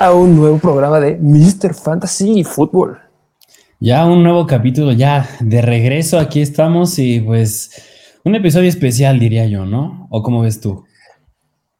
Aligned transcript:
A 0.00 0.14
un 0.14 0.34
nuevo 0.34 0.56
programa 0.58 0.98
de 0.98 1.18
Mr. 1.20 1.74
Fantasy 1.74 2.42
Football. 2.42 2.98
Ya 3.80 4.06
un 4.06 4.22
nuevo 4.22 4.46
capítulo, 4.46 4.92
ya 4.92 5.28
de 5.40 5.60
regreso, 5.60 6.18
aquí 6.18 6.40
estamos 6.40 6.98
y 6.98 7.20
pues 7.20 7.70
un 8.24 8.34
episodio 8.34 8.70
especial 8.70 9.18
diría 9.18 9.44
yo, 9.44 9.66
¿no? 9.66 10.06
¿O 10.08 10.22
cómo 10.22 10.40
ves 10.40 10.58
tú? 10.58 10.86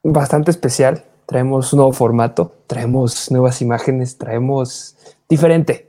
Bastante 0.02 0.50
especial, 0.50 1.02
traemos 1.24 1.72
un 1.72 1.78
nuevo 1.78 1.94
formato, 1.94 2.62
traemos 2.66 3.30
nuevas 3.30 3.62
imágenes, 3.62 4.18
traemos 4.18 4.96
diferente. 5.26 5.88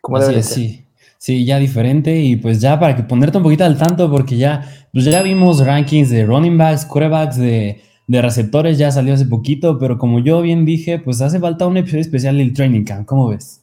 Como 0.00 0.16
Así 0.16 0.34
es, 0.34 0.46
sí. 0.46 0.86
Sí, 1.16 1.44
ya 1.44 1.60
diferente 1.60 2.18
y 2.18 2.34
pues 2.34 2.60
ya 2.60 2.80
para 2.80 2.96
que 2.96 3.04
ponerte 3.04 3.38
un 3.38 3.44
poquito 3.44 3.64
al 3.64 3.78
tanto 3.78 4.10
porque 4.10 4.36
ya, 4.36 4.68
pues 4.92 5.04
ya 5.04 5.22
vimos 5.22 5.64
rankings 5.64 6.10
de 6.10 6.26
running 6.26 6.58
backs, 6.58 6.84
quarterbacks, 6.84 7.36
de 7.36 7.82
de 8.06 8.22
receptores 8.22 8.78
ya 8.78 8.90
salió 8.90 9.14
hace 9.14 9.26
poquito, 9.26 9.78
pero 9.78 9.98
como 9.98 10.20
yo 10.20 10.40
bien 10.40 10.64
dije, 10.64 10.98
pues 10.98 11.20
hace 11.20 11.40
falta 11.40 11.66
un 11.66 11.76
episodio 11.76 12.02
especial 12.02 12.38
del 12.38 12.52
Training 12.52 12.84
Camp. 12.84 13.06
¿Cómo 13.06 13.28
ves? 13.28 13.62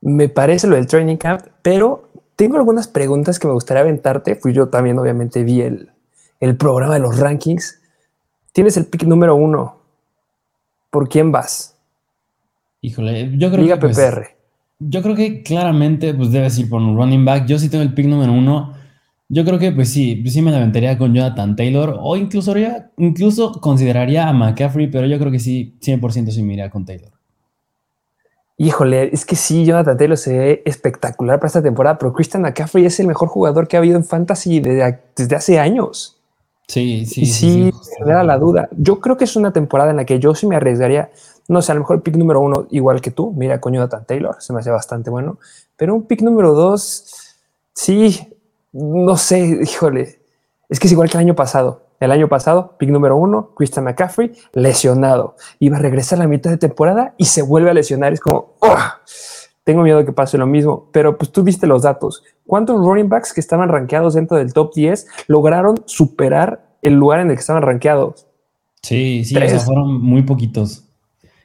Me 0.00 0.28
parece 0.28 0.68
lo 0.68 0.76
del 0.76 0.86
Training 0.86 1.16
Camp, 1.16 1.42
pero 1.62 2.08
tengo 2.36 2.56
algunas 2.56 2.86
preguntas 2.86 3.38
que 3.38 3.48
me 3.48 3.54
gustaría 3.54 3.82
aventarte. 3.82 4.36
Fui 4.36 4.52
yo 4.52 4.68
también, 4.68 4.98
obviamente, 4.98 5.42
vi 5.42 5.60
el, 5.60 5.90
programa 6.56 6.94
de 6.94 7.00
los 7.00 7.18
rankings. 7.18 7.80
Tienes 8.52 8.76
el 8.76 8.86
pick 8.86 9.02
número 9.02 9.34
uno. 9.34 9.78
¿Por 10.90 11.08
quién 11.08 11.32
vas? 11.32 11.76
Híjole, 12.80 13.36
yo 13.36 13.50
creo 13.50 13.66
que. 13.66 13.76
PPR. 13.76 13.88
Pues, 13.88 14.28
yo 14.78 15.02
creo 15.02 15.16
que 15.16 15.42
claramente 15.42 16.14
pues 16.14 16.30
debes 16.30 16.56
ir 16.58 16.70
por 16.70 16.80
un 16.80 16.96
running 16.96 17.24
back. 17.24 17.46
Yo 17.46 17.58
sí 17.58 17.68
tengo 17.68 17.82
el 17.82 17.92
pick 17.92 18.06
número 18.06 18.32
uno. 18.32 18.74
Yo 19.30 19.44
creo 19.44 19.58
que 19.58 19.72
pues 19.72 19.90
sí, 19.90 20.16
pues 20.16 20.32
sí 20.32 20.40
me 20.40 20.54
aventaría 20.54 20.96
con 20.96 21.12
Jonathan 21.14 21.54
Taylor 21.54 21.98
o 22.00 22.16
incluso, 22.16 22.54
incluso 22.96 23.52
consideraría 23.60 24.26
a 24.26 24.32
McCaffrey, 24.32 24.90
pero 24.90 25.06
yo 25.06 25.18
creo 25.18 25.30
que 25.30 25.38
sí, 25.38 25.76
100% 25.82 26.30
sí 26.30 26.42
me 26.42 26.54
iría 26.54 26.70
con 26.70 26.86
Taylor. 26.86 27.12
Híjole, 28.56 29.10
es 29.12 29.24
que 29.24 29.36
sí, 29.36 29.66
Jonathan 29.66 29.96
Taylor 29.96 30.16
se 30.16 30.36
ve 30.36 30.62
espectacular 30.64 31.38
para 31.38 31.46
esta 31.46 31.62
temporada, 31.62 31.98
pero 31.98 32.12
Christian 32.12 32.42
McCaffrey 32.42 32.86
es 32.86 32.98
el 32.98 33.06
mejor 33.06 33.28
jugador 33.28 33.68
que 33.68 33.76
ha 33.76 33.80
habido 33.80 33.96
en 33.96 34.04
Fantasy 34.04 34.60
desde, 34.60 35.36
hace 35.36 35.58
años. 35.60 36.18
Sí, 36.66 37.06
sí. 37.06 37.20
Y 37.20 37.26
sí, 37.26 37.70
me 38.04 38.12
da 38.12 38.24
la 38.24 38.36
duda. 38.36 38.68
Yo 38.76 38.98
creo 38.98 39.16
que 39.16 39.24
es 39.24 39.36
una 39.36 39.52
temporada 39.52 39.90
en 39.90 39.98
la 39.98 40.04
que 40.06 40.18
yo 40.18 40.34
sí 40.34 40.46
me 40.46 40.56
arriesgaría, 40.56 41.10
no 41.46 41.62
sé, 41.62 41.70
a 41.70 41.74
lo 41.76 41.82
mejor 41.82 41.96
el 41.96 42.02
pick 42.02 42.16
número 42.16 42.40
uno, 42.40 42.66
igual 42.70 43.00
que 43.00 43.10
tú, 43.10 43.32
mira 43.36 43.60
con 43.60 43.74
Jonathan 43.74 44.04
Taylor, 44.06 44.36
se 44.40 44.52
me 44.52 44.60
hace 44.60 44.70
bastante 44.70 45.08
bueno, 45.08 45.38
pero 45.76 45.94
un 45.94 46.02
pick 46.02 46.22
número 46.22 46.52
dos, 46.52 47.36
sí, 47.74 48.37
no 48.72 49.16
sé, 49.16 49.60
híjole, 49.62 50.20
es 50.68 50.78
que 50.78 50.86
es 50.86 50.92
igual 50.92 51.08
que 51.08 51.16
el 51.16 51.24
año 51.24 51.34
pasado. 51.34 51.86
El 52.00 52.12
año 52.12 52.28
pasado, 52.28 52.76
pick 52.78 52.90
número 52.90 53.16
uno, 53.16 53.54
Christian 53.56 53.84
McCaffrey, 53.84 54.32
lesionado. 54.52 55.34
Iba 55.58 55.78
a 55.78 55.80
regresar 55.80 56.18
a 56.18 56.22
la 56.22 56.28
mitad 56.28 56.50
de 56.50 56.58
temporada 56.58 57.14
y 57.18 57.24
se 57.24 57.42
vuelve 57.42 57.70
a 57.70 57.74
lesionar. 57.74 58.12
Es 58.12 58.20
como, 58.20 58.54
oh, 58.60 58.76
tengo 59.64 59.82
miedo 59.82 60.04
que 60.04 60.12
pase 60.12 60.38
lo 60.38 60.46
mismo. 60.46 60.88
Pero 60.92 61.18
pues 61.18 61.32
tú 61.32 61.42
viste 61.42 61.66
los 61.66 61.82
datos. 61.82 62.22
¿Cuántos 62.46 62.78
running 62.78 63.08
backs 63.08 63.32
que 63.32 63.40
estaban 63.40 63.68
rankeados 63.68 64.14
dentro 64.14 64.36
del 64.36 64.52
top 64.52 64.72
10 64.74 65.06
lograron 65.26 65.82
superar 65.86 66.76
el 66.82 66.94
lugar 66.94 67.20
en 67.20 67.30
el 67.30 67.36
que 67.36 67.40
estaban 67.40 67.62
rankeados? 67.62 68.28
Sí, 68.80 69.24
sí, 69.24 69.34
fueron 69.64 70.00
muy 70.00 70.22
poquitos. 70.22 70.84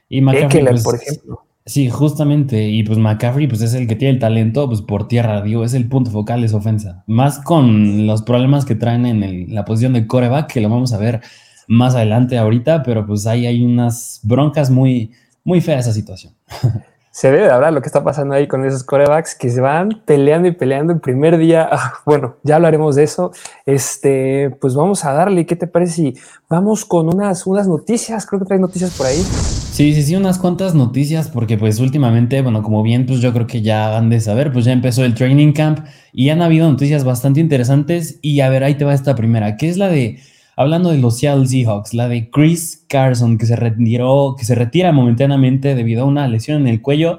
Y 0.08 0.20
McCaffrey, 0.20 0.64
pues, 0.66 0.84
por 0.84 0.94
ejemplo. 0.94 1.43
Sí, 1.66 1.88
justamente. 1.88 2.68
Y 2.68 2.82
pues 2.82 2.98
McCaffrey 2.98 3.46
pues 3.46 3.62
es 3.62 3.74
el 3.74 3.86
que 3.88 3.96
tiene 3.96 4.14
el 4.14 4.20
talento 4.20 4.68
pues 4.68 4.82
por 4.82 5.08
tierra, 5.08 5.40
digo, 5.42 5.64
es 5.64 5.72
el 5.74 5.88
punto 5.88 6.10
focal 6.10 6.42
de 6.42 6.48
su 6.48 6.56
ofensa. 6.56 7.04
Más 7.06 7.38
con 7.38 8.06
los 8.06 8.22
problemas 8.22 8.64
que 8.66 8.74
traen 8.74 9.06
en 9.06 9.54
la 9.54 9.64
posición 9.64 9.94
de 9.94 10.06
coreback, 10.06 10.52
que 10.52 10.60
lo 10.60 10.68
vamos 10.68 10.92
a 10.92 10.98
ver 10.98 11.22
más 11.66 11.94
adelante 11.94 12.36
ahorita, 12.36 12.82
pero 12.82 13.06
pues 13.06 13.26
ahí 13.26 13.46
hay 13.46 13.64
unas 13.64 14.20
broncas 14.22 14.70
muy, 14.70 15.12
muy 15.42 15.60
feas 15.62 15.86
esa 15.86 15.94
situación. 15.94 16.34
se 17.14 17.30
debe 17.30 17.44
de 17.44 17.52
hablar 17.52 17.72
lo 17.72 17.80
que 17.80 17.86
está 17.86 18.02
pasando 18.02 18.34
ahí 18.34 18.48
con 18.48 18.64
esos 18.64 18.82
corebacks 18.82 19.36
que 19.36 19.48
se 19.48 19.60
van 19.60 20.02
peleando 20.04 20.48
y 20.48 20.50
peleando 20.50 20.92
el 20.92 20.98
primer 21.00 21.38
día. 21.38 21.70
Ah, 21.84 21.94
bueno, 22.06 22.36
ya 22.42 22.56
hablaremos 22.56 22.96
de 22.96 23.02
eso. 23.02 23.32
Este, 23.66 24.50
pues 24.60 24.74
vamos 24.74 25.04
a 25.04 25.12
darle. 25.12 25.44
¿Qué 25.44 25.54
te 25.54 25.66
parece 25.66 25.92
si 25.92 26.14
vamos 26.48 26.84
con 26.84 27.12
unas, 27.12 27.46
unas 27.46 27.68
noticias? 27.68 28.26
Creo 28.26 28.40
que 28.40 28.46
traes 28.46 28.60
noticias 28.60 28.96
por 28.96 29.06
ahí. 29.06 29.16
Sí, 29.16 29.92
sí, 29.92 30.02
sí, 30.02 30.16
unas 30.16 30.38
cuantas 30.38 30.74
noticias, 30.74 31.28
porque 31.28 31.58
pues 31.58 31.80
últimamente, 31.80 32.42
bueno, 32.42 32.62
como 32.62 32.82
bien, 32.82 33.06
pues 33.06 33.20
yo 33.20 33.32
creo 33.32 33.46
que 33.46 33.60
ya 33.60 33.96
han 33.96 34.08
de 34.08 34.20
saber, 34.20 34.52
pues 34.52 34.64
ya 34.64 34.72
empezó 34.72 35.04
el 35.04 35.14
training 35.14 35.52
camp 35.52 35.86
y 36.12 36.30
han 36.30 36.42
habido 36.42 36.70
noticias 36.70 37.04
bastante 37.04 37.40
interesantes. 37.40 38.18
Y 38.22 38.40
a 38.40 38.48
ver, 38.48 38.64
ahí 38.64 38.76
te 38.76 38.84
va 38.84 38.94
esta 38.94 39.14
primera, 39.14 39.56
que 39.56 39.68
es 39.68 39.76
la 39.76 39.88
de 39.88 40.20
hablando 40.56 40.90
de 40.90 40.98
los 40.98 41.18
Seattle 41.18 41.46
Seahawks, 41.46 41.94
la 41.94 42.08
de 42.08 42.30
Chris 42.30 42.84
Carson, 42.88 43.38
que 43.38 43.46
se 43.46 43.56
retiró, 43.56 44.34
que 44.38 44.44
se 44.44 44.54
retira 44.54 44.92
momentáneamente 44.92 45.74
debido 45.74 46.02
a 46.02 46.06
una 46.06 46.28
lesión 46.28 46.62
en 46.62 46.68
el 46.68 46.82
cuello. 46.82 47.18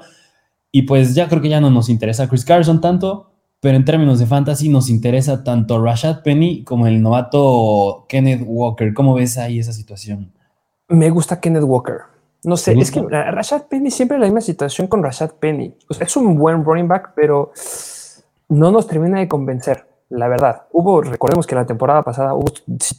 Y 0.72 0.82
pues 0.82 1.14
ya 1.14 1.28
creo 1.28 1.42
que 1.42 1.48
ya 1.48 1.60
no 1.60 1.70
nos 1.70 1.88
interesa 1.88 2.28
Chris 2.28 2.44
Carson 2.44 2.80
tanto, 2.80 3.32
pero 3.60 3.76
en 3.76 3.84
términos 3.84 4.18
de 4.18 4.26
fantasy 4.26 4.68
nos 4.68 4.90
interesa 4.90 5.42
tanto 5.42 5.82
Rashad 5.82 6.22
Penny 6.22 6.64
como 6.64 6.86
el 6.86 7.00
novato 7.00 8.06
Kenneth 8.08 8.42
Walker. 8.46 8.92
¿Cómo 8.92 9.14
ves 9.14 9.38
ahí 9.38 9.58
esa 9.58 9.72
situación? 9.72 10.32
Me 10.88 11.10
gusta 11.10 11.40
Kenneth 11.40 11.64
Walker. 11.64 12.00
No 12.44 12.56
sé, 12.56 12.74
es 12.78 12.92
que 12.92 13.00
Rashad 13.02 13.62
Penny 13.62 13.90
siempre 13.90 14.18
la 14.18 14.26
misma 14.26 14.40
situación 14.40 14.86
con 14.86 15.02
Rashad 15.02 15.32
Penny. 15.40 15.74
es 15.98 16.16
un 16.16 16.36
buen 16.36 16.64
running 16.64 16.86
back, 16.86 17.12
pero 17.16 17.50
no 18.48 18.70
nos 18.70 18.86
termina 18.86 19.18
de 19.18 19.26
convencer 19.26 19.84
la 20.08 20.28
verdad. 20.28 20.62
Hubo, 20.70 21.02
recordemos 21.02 21.46
que 21.46 21.56
la 21.56 21.66
temporada 21.66 22.02
pasada 22.02 22.34
hubo 22.34 22.52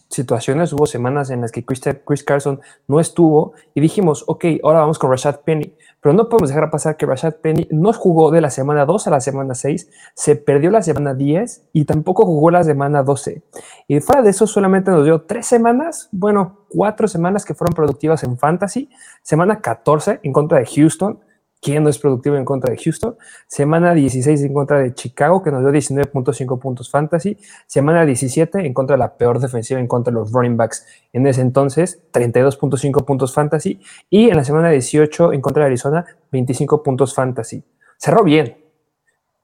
situaciones, 0.10 0.74
hubo 0.74 0.86
semanas 0.86 1.30
en 1.30 1.42
las 1.42 1.52
que 1.52 1.64
Chris, 1.64 2.24
Carson 2.24 2.60
no 2.88 3.00
estuvo 3.00 3.54
y 3.74 3.80
dijimos, 3.80 4.26
ok, 4.28 4.46
ahora 4.64 4.80
vamos 4.80 5.00
con 5.00 5.10
Rashad 5.10 5.40
Penny, 5.42 5.74
pero 6.02 6.14
no 6.14 6.28
podemos 6.28 6.50
dejar 6.50 6.70
pasar 6.70 6.98
que 6.98 7.06
Rashad 7.06 7.36
Penny 7.36 7.68
no 7.72 7.94
jugó 7.94 8.30
de 8.30 8.42
la 8.42 8.50
semana 8.50 8.86
2 8.86 9.08
a 9.08 9.12
la 9.12 9.22
semana 9.22 9.56
6, 9.56 9.90
se 10.16 10.36
perdió 10.36 10.70
la 10.70 10.82
semana 10.82 11.14
10 11.14 11.70
y 11.72 11.86
tampoco 11.86 12.26
jugó 12.26 12.52
la 12.52 12.64
semana 12.64 13.04
12. 13.04 13.42
Y 13.88 14.00
fuera 14.02 14.22
de 14.22 14.32
eso 14.32 14.46
solamente 14.46 14.92
nos 14.92 15.06
dio 15.06 15.22
tres 15.22 15.46
semanas, 15.46 16.10
bueno, 16.12 16.66
cuatro 16.70 17.08
semanas 17.08 17.46
que 17.46 17.54
fueron 17.54 17.74
productivas 17.74 18.24
en 18.24 18.38
fantasy, 18.38 18.90
semana 19.22 19.62
14 19.62 20.20
en 20.24 20.34
contra 20.34 20.60
de 20.60 20.66
Houston, 20.66 21.20
¿Quién 21.60 21.84
no 21.84 21.90
es 21.90 21.98
productivo 21.98 22.36
en 22.36 22.46
contra 22.46 22.72
de 22.72 22.78
Houston? 22.78 23.18
Semana 23.48 23.94
16 23.94 24.44
en 24.44 24.54
contra 24.54 24.80
de 24.80 24.94
Chicago, 24.94 25.42
que 25.42 25.52
nos 25.52 25.62
dio 25.62 25.72
19.5 25.72 26.60
puntos 26.60 26.92
fantasy. 26.92 27.38
Semana 27.66 28.06
17 28.06 28.66
en 28.66 28.74
contra 28.74 28.96
de 28.96 29.00
la 29.00 29.18
peor 29.18 29.40
defensiva 29.40 29.80
en 29.80 29.88
contra 29.88 30.12
de 30.12 30.20
los 30.20 30.32
running 30.32 30.56
backs. 30.56 30.86
En 31.14 31.26
ese 31.26 31.42
entonces, 31.42 32.02
32.5 32.14 33.06
puntos 33.06 33.34
fantasy. 33.34 33.80
Y 34.10 34.30
en 34.30 34.38
la 34.38 34.44
semana 34.44 34.70
18 34.70 35.34
en 35.34 35.42
contra 35.42 35.64
de 35.64 35.68
Arizona, 35.68 36.06
25 36.32 36.84
puntos 36.84 37.16
fantasy. 37.16 37.64
Cerró 37.98 38.24
bien, 38.24 38.58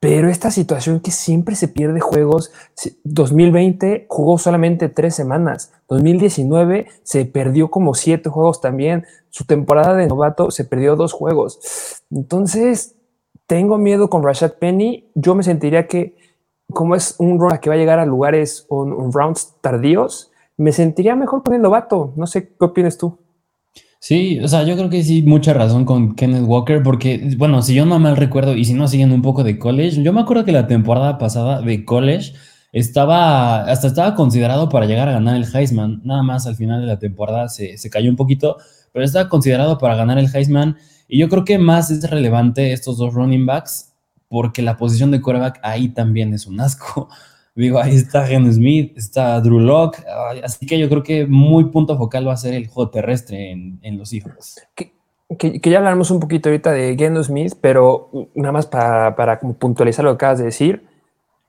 pero 0.04 0.28
esta 0.28 0.52
situación 0.52 1.00
que 1.00 1.12
siempre 1.12 1.56
se 1.56 1.70
pierde 1.70 2.02
juegos, 2.02 2.52
2020 3.06 4.06
jugó 4.10 4.38
solamente 4.38 4.90
tres 4.90 5.16
semanas, 5.16 5.72
2019 5.88 6.88
se 7.04 7.24
perdió 7.24 7.72
como 7.72 7.94
siete 7.94 8.30
juegos 8.30 8.60
también, 8.60 9.06
su 9.30 9.46
temporada 9.46 9.96
de 9.96 10.08
novato 10.08 10.52
se 10.52 10.66
perdió 10.66 10.98
dos 10.98 11.14
juegos. 11.14 12.04
Entonces, 12.12 12.98
tengo 13.48 13.78
miedo 13.78 14.10
con 14.10 14.24
Rashad 14.24 14.56
Penny, 14.60 15.10
yo 15.16 15.36
me 15.36 15.44
sentiría 15.44 15.88
que 15.88 16.18
como 16.74 16.96
es 16.96 17.16
un 17.20 17.40
round 17.40 17.62
que 17.62 17.70
va 17.70 17.76
a 17.76 17.80
llegar 17.80 18.00
a 18.00 18.06
lugares 18.06 18.66
o 18.68 18.84
un 18.84 19.14
rounds 19.14 19.56
tardíos, 19.62 20.34
me 20.58 20.74
sentiría 20.74 21.16
mejor 21.16 21.44
con 21.44 21.54
el 21.54 21.62
novato. 21.62 22.12
No 22.18 22.28
sé 22.28 22.50
qué 22.50 22.66
opinas 22.66 22.98
tú. 22.98 23.20
Sí, 24.04 24.38
o 24.42 24.50
sea, 24.50 24.64
yo 24.64 24.76
creo 24.76 24.90
que 24.90 25.02
sí, 25.02 25.22
mucha 25.22 25.54
razón 25.54 25.86
con 25.86 26.14
Kenneth 26.16 26.44
Walker, 26.46 26.84
porque, 26.84 27.36
bueno, 27.38 27.62
si 27.62 27.74
yo 27.74 27.86
no 27.86 28.00
mal 28.00 28.18
recuerdo 28.18 28.54
y 28.54 28.66
si 28.66 28.74
no 28.74 28.90
siguen 28.90 29.14
un 29.14 29.22
poco 29.22 29.46
de 29.46 29.58
college, 29.58 30.04
yo 30.04 30.12
me 30.12 30.20
acuerdo 30.20 30.44
que 30.44 30.52
la 30.52 30.68
temporada 30.68 31.18
pasada 31.18 31.62
de 31.62 31.86
college 31.86 32.34
estaba, 32.74 33.64
hasta 33.64 33.88
estaba 33.88 34.14
considerado 34.14 34.68
para 34.68 34.88
llegar 34.88 35.08
a 35.08 35.14
ganar 35.14 35.38
el 35.38 35.46
Heisman, 35.46 36.02
nada 36.04 36.22
más 36.22 36.46
al 36.48 36.58
final 36.58 36.82
de 36.82 36.88
la 36.88 37.00
temporada 37.00 37.48
se, 37.48 37.78
se 37.78 37.90
cayó 37.90 38.10
un 38.10 38.18
poquito, 38.18 38.58
pero 38.92 39.06
estaba 39.06 39.30
considerado 39.30 39.78
para 39.78 39.96
ganar 39.96 40.18
el 40.18 40.28
Heisman 40.36 40.76
y 41.08 41.20
yo 41.20 41.30
creo 41.30 41.46
que 41.46 41.58
más 41.58 41.90
es 41.90 42.10
relevante 42.10 42.74
estos 42.74 42.98
dos 42.98 43.14
running 43.14 43.46
backs 43.46 43.94
porque 44.28 44.62
la 44.62 44.76
posición 44.76 45.12
de 45.12 45.22
quarterback 45.22 45.62
ahí 45.64 45.88
también 45.88 46.34
es 46.34 46.46
un 46.46 46.60
asco. 46.60 47.08
Digo, 47.56 47.80
ahí 47.80 47.96
está 47.96 48.26
Geno 48.26 48.52
Smith, 48.52 48.98
está 48.98 49.40
Drew 49.40 49.60
Locke, 49.60 50.04
así 50.44 50.66
que 50.66 50.80
yo 50.80 50.90
creo 50.90 51.04
que 51.04 51.28
muy 51.28 51.66
punto 51.66 51.96
focal 51.98 52.28
va 52.28 52.34
a 52.34 52.38
ser 52.38 52.56
el 52.56 52.68
juego 52.68 52.90
terrestre 52.90 53.52
en, 53.52 53.98
los 53.98 54.12
hijos. 54.12 54.60
Que, 54.76 54.92
ya 55.64 55.78
hablaremos 55.78 56.10
un 56.10 56.20
poquito 56.20 56.50
ahorita 56.50 56.72
de 56.72 56.96
Geno 56.98 57.24
Smith, 57.24 57.54
pero 57.62 58.10
nada 58.34 58.52
más 58.52 58.66
para, 58.66 59.16
para 59.16 59.40
puntualizar 59.40 60.04
lo 60.04 60.12
que 60.12 60.16
acabas 60.16 60.40
de 60.40 60.46
decir. 60.46 60.88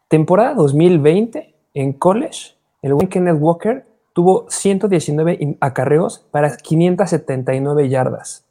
Temporada 0.08 0.54
2020 0.54 1.54
en 1.72 1.92
college, 1.94 2.54
el 2.82 2.92
buen 2.92 3.08
Kenneth 3.08 3.38
Walker 3.40 3.86
tuvo 4.12 4.46
119 4.48 5.56
acarreos 5.60 6.26
para 6.30 6.56
579 6.56 7.88
yardas. 7.88 8.43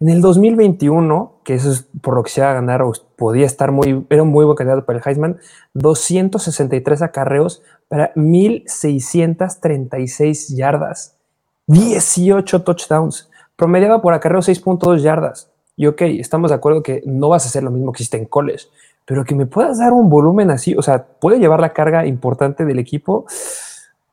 En 0.00 0.08
el 0.08 0.20
2021, 0.22 1.40
que 1.44 1.54
eso 1.54 1.70
es 1.70 1.86
por 2.00 2.14
lo 2.14 2.22
que 2.22 2.30
se 2.30 2.40
iba 2.40 2.50
a 2.50 2.54
ganar, 2.54 2.80
o 2.80 2.90
podía 3.16 3.44
estar 3.44 3.70
muy, 3.70 4.06
era 4.08 4.22
un 4.22 4.30
muy 4.30 4.46
buen 4.46 4.56
candidato 4.56 4.86
para 4.86 4.98
el 4.98 5.04
Heisman, 5.06 5.36
263 5.74 7.02
acarreos 7.02 7.62
para 7.86 8.10
1636 8.14 10.56
yardas, 10.56 11.18
18 11.66 12.62
touchdowns. 12.62 13.28
promediaba 13.56 14.00
por 14.00 14.14
acarreo 14.14 14.40
6.2 14.40 15.02
yardas. 15.02 15.50
Y 15.76 15.86
ok, 15.86 16.00
estamos 16.02 16.50
de 16.50 16.54
acuerdo 16.54 16.82
que 16.82 17.02
no 17.04 17.28
vas 17.28 17.44
a 17.44 17.48
hacer 17.48 17.62
lo 17.62 17.70
mismo 17.70 17.92
que 17.92 18.02
hiciste 18.02 18.16
en 18.16 18.24
college, 18.24 18.68
pero 19.04 19.22
que 19.24 19.34
me 19.34 19.44
puedas 19.44 19.80
dar 19.80 19.92
un 19.92 20.08
volumen 20.08 20.50
así, 20.50 20.74
o 20.74 20.82
sea, 20.82 21.04
puede 21.04 21.38
llevar 21.38 21.60
la 21.60 21.74
carga 21.74 22.06
importante 22.06 22.64
del 22.64 22.78
equipo. 22.78 23.26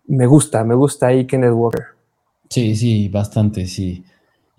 Me 0.06 0.26
gusta, 0.26 0.66
me 0.66 0.76
gusta 0.76 1.08
ahí 1.08 1.26
Kenneth 1.26 1.54
Walker. 1.54 1.86
Sí, 2.50 2.76
sí, 2.76 3.08
bastante, 3.08 3.66
sí. 3.68 4.04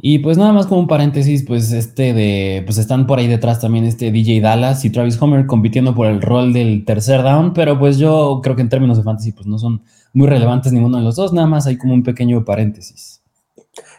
Y 0.01 0.21
pues 0.21 0.39
nada 0.39 0.53
más 0.53 0.69
como 0.69 0.81
un 0.81 0.87
paréntesis, 0.87 1.45
pues 1.45 1.73
este 1.73 2.13
de, 2.13 2.63
pues 2.65 2.79
están 2.79 3.09
por 3.09 3.19
ahí 3.19 3.27
detrás 3.27 3.61
también 3.61 3.85
este 3.85 4.13
DJ 4.13 4.41
Dallas 4.41 4.85
y 4.85 4.91
Travis 4.91 5.21
Homer 5.21 5.47
compitiendo 5.47 5.93
por 5.93 6.07
el 6.07 6.23
rol 6.23 6.53
del 6.53 6.85
tercer 6.85 7.25
down, 7.25 7.53
pero 7.53 7.81
pues 7.81 7.99
yo 7.99 8.39
creo 8.41 8.55
que 8.55 8.63
en 8.63 8.69
términos 8.69 8.97
de 8.97 9.03
fantasy 9.03 9.33
pues 9.33 9.49
no 9.49 9.59
son 9.59 9.83
muy 10.13 10.29
relevantes 10.29 10.73
ninguno 10.73 10.99
de 10.99 11.03
los 11.03 11.17
dos, 11.17 11.33
nada 11.33 11.49
más 11.49 11.67
hay 11.67 11.77
como 11.77 11.95
un 11.95 12.05
pequeño 12.05 12.45
paréntesis. 12.45 13.23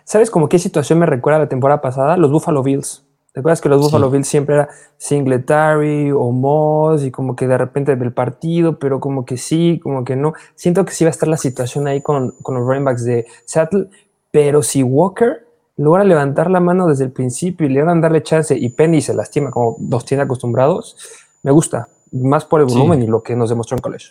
¿Sabes 0.06 0.32
como 0.32 0.48
qué 0.48 0.58
situación 0.58 1.00
me 1.00 1.06
recuerda 1.06 1.40
la 1.40 1.50
temporada 1.50 1.82
pasada? 1.82 2.16
Los 2.16 2.32
Buffalo 2.32 2.64
Bills. 2.64 3.04
¿Te 3.34 3.42
acuerdas 3.42 3.60
que 3.60 3.70
los 3.70 3.82
Buffalo 3.82 4.10
Bills 4.10 4.28
siempre 4.28 4.56
era 4.56 4.70
Singletary 4.98 6.12
o 6.12 6.32
Moss 6.32 7.04
y 7.04 7.12
como 7.12 7.36
que 7.36 7.46
de 7.46 7.58
repente 7.58 7.96
del 7.96 8.14
partido, 8.14 8.80
pero 8.80 9.02
como 9.02 9.26
que 9.26 9.36
sí, 9.36 9.82
como 9.84 10.06
que 10.06 10.16
no? 10.16 10.34
Siento 10.56 10.86
que 10.86 10.94
sí 10.94 11.04
va 11.04 11.10
a 11.10 11.12
estar 11.12 11.28
la 11.28 11.38
situación 11.38 11.88
ahí 11.88 12.02
con, 12.02 12.32
con 12.42 12.56
los 12.56 12.66
running 12.66 12.86
backs 12.86 13.04
de 13.04 13.28
Seattle, 13.46 13.88
pero 14.32 14.64
si 14.64 14.82
Walker 14.82 15.49
logra 15.80 16.04
levantar 16.04 16.52
la 16.52 16.60
mano 16.60 16.88
desde 16.88 17.06
el 17.06 17.12
principio 17.12 17.66
y 17.66 17.70
le 17.70 17.82
van 17.82 18.00
a 18.00 18.02
darle 18.02 18.22
chance 18.22 18.56
y 18.58 18.68
Penny 18.70 19.02
se 19.02 19.14
lastima 19.14 19.50
como 19.50 19.78
los 19.90 20.04
tiene 20.04 20.24
acostumbrados, 20.24 20.98
me 21.42 21.52
gusta, 21.52 21.88
más 22.12 22.44
por 22.44 22.60
el 22.60 22.68
volumen 22.68 23.02
y 23.02 23.08
lo 23.08 23.24
que 23.24 23.36
nos 23.36 23.50
demostró 23.50 23.78
en 23.78 23.82
college. 23.82 24.08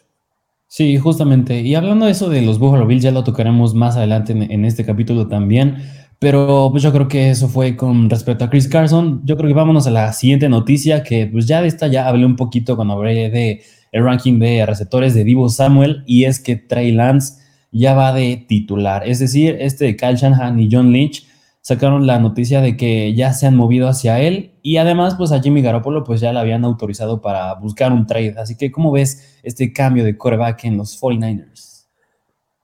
Sí, 0.67 0.97
justamente. 0.97 1.61
Y 1.61 1.75
hablando 1.75 2.06
de 2.06 2.12
eso 2.12 2.31
de 2.31 2.41
los 2.41 2.59
Buffalo 2.59 2.87
Bills, 2.87 3.03
ya 3.03 3.11
lo 3.11 3.23
tocaremos 3.23 3.75
más 3.75 3.97
adelante 3.97 4.32
en, 4.32 4.65
este 4.65 4.85
capítulo 4.85 5.29
también. 5.29 5.76
Pero 6.19 6.69
pues 6.70 6.82
yo 6.82 6.91
creo 6.91 7.06
que 7.06 7.31
eso 7.31 7.49
fue 7.49 7.76
con 7.76 8.09
respecto 8.09 8.44
a 8.44 8.50
Chris 8.50 8.67
Carson. 8.67 9.21
Yo 9.25 9.37
creo 9.37 9.49
que 9.49 9.55
vámonos 9.55 9.87
a 9.87 9.91
la 9.91 10.12
siguiente 10.14 10.49
noticia, 10.49 11.03
que 11.03 11.26
pues 11.26 11.47
ya 11.47 11.61
de 11.61 11.69
esta 11.69 11.87
ya 11.87 12.09
hablé 12.09 12.25
un 12.25 12.37
poquito 12.37 12.76
cuando 12.76 12.94
hablé 12.94 13.31
de 13.31 13.62
el 13.93 14.05
ranking 14.05 14.38
de 14.38 14.64
receptores 14.64 15.14
de 15.14 15.25
Divo 15.25 15.49
Samuel, 15.49 16.03
y 16.06 16.25
es 16.25 16.41
que 16.41 16.56
Trey 16.56 16.93
Lance 16.93 17.43
ya 17.73 17.94
va 17.94 18.12
de 18.12 18.44
titular. 18.49 19.06
Es 19.06 19.19
decir, 19.19 19.56
este 19.61 19.85
de 19.85 19.97
Kyle 19.97 20.17
Shanahan 20.17 20.59
y 20.61 20.69
John 20.71 20.93
Lynch 20.93 21.28
sacaron 21.69 22.06
la 22.06 22.19
noticia 22.19 22.62
de 22.62 22.79
que 22.79 23.12
ya 23.12 23.35
se 23.35 23.47
han 23.47 23.55
movido 23.55 23.88
hacia 23.88 24.20
él 24.20 24.55
y 24.62 24.79
además 24.79 25.17
pues 25.17 25.32
a 25.32 25.41
Jimmy 25.41 25.61
Garoppolo 25.61 26.03
pues 26.03 26.19
ya 26.19 26.32
le 26.32 26.41
habían 26.41 26.65
autorizado 26.65 27.20
para 27.20 27.53
buscar 27.56 27.93
un 27.93 28.06
trade. 28.06 28.37
Así 28.38 28.56
que 28.56 28.73
¿cómo 28.73 28.91
ves 28.91 29.38
este 29.43 29.70
cambio 29.70 30.03
de 30.03 30.17
quarterback 30.17 30.65
en 30.65 30.79
los 30.79 30.99
49ers? 30.99 31.85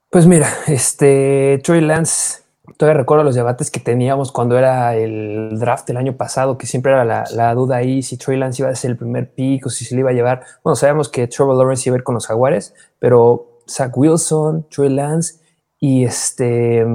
Pues 0.09 0.27
mira, 0.27 0.49
este 0.69 1.61
Troy 1.63 1.83
Lance, 1.83 2.45
todavía 2.79 2.99
recuerdo 2.99 3.25
los 3.25 3.35
debates 3.35 3.71
que 3.71 3.79
teníamos 3.79 4.33
cuando 4.33 4.57
era 4.57 4.97
el 4.97 5.59
draft 5.59 5.87
del 5.87 5.99
año 5.99 6.17
pasado, 6.17 6.57
que 6.57 6.67
siempre 6.67 6.93
era 6.93 7.05
la, 7.05 7.25
la 7.35 7.53
duda 7.53 7.77
ahí 7.77 8.03
si 8.03 8.17
Troy 8.17 8.39
Lance 8.39 8.63
iba 8.63 8.71
a 8.71 8.75
ser 8.75 8.93
el 8.93 8.97
primer 8.97 9.35
pick 9.35 9.67
o 9.67 9.69
si 9.69 9.85
se 9.85 9.95
le 9.95 10.01
iba 10.01 10.13
a 10.13 10.15
llevar. 10.15 10.45
Bueno, 10.63 10.77
sabemos 10.77 11.11
que 11.11 11.27
Trevor 11.27 11.59
Lawrence 11.59 11.87
iba 11.91 11.97
a 11.97 11.99
ir 11.99 12.05
con 12.05 12.15
los 12.15 12.27
Jaguares, 12.27 12.73
pero 12.99 13.61
Zach 13.69 13.95
Wilson, 13.95 14.67
Troy 14.71 14.89
Lance 14.89 15.44
y 15.81 16.05
este, 16.05 16.87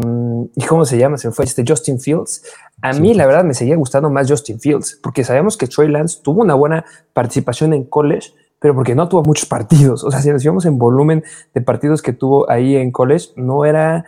¿y 0.56 0.66
cómo 0.66 0.86
se 0.86 0.98
llama? 0.98 1.18
Se 1.18 1.28
me 1.28 1.34
fue 1.34 1.46
este 1.46 1.64
Justin 1.68 2.00
Fields. 2.00 2.44
A 2.82 2.94
mí, 2.94 3.14
la 3.14 3.26
verdad, 3.26 3.44
me 3.44 3.54
seguía 3.54 3.76
gustando 3.76 4.10
más 4.10 4.30
Justin 4.30 4.60
Fields, 4.60 5.00
porque 5.04 5.24
sabemos 5.24 5.58
que 5.58 5.68
Troy 5.68 5.90
Lance 5.90 6.20
tuvo 6.24 6.42
una 6.42 6.56
buena 6.56 6.86
participación 7.14 7.74
en 7.74 7.84
college, 7.84 8.32
pero 8.60 8.74
porque 8.74 8.96
no 8.96 9.08
tuvo 9.08 9.24
muchos 9.24 9.48
partidos. 9.48 10.04
O 10.04 10.12
sea, 10.12 10.22
si 10.22 10.30
nos 10.30 10.44
íbamos 10.44 10.66
en 10.66 10.78
volumen 10.78 11.24
de 11.54 11.62
partidos 11.62 12.02
que 12.02 12.14
tuvo 12.14 12.50
ahí 12.50 12.76
en 12.78 12.92
college, 12.92 13.30
no 13.36 13.66
era, 13.66 14.06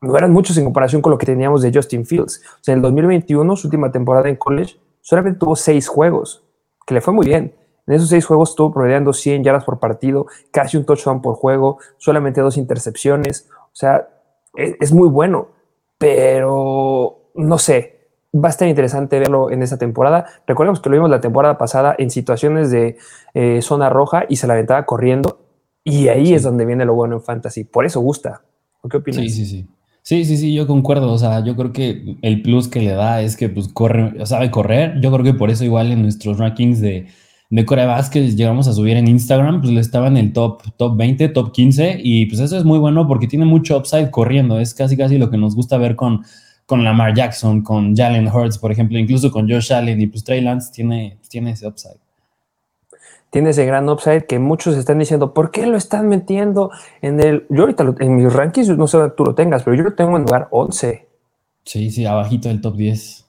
no 0.00 0.16
eran 0.16 0.32
muchos 0.32 0.56
en 0.56 0.64
comparación 0.64 1.02
con 1.02 1.10
lo 1.10 1.18
que 1.18 1.26
teníamos 1.26 1.60
de 1.60 1.72
Justin 1.72 2.06
Fields. 2.06 2.40
O 2.54 2.62
sea, 2.62 2.72
en 2.72 2.78
el 2.78 2.82
2021, 2.82 3.56
su 3.56 3.66
última 3.66 3.90
temporada 3.90 4.28
en 4.28 4.36
college, 4.36 4.76
solamente 5.00 5.40
tuvo 5.40 5.56
seis 5.56 5.88
juegos, 5.88 6.44
que 6.86 6.94
le 6.94 7.00
fue 7.00 7.12
muy 7.12 7.26
bien. 7.26 7.57
En 7.88 7.94
esos 7.94 8.10
seis 8.10 8.26
juegos 8.26 8.50
estuvo 8.50 8.70
promediando 8.70 9.14
100 9.14 9.42
yardas 9.42 9.64
por 9.64 9.80
partido, 9.80 10.26
casi 10.50 10.76
un 10.76 10.84
touchdown 10.84 11.22
por 11.22 11.36
juego, 11.36 11.78
solamente 11.96 12.42
dos 12.42 12.58
intercepciones. 12.58 13.48
O 13.50 13.74
sea, 13.74 14.08
e, 14.56 14.76
es, 14.78 14.92
muy 14.92 15.08
bueno, 15.08 15.48
pero 15.96 17.30
no 17.34 17.56
sé, 17.56 18.10
va 18.34 18.48
a 18.48 18.50
estar 18.50 18.68
interesante 18.68 19.18
verlo 19.18 19.50
en 19.50 19.62
esta 19.62 19.78
temporada. 19.78 20.26
Recordemos 20.46 20.80
que 20.80 20.90
lo 20.90 20.96
vimos 20.96 21.08
la 21.08 21.20
temporada 21.20 21.56
pasada 21.56 21.94
en 21.98 22.10
situaciones 22.10 22.70
de 22.70 22.98
eh, 23.32 23.62
zona 23.62 23.88
roja 23.88 24.26
y 24.28 24.36
se 24.36 24.46
la 24.46 24.52
aventaba 24.52 24.84
corriendo. 24.84 25.40
Y 25.82 26.08
ahí 26.08 26.34
es 26.34 26.42
donde 26.42 26.66
viene 26.66 26.84
lo 26.84 26.94
bueno 26.94 27.16
en 27.16 27.22
fantasy. 27.22 27.64
Por 27.64 27.86
eso 27.86 28.00
gusta. 28.00 28.42
¿Qué 28.90 28.98
opinas? 28.98 29.22
Sí, 29.22 29.30
sí, 29.30 29.46
sí. 29.46 29.66
Sí, 30.02 30.24
sí, 30.24 30.36
sí, 30.36 30.54
yo 30.54 30.66
concuerdo. 30.66 31.12
O 31.12 31.18
sea, 31.18 31.44
yo 31.44 31.56
creo 31.56 31.72
que 31.72 32.16
el 32.22 32.42
plus 32.42 32.68
que 32.68 32.80
le 32.80 32.92
da 32.92 33.22
es 33.22 33.36
que 33.36 33.48
pues 33.48 33.68
corre, 33.68 34.24
sabe 34.26 34.50
correr. 34.50 35.00
Yo 35.00 35.10
creo 35.10 35.24
que 35.24 35.34
por 35.34 35.50
eso 35.50 35.64
igual 35.64 35.92
en 35.92 36.02
nuestros 36.02 36.38
rankings 36.38 36.80
de 36.80 37.08
de 37.50 37.64
corebacks 37.64 38.10
que 38.10 38.30
llegamos 38.30 38.68
a 38.68 38.72
subir 38.72 38.96
en 38.96 39.08
Instagram, 39.08 39.60
pues 39.60 39.72
le 39.72 39.80
estaba 39.80 40.08
en 40.08 40.16
el 40.18 40.32
top, 40.32 40.62
top 40.76 40.96
20, 40.96 41.28
top 41.30 41.52
15, 41.52 41.98
y 42.02 42.26
pues 42.26 42.40
eso 42.40 42.58
es 42.58 42.64
muy 42.64 42.78
bueno 42.78 43.06
porque 43.06 43.26
tiene 43.26 43.46
mucho 43.46 43.78
upside 43.78 44.10
corriendo, 44.10 44.60
es 44.60 44.74
casi 44.74 44.96
casi 44.96 45.16
lo 45.16 45.30
que 45.30 45.38
nos 45.38 45.54
gusta 45.54 45.78
ver 45.78 45.96
con, 45.96 46.24
con 46.66 46.84
Lamar 46.84 47.14
Jackson, 47.14 47.62
con 47.62 47.96
Jalen 47.96 48.28
Hurts, 48.28 48.58
por 48.58 48.70
ejemplo, 48.70 48.98
incluso 48.98 49.30
con 49.30 49.48
Josh 49.48 49.72
Allen, 49.72 50.00
y 50.00 50.06
pues 50.06 50.24
Trey 50.24 50.42
Lance 50.42 50.70
tiene, 50.72 51.18
tiene 51.28 51.52
ese 51.52 51.66
upside. 51.66 51.96
Tiene 53.30 53.50
ese 53.50 53.66
gran 53.66 53.88
upside 53.88 54.26
que 54.26 54.38
muchos 54.38 54.76
están 54.76 54.98
diciendo, 54.98 55.34
¿por 55.34 55.50
qué 55.50 55.66
lo 55.66 55.76
están 55.76 56.08
metiendo 56.08 56.70
en 57.02 57.20
el... 57.20 57.46
Yo 57.50 57.62
ahorita 57.62 57.94
en 58.00 58.16
mis 58.16 58.32
rankings, 58.32 58.68
no 58.70 58.86
sé 58.86 58.98
tú 59.16 59.24
lo 59.24 59.34
tengas, 59.34 59.64
pero 59.64 59.76
yo 59.76 59.82
lo 59.82 59.94
tengo 59.94 60.16
en 60.16 60.22
lugar 60.22 60.48
11. 60.50 61.06
Sí, 61.64 61.90
sí, 61.90 62.06
abajito 62.06 62.48
del 62.48 62.62
top 62.62 62.76
10. 62.76 63.27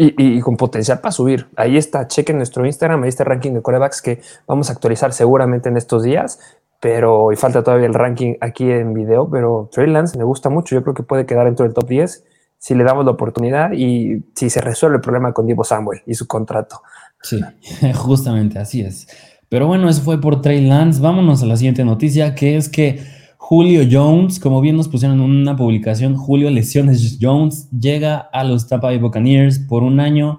Y, 0.00 0.40
con 0.42 0.56
potencial 0.56 1.00
para 1.00 1.10
subir. 1.10 1.48
Ahí 1.56 1.76
está, 1.76 2.06
chequen 2.06 2.36
nuestro 2.36 2.64
Instagram, 2.64 3.02
ahí 3.02 3.08
está 3.08 3.24
el 3.24 3.30
ranking 3.30 3.52
de 3.52 3.62
corebacks 3.62 4.00
que 4.00 4.20
vamos 4.46 4.70
a 4.70 4.72
actualizar 4.72 5.12
seguramente 5.12 5.68
en 5.68 5.76
estos 5.76 6.04
días, 6.04 6.38
pero 6.78 7.32
y 7.32 7.36
falta 7.36 7.64
todavía 7.64 7.86
el 7.86 7.94
ranking 7.94 8.34
aquí 8.40 8.70
en 8.70 8.94
video, 8.94 9.28
pero 9.28 9.68
Trey 9.72 9.88
Lance 9.88 10.16
me 10.16 10.22
gusta 10.22 10.50
mucho, 10.50 10.76
yo 10.76 10.84
creo 10.84 10.94
que 10.94 11.02
puede 11.02 11.26
quedar 11.26 11.46
dentro 11.46 11.64
del 11.64 11.74
top 11.74 11.88
10 11.88 12.24
si 12.58 12.74
le 12.74 12.84
damos 12.84 13.04
la 13.04 13.12
oportunidad 13.12 13.72
y 13.72 14.24
si 14.34 14.50
se 14.50 14.60
resuelve 14.60 14.96
el 14.96 15.02
problema 15.02 15.32
con 15.32 15.46
Divo 15.46 15.64
Samuel 15.64 16.02
y 16.06 16.14
su 16.14 16.26
contrato. 16.26 16.82
Sí, 17.22 17.40
justamente 17.94 18.60
así 18.60 18.82
es. 18.82 19.08
Pero 19.48 19.66
bueno, 19.66 19.88
eso 19.88 20.02
fue 20.02 20.20
por 20.20 20.42
Trey 20.42 20.64
Lance. 20.66 21.00
Vámonos 21.00 21.42
a 21.42 21.46
la 21.46 21.56
siguiente 21.56 21.84
noticia, 21.84 22.34
que 22.34 22.56
es 22.56 22.68
que 22.68 23.00
Julio 23.48 23.88
Jones, 23.90 24.38
como 24.38 24.60
bien 24.60 24.76
nos 24.76 24.88
pusieron 24.88 25.20
en 25.20 25.24
una 25.24 25.56
publicación, 25.56 26.18
Julio 26.18 26.50
Lesiones 26.50 27.16
Jones 27.18 27.66
llega 27.70 28.18
a 28.18 28.44
los 28.44 28.68
Tampa 28.68 28.88
Bay 28.88 28.98
Buccaneers 28.98 29.58
por 29.58 29.82
un 29.82 30.00
año 30.00 30.38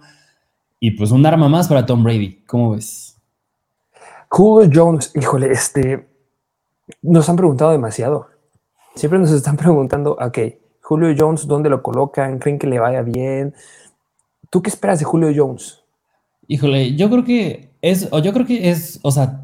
y 0.80 0.92
pues 0.92 1.10
un 1.10 1.26
arma 1.26 1.50
más 1.50 1.68
para 1.68 1.88
Tom 1.88 2.04
Brady. 2.04 2.44
¿Cómo 2.46 2.70
ves? 2.70 3.18
Julio 4.28 4.70
Jones, 4.72 5.12
híjole, 5.16 5.52
este, 5.52 6.08
nos 7.02 7.28
han 7.28 7.36
preguntado 7.36 7.72
demasiado. 7.72 8.28
Siempre 8.94 9.18
nos 9.18 9.32
están 9.32 9.58
preguntando, 9.58 10.12
ok, 10.12 10.38
Julio 10.84 11.16
Jones, 11.18 11.48
¿dónde 11.48 11.72
lo 11.72 11.82
colocan? 11.82 12.38
¿Creen 12.38 12.60
que 12.60 12.68
le 12.68 12.78
vaya 12.78 13.02
bien? 13.02 13.56
¿Tú 14.52 14.62
qué 14.62 14.70
esperas 14.70 15.00
de 15.00 15.06
Julio 15.06 15.32
Jones? 15.36 15.84
Híjole, 16.48 16.96
yo 16.96 17.10
creo 17.10 17.24
que 17.24 17.72
es, 17.82 18.08
o 18.12 18.20
yo 18.20 18.32
creo 18.34 18.46
que 18.46 18.70
es, 18.70 19.00
o 19.02 19.10
sea, 19.12 19.42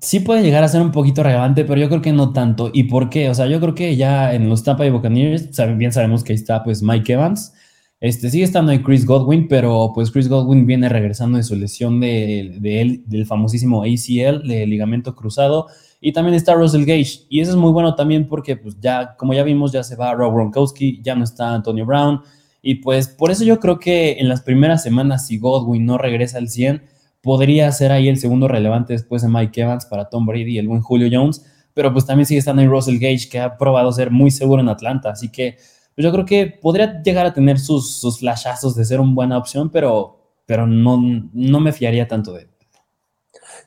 sí 0.00 0.20
puede 0.20 0.42
llegar 0.42 0.64
a 0.64 0.68
ser 0.68 0.82
un 0.82 0.92
poquito 0.92 1.22
relevante, 1.22 1.64
pero 1.64 1.80
yo 1.80 1.88
creo 1.88 2.02
que 2.02 2.12
no 2.12 2.32
tanto. 2.32 2.70
¿Y 2.72 2.84
por 2.84 3.10
qué? 3.10 3.28
O 3.30 3.34
sea, 3.34 3.46
yo 3.46 3.60
creo 3.60 3.74
que 3.74 3.96
ya 3.96 4.34
en 4.34 4.48
los 4.48 4.62
Tampa 4.62 4.84
Bay 4.84 4.90
Buccaneers, 4.90 5.50
bien 5.76 5.92
sabemos 5.92 6.24
que 6.24 6.32
ahí 6.32 6.36
está 6.36 6.62
pues 6.64 6.82
Mike 6.82 7.12
Evans. 7.12 7.52
Este, 7.98 8.30
sigue 8.30 8.44
estando 8.44 8.72
ahí 8.72 8.82
Chris 8.82 9.06
Godwin, 9.06 9.48
pero 9.48 9.92
pues 9.94 10.10
Chris 10.10 10.28
Godwin 10.28 10.66
viene 10.66 10.88
regresando 10.88 11.38
de 11.38 11.44
su 11.44 11.56
lesión 11.56 11.98
de, 11.98 12.40
él, 12.62 13.02
del 13.06 13.26
famosísimo 13.26 13.82
ACL, 13.82 14.46
de 14.46 14.66
ligamento 14.66 15.14
cruzado. 15.14 15.66
Y 16.00 16.12
también 16.12 16.34
está 16.34 16.54
Russell 16.54 16.84
Gage. 16.84 17.26
Y 17.28 17.40
eso 17.40 17.52
es 17.52 17.56
muy 17.56 17.72
bueno 17.72 17.94
también 17.94 18.28
porque 18.28 18.56
pues 18.56 18.78
ya, 18.80 19.16
como 19.16 19.32
ya 19.32 19.42
vimos, 19.42 19.72
ya 19.72 19.82
se 19.82 19.96
va 19.96 20.14
Rob 20.14 20.34
Gronkowski, 20.34 21.00
ya 21.02 21.14
no 21.14 21.24
está 21.24 21.54
Antonio 21.54 21.86
Brown. 21.86 22.20
Y 22.60 22.76
pues 22.76 23.08
por 23.08 23.30
eso 23.30 23.44
yo 23.44 23.60
creo 23.60 23.78
que 23.78 24.18
en 24.18 24.28
las 24.28 24.42
primeras 24.42 24.82
semanas, 24.82 25.26
si 25.26 25.38
Godwin 25.38 25.86
no 25.86 25.98
regresa 25.98 26.38
al 26.38 26.48
100, 26.48 26.82
podría 27.26 27.72
ser 27.72 27.90
ahí 27.90 28.08
el 28.08 28.18
segundo 28.18 28.46
relevante 28.46 28.92
después 28.92 29.20
de 29.20 29.28
Mike 29.28 29.60
Evans 29.60 29.84
para 29.84 30.08
Tom 30.08 30.26
Brady 30.26 30.52
y 30.52 30.58
el 30.58 30.68
buen 30.68 30.80
Julio 30.80 31.08
Jones, 31.10 31.44
pero 31.74 31.92
pues 31.92 32.06
también 32.06 32.24
sigue 32.24 32.38
estando 32.38 32.62
en 32.62 32.70
Russell 32.70 33.00
Gage, 33.00 33.28
que 33.28 33.40
ha 33.40 33.58
probado 33.58 33.90
ser 33.90 34.12
muy 34.12 34.30
seguro 34.30 34.62
en 34.62 34.68
Atlanta, 34.68 35.10
así 35.10 35.32
que 35.32 35.56
pues 35.96 36.04
yo 36.04 36.12
creo 36.12 36.24
que 36.24 36.46
podría 36.62 37.02
llegar 37.02 37.26
a 37.26 37.34
tener 37.34 37.58
sus, 37.58 37.96
sus 37.96 38.20
flashazos 38.20 38.76
de 38.76 38.84
ser 38.84 39.00
una 39.00 39.12
buena 39.12 39.38
opción, 39.38 39.70
pero, 39.70 40.20
pero 40.46 40.68
no, 40.68 41.02
no 41.32 41.58
me 41.58 41.72
fiaría 41.72 42.06
tanto 42.06 42.32
de 42.32 42.42
él. 42.42 42.50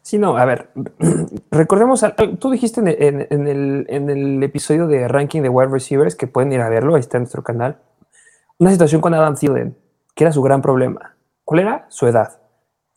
Sí, 0.04 0.18
no, 0.18 0.38
a 0.38 0.46
ver, 0.46 0.70
recordemos, 1.52 2.06
tú 2.40 2.52
dijiste 2.52 2.80
en, 2.80 3.46
el, 3.46 3.86
en 3.90 4.10
el 4.10 4.42
episodio 4.42 4.88
de 4.88 5.06
ranking 5.10 5.42
de 5.42 5.50
wide 5.50 5.70
receivers 5.70 6.16
que 6.16 6.28
pueden 6.28 6.54
ir 6.54 6.62
a 6.62 6.70
verlo, 6.70 6.96
ahí 6.96 7.02
está 7.02 7.18
en 7.18 7.24
nuestro 7.24 7.44
canal, 7.44 7.78
una 8.58 8.72
situación 8.72 9.02
con 9.02 9.14
Adam 9.14 9.36
Thielen, 9.36 9.78
que 10.16 10.24
era 10.24 10.32
su 10.32 10.42
gran 10.42 10.62
problema. 10.62 11.18
¿Cuál 11.44 11.60
era? 11.60 11.88
Su 11.90 12.08
edad. 12.08 12.39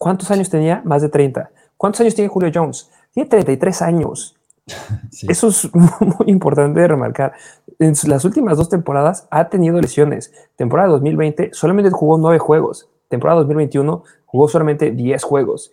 ¿Cuántos 0.03 0.33
años 0.33 0.51
tenía? 0.51 0.83
Más 0.85 1.01
de 1.01 1.09
30. 1.09 1.53
¿Cuántos 1.77 2.01
años 2.01 2.17
tiene 2.17 2.27
Julio 2.29 2.51
Jones? 2.53 2.91
Tiene 3.15 3.29
33 3.31 3.83
años. 3.83 4.37
Eso 5.29 5.47
es 5.47 5.71
muy 5.73 6.27
importante 6.27 6.81
de 6.81 6.89
remarcar. 6.89 7.35
En 7.79 7.95
las 8.09 8.25
últimas 8.25 8.57
dos 8.57 8.69
temporadas 8.69 9.29
ha 9.31 9.49
tenido 9.49 9.81
lesiones. 9.81 10.33
Temporada 10.57 10.89
2020 10.89 11.51
solamente 11.53 11.89
jugó 11.93 12.19
nueve 12.19 12.41
juegos. 12.41 12.89
Temporada 13.07 13.39
2021 13.43 14.03
jugó 14.27 14.49
solamente 14.49 14.91
10 14.91 15.23
juegos. 15.23 15.71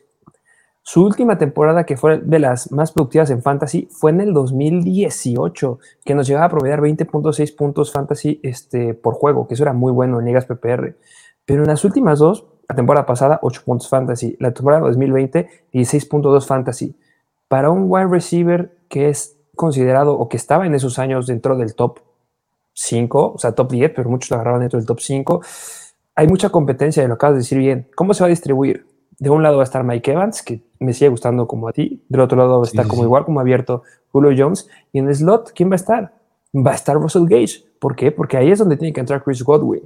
Su 0.84 1.04
última 1.04 1.40
temporada, 1.40 1.88
que 1.88 1.98
fue 1.98 2.20
de 2.20 2.38
las 2.38 2.72
más 2.72 2.92
productivas 2.92 3.32
en 3.32 3.42
Fantasy, 3.42 3.88
fue 3.90 4.12
en 4.12 4.22
el 4.22 4.36
2018, 4.36 5.80
que 6.06 6.14
nos 6.14 6.28
llegaba 6.28 6.46
a 6.46 6.50
promediar 6.50 6.82
20.6 6.82 7.56
puntos 7.56 7.92
Fantasy 7.92 8.40
este, 8.44 8.94
por 8.94 9.16
juego, 9.16 9.48
que 9.48 9.56
eso 9.56 9.64
era 9.64 9.74
muy 9.74 9.92
bueno 9.92 10.20
en 10.20 10.28
ligas 10.28 10.46
PPR. 10.46 10.98
Pero 11.46 11.64
en 11.64 11.68
las 11.70 11.84
últimas 11.84 12.20
dos, 12.20 12.46
la 12.70 12.76
temporada 12.76 13.06
pasada, 13.06 13.40
8 13.42 13.64
puntos 13.66 13.90
Fantasy. 13.90 14.38
La 14.40 14.54
temporada 14.54 14.84
2020, 14.84 15.50
16.2 15.74 16.46
Fantasy. 16.46 16.96
Para 17.48 17.72
un 17.72 17.86
wide 17.88 18.08
receiver 18.08 18.78
que 18.88 19.10
es 19.10 19.38
considerado 19.56 20.14
o 20.14 20.30
que 20.30 20.38
estaba 20.38 20.68
en 20.68 20.76
esos 20.76 21.00
años 21.00 21.26
dentro 21.26 21.58
del 21.58 21.74
top 21.74 22.00
5, 22.74 23.34
o 23.36 23.38
sea, 23.40 23.54
top 23.54 23.72
10, 23.72 23.92
pero 23.96 24.10
muchos 24.10 24.30
lo 24.30 24.36
agarraban 24.36 24.62
dentro 24.62 24.78
del 24.78 24.86
top 24.86 25.00
5, 25.00 25.42
hay 26.16 26.28
mucha 26.28 26.50
competencia, 26.50 27.06
lo 27.08 27.16
acabas 27.16 27.36
de 27.36 27.40
decir 27.40 27.58
bien. 27.58 27.88
¿Cómo 27.96 28.14
se 28.14 28.24
va 28.24 28.28
a 28.28 28.30
distribuir? 28.30 28.86
De 29.18 29.32
un 29.32 29.42
lado 29.42 29.58
va 29.58 29.64
a 29.64 29.66
estar 29.66 29.84
Mike 29.84 30.12
Evans, 30.12 30.44
que 30.44 30.62
me 30.80 30.94
sigue 30.94 31.10
gustando 31.10 31.48
como 31.48 31.68
a 31.68 31.74
ti. 31.74 32.04
Del 32.08 32.22
otro 32.22 32.38
lado 32.38 32.60
va 32.60 32.66
a 32.66 32.68
estar 32.68 32.88
como 32.88 33.04
igual, 33.04 33.26
como 33.26 33.40
abierto 33.40 33.82
Julio 34.12 34.32
Jones. 34.38 34.70
Y 34.94 35.00
en 35.00 35.08
el 35.08 35.16
slot, 35.16 35.54
¿quién 35.54 35.70
va 35.70 35.74
a 35.74 35.76
estar? 35.76 36.14
Va 36.56 36.72
a 36.72 36.76
estar 36.76 36.96
Russell 36.96 37.26
Gage. 37.26 37.64
¿Por 37.80 37.96
qué? 37.96 38.12
Porque 38.12 38.38
ahí 38.38 38.52
es 38.52 38.60
donde 38.60 38.78
tiene 38.78 38.94
que 38.94 39.00
entrar 39.00 39.24
Chris 39.24 39.44
Godwin. 39.44 39.82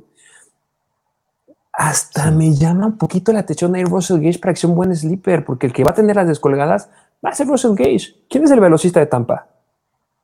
Hasta 1.73 2.29
me 2.29 2.53
llama 2.53 2.85
un 2.85 2.97
poquito 2.97 3.33
la 3.33 3.39
atención 3.39 3.73
ahí 3.73 3.83
Russell 3.83 4.21
Gage 4.21 4.39
para 4.39 4.53
que 4.53 4.59
sea 4.59 4.69
un 4.69 4.75
buen 4.75 4.95
sleeper, 4.95 5.43
porque 5.43 5.65
el 5.65 5.73
que 5.73 5.83
va 5.83 5.91
a 5.91 5.95
tener 5.95 6.15
las 6.15 6.27
descolgadas 6.27 6.89
va 7.25 7.31
a 7.31 7.33
ser 7.33 7.47
Russell 7.47 7.73
Gage. 7.73 8.15
¿Quién 8.29 8.43
es 8.43 8.51
el 8.51 8.59
velocista 8.59 8.99
de 8.99 9.07
Tampa? 9.07 9.47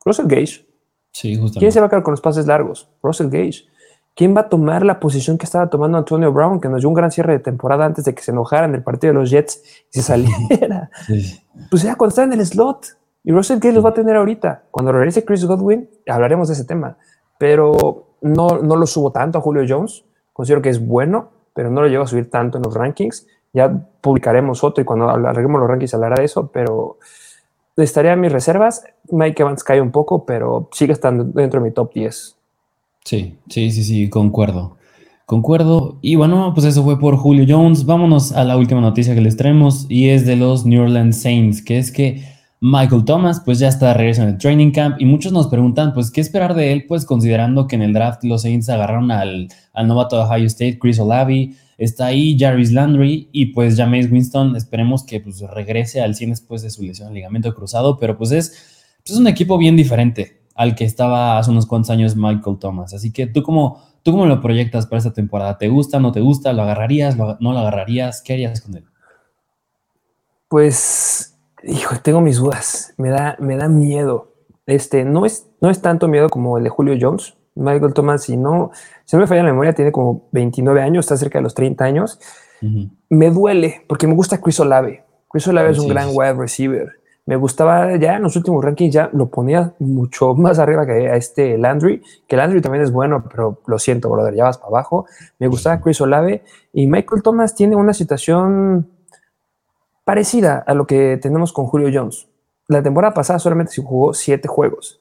Russell 0.04 0.26
Gage. 0.26 0.66
Sí, 1.12 1.34
justamente. 1.34 1.58
¿Quién 1.58 1.72
se 1.72 1.80
va 1.80 1.86
a 1.86 1.88
quedar 1.88 2.04
con 2.04 2.12
los 2.12 2.20
pases 2.20 2.46
largos? 2.46 2.88
Russell 3.02 3.28
Gage. 3.28 3.64
¿Quién 4.14 4.36
va 4.36 4.42
a 4.42 4.48
tomar 4.48 4.84
la 4.84 5.00
posición 5.00 5.38
que 5.38 5.44
estaba 5.44 5.68
tomando 5.68 5.98
Antonio 5.98 6.32
Brown, 6.32 6.60
que 6.60 6.68
nos 6.68 6.80
dio 6.80 6.88
un 6.88 6.94
gran 6.94 7.10
cierre 7.10 7.32
de 7.32 7.38
temporada 7.38 7.84
antes 7.84 8.04
de 8.04 8.14
que 8.14 8.22
se 8.22 8.30
enojara 8.30 8.66
en 8.66 8.74
el 8.74 8.82
partido 8.82 9.12
de 9.12 9.20
los 9.20 9.30
Jets 9.30 9.62
y 9.92 9.98
se 9.98 10.02
saliera? 10.02 10.90
Pues 11.70 11.82
ya 11.82 11.94
cuando 11.96 12.10
está 12.10 12.22
en 12.22 12.32
el 12.32 12.46
slot. 12.46 12.96
Y 13.22 13.32
Russell 13.32 13.58
Gage 13.58 13.74
los 13.74 13.84
va 13.84 13.90
a 13.90 13.94
tener 13.94 14.16
ahorita. 14.16 14.64
Cuando 14.70 14.92
regrese 14.92 15.24
Chris 15.24 15.44
Godwin, 15.44 15.90
hablaremos 16.08 16.48
de 16.48 16.54
ese 16.54 16.64
tema. 16.64 16.96
Pero 17.38 18.14
no, 18.22 18.58
no 18.62 18.76
lo 18.76 18.86
subo 18.86 19.12
tanto 19.12 19.38
a 19.38 19.42
Julio 19.42 19.64
Jones. 19.68 20.04
Considero 20.32 20.62
que 20.62 20.70
es 20.70 20.84
bueno, 20.84 21.30
pero 21.54 21.70
no 21.70 21.82
lo 21.82 21.88
llevo 21.88 22.04
a 22.04 22.06
subir 22.06 22.30
tanto 22.30 22.58
en 22.58 22.64
los 22.64 22.74
rankings. 22.74 23.26
Ya 23.52 23.70
publicaremos 24.00 24.62
otro 24.62 24.82
y 24.82 24.84
cuando 24.84 25.08
arreglemos 25.08 25.60
los 25.60 25.68
rankings 25.68 25.94
hablará 25.94 26.16
de 26.16 26.24
eso, 26.24 26.48
pero 26.52 26.98
estaría 27.76 28.12
en 28.12 28.20
mis 28.20 28.32
reservas. 28.32 28.84
Mike 29.10 29.42
Evans 29.42 29.64
cae 29.64 29.80
un 29.80 29.90
poco, 29.90 30.24
pero 30.24 30.68
sigue 30.72 30.92
estando 30.92 31.24
dentro 31.24 31.60
de 31.60 31.68
mi 31.68 31.74
top 31.74 31.92
10. 31.92 32.36
Sí, 33.04 33.38
sí, 33.48 33.70
sí, 33.70 33.84
sí, 33.84 34.10
concuerdo. 34.10 34.76
Concuerdo. 35.26 35.98
Y 36.00 36.16
bueno, 36.16 36.52
pues 36.54 36.66
eso 36.66 36.82
fue 36.82 36.98
por 36.98 37.16
Julio 37.16 37.46
Jones. 37.48 37.86
Vámonos 37.86 38.32
a 38.32 38.44
la 38.44 38.56
última 38.56 38.80
noticia 38.80 39.14
que 39.14 39.20
les 39.20 39.36
traemos 39.36 39.86
y 39.88 40.08
es 40.08 40.26
de 40.26 40.36
los 40.36 40.66
New 40.66 40.82
Orleans 40.82 41.20
Saints, 41.20 41.62
que 41.62 41.78
es 41.78 41.92
que 41.92 42.24
Michael 42.62 43.06
Thomas 43.06 43.40
pues 43.42 43.58
ya 43.58 43.68
está 43.68 43.88
de 43.88 43.94
regreso 43.94 44.22
en 44.22 44.28
el 44.28 44.38
training 44.38 44.70
camp 44.70 45.00
y 45.00 45.06
muchos 45.06 45.32
nos 45.32 45.46
preguntan 45.46 45.94
pues 45.94 46.10
qué 46.10 46.20
esperar 46.20 46.54
de 46.54 46.72
él 46.72 46.84
pues 46.86 47.06
considerando 47.06 47.66
que 47.66 47.76
en 47.76 47.82
el 47.82 47.94
draft 47.94 48.22
los 48.24 48.42
Saints 48.42 48.68
agarraron 48.68 49.10
al, 49.10 49.48
al 49.72 49.88
novato 49.88 50.16
de 50.16 50.24
Ohio 50.24 50.46
State, 50.46 50.78
Chris 50.78 50.98
Olavi, 50.98 51.56
está 51.78 52.06
ahí 52.06 52.36
Jarvis 52.38 52.72
Landry 52.72 53.30
y 53.32 53.46
pues 53.46 53.76
James 53.76 54.12
Winston 54.12 54.56
esperemos 54.56 55.04
que 55.04 55.20
pues 55.20 55.40
regrese 55.40 56.02
al 56.02 56.14
100 56.14 56.30
después 56.30 56.60
de 56.60 56.68
su 56.68 56.82
lesión 56.82 57.08
al 57.08 57.14
ligamento 57.14 57.54
cruzado, 57.54 57.98
pero 57.98 58.18
pues 58.18 58.30
es, 58.32 58.50
pues, 59.02 59.14
es 59.14 59.16
un 59.16 59.26
equipo 59.26 59.56
bien 59.56 59.76
diferente 59.76 60.42
al 60.54 60.74
que 60.74 60.84
estaba 60.84 61.38
hace 61.38 61.50
unos 61.50 61.64
cuantos 61.64 61.88
años 61.88 62.16
Michael 62.16 62.58
Thomas. 62.58 62.92
Así 62.92 63.10
que 63.10 63.26
tú 63.26 63.42
cómo, 63.42 63.82
tú 64.02 64.12
cómo 64.12 64.26
lo 64.26 64.42
proyectas 64.42 64.86
para 64.86 64.98
esta 64.98 65.14
temporada? 65.14 65.56
¿Te 65.56 65.68
gusta, 65.68 65.98
no 65.98 66.12
te 66.12 66.20
gusta? 66.20 66.52
¿Lo 66.52 66.60
agarrarías, 66.60 67.16
no 67.16 67.36
lo 67.40 67.58
agarrarías? 67.58 68.20
¿Qué 68.20 68.34
harías 68.34 68.60
con 68.60 68.76
él? 68.76 68.84
Pues, 70.48 71.39
hijo, 71.64 71.96
tengo 72.02 72.20
mis 72.20 72.38
dudas. 72.38 72.94
Me 72.96 73.10
da, 73.10 73.36
me 73.38 73.56
da 73.56 73.68
miedo. 73.68 74.32
Este, 74.66 75.04
no 75.04 75.26
es, 75.26 75.48
no 75.60 75.70
es 75.70 75.82
tanto 75.82 76.08
miedo 76.08 76.28
como 76.28 76.58
el 76.58 76.64
de 76.64 76.70
Julio 76.70 76.96
Jones. 77.00 77.36
Michael 77.54 77.94
Thomas, 77.94 78.22
si 78.22 78.36
no, 78.36 78.70
si 79.04 79.16
no 79.16 79.20
me 79.20 79.26
falla 79.26 79.42
la 79.42 79.50
memoria, 79.50 79.72
tiene 79.72 79.92
como 79.92 80.28
29 80.32 80.80
años, 80.82 81.04
está 81.04 81.16
cerca 81.16 81.38
de 81.38 81.42
los 81.42 81.54
30 81.54 81.84
años. 81.84 82.20
Me 83.08 83.30
duele 83.30 83.82
porque 83.88 84.06
me 84.06 84.14
gusta 84.14 84.40
Chris 84.40 84.60
Olave. 84.60 85.04
Chris 85.28 85.48
Olave 85.48 85.70
es 85.70 85.78
un 85.78 85.88
gran 85.88 86.10
wide 86.12 86.34
receiver 86.34 87.00
me 87.30 87.36
gustaba 87.36 87.94
ya 87.96 88.16
en 88.16 88.22
los 88.22 88.34
últimos 88.34 88.64
rankings, 88.64 88.92
ya 88.92 89.08
lo 89.12 89.30
ponía 89.30 89.72
mucho 89.78 90.34
más 90.36 90.58
arriba 90.58 90.84
que 90.84 91.08
a 91.08 91.14
este 91.14 91.58
Landry, 91.58 92.02
que 92.26 92.36
Landry 92.36 92.60
también 92.60 92.82
es 92.82 92.90
bueno, 92.90 93.24
pero 93.30 93.60
lo 93.66 93.78
siento, 93.78 94.10
brother, 94.10 94.34
ya 94.34 94.44
vas 94.44 94.58
para 94.58 94.68
abajo. 94.68 95.06
Me 95.38 95.46
gustaba 95.46 95.80
Chris 95.80 96.00
Olave 96.00 96.42
y 96.72 96.88
Michael 96.88 97.22
Thomas 97.22 97.54
tiene 97.54 97.76
una 97.76 97.92
situación 97.92 98.88
parecida 100.10 100.64
a 100.66 100.74
lo 100.74 100.88
que 100.88 101.20
tenemos 101.22 101.52
con 101.52 101.66
Julio 101.66 101.88
Jones. 101.94 102.26
La 102.66 102.82
temporada 102.82 103.14
pasada 103.14 103.38
solamente 103.38 103.70
se 103.70 103.80
jugó 103.80 104.12
siete 104.12 104.48
juegos. 104.48 105.00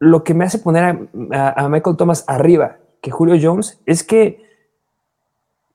lo 0.00 0.24
que 0.24 0.34
me 0.34 0.44
hace 0.44 0.58
poner 0.58 1.08
a, 1.30 1.68
Michael 1.68 1.96
Thomas 1.96 2.24
arriba 2.26 2.78
que 3.00 3.12
Julio 3.12 3.36
Jones 3.40 3.80
es 3.86 4.02
que 4.02 4.42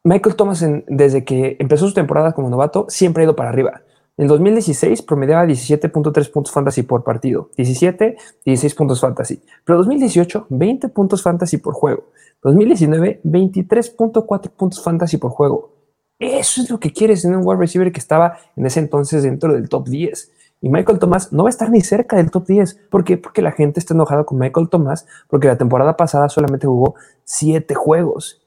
Michael 0.04 0.36
Thomas, 0.36 0.66
desde 0.88 1.24
que 1.24 1.56
empezó 1.58 1.88
su 1.88 1.94
temporada 1.94 2.34
como 2.34 2.50
novato, 2.50 2.88
siempre 2.90 3.22
ha 3.22 3.26
ido 3.26 3.38
para 3.38 3.52
arriba. 3.52 3.84
En 4.18 4.28
2016 4.28 5.02
promediaba 5.04 5.46
17.3 5.46 6.32
puntos 6.34 6.52
fantasy 6.52 6.84
por 6.84 7.06
partido, 7.06 7.52
17, 7.56 8.18
16 8.44 8.76
puntos 8.76 9.00
fantasy. 9.00 9.42
Pero 9.64 9.78
2018, 9.78 10.48
20 10.50 10.90
puntos 10.90 11.24
fantasy 11.24 11.58
por 11.58 11.74
juego. 11.74 12.04
2019, 12.44 13.22
23.4 13.24 14.50
puntos 14.50 14.84
fantasy 14.84 15.16
por 15.16 15.32
juego. 15.32 15.75
Eso 16.20 16.62
es 16.62 16.70
lo 16.70 16.80
que 16.80 16.94
quieres 16.94 17.26
en 17.26 17.36
un 17.36 17.46
wide 17.46 17.60
receiver 17.60 17.92
que 17.92 18.00
estaba 18.00 18.38
en 18.56 18.66
ese 18.66 18.80
entonces 18.80 19.24
dentro 19.24 19.54
del 19.54 19.68
top 19.68 19.88
10. 19.88 20.32
Y 20.62 20.70
Michael 20.70 21.00
Thomas 21.00 21.34
no 21.34 21.44
va 21.44 21.50
a 21.50 21.52
estar 21.52 21.70
ni 21.70 21.82
cerca 21.82 22.16
del 22.16 22.32
top 22.32 22.48
10. 22.48 22.80
¿Por 22.90 23.04
qué? 23.04 23.18
Porque 23.18 23.42
la 23.42 23.52
gente 23.52 23.80
está 23.80 23.94
enojada 23.94 24.24
con 24.24 24.40
Michael 24.40 24.70
Thomas, 24.70 25.06
porque 25.30 25.48
la 25.48 25.58
temporada 25.58 25.98
pasada 25.98 26.30
solamente 26.30 26.68
jugó 26.68 26.96
7 27.26 27.76
juegos. 27.76 28.42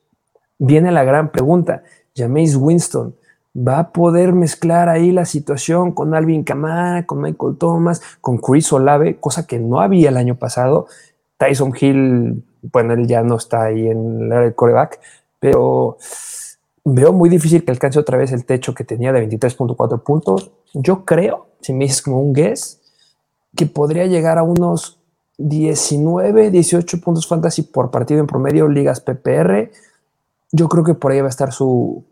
Viene 0.59 0.91
la 0.91 1.05
gran 1.05 1.31
pregunta. 1.31 1.83
Jameis 2.17 2.57
Winston, 2.57 3.15
va 3.57 3.79
a 3.79 3.93
poder 3.93 4.33
mezclar 4.33 4.89
ahí 4.89 5.13
la 5.13 5.25
situación 5.25 5.93
con 5.93 6.15
Alvin 6.15 6.45
Kamara, 6.45 7.07
con 7.07 7.21
Michael 7.21 7.57
Thomas, 7.59 8.03
con 8.21 8.39
Chris 8.39 8.73
Olave, 8.73 9.19
cosa 9.21 9.47
que 9.47 9.59
no 9.59 9.81
había 9.81 10.09
el 10.09 10.17
año 10.17 10.37
pasado. 10.37 10.87
Tyson 11.37 11.73
Hill, 11.79 12.45
bueno, 12.73 12.95
él 12.95 13.07
ya 13.07 13.23
no 13.23 13.37
está 13.37 13.65
ahí 13.65 13.89
en 13.89 14.33
el 14.33 14.55
coreback, 14.55 15.01
pero 15.39 15.99
veo 16.95 17.13
muy 17.13 17.29
difícil 17.29 17.65
que 17.65 17.71
alcance 17.71 17.99
otra 17.99 18.19
vez 18.19 18.33
el 18.33 18.45
techo 18.45 18.75
que 18.75 18.85
tenía 18.85 19.13
de 19.13 19.29
23.4 19.29 20.03
puntos. 20.03 20.51
Yo 20.75 21.05
creo, 21.05 21.49
si 21.61 21.73
me 21.73 21.85
dices 21.85 22.03
como 22.03 22.21
un 22.21 22.33
guess, 22.33 22.81
que 23.57 23.67
podría 23.67 24.07
llegar 24.07 24.39
a 24.39 24.43
unos 24.43 24.99
19, 25.39 26.51
18 26.51 27.01
puntos 27.01 27.27
fantasy 27.27 27.63
por 27.63 27.91
partido 27.91 28.21
en 28.21 28.27
promedio, 28.27 28.69
ligas 28.69 29.01
PPR. 29.01 29.71
Yo 30.53 30.69
creo 30.69 30.85
que 30.85 30.95
por 30.95 31.13
ahí 31.13 31.21
va 31.21 31.27
a 31.27 31.31
estar 31.31 31.53
su, 31.53 32.05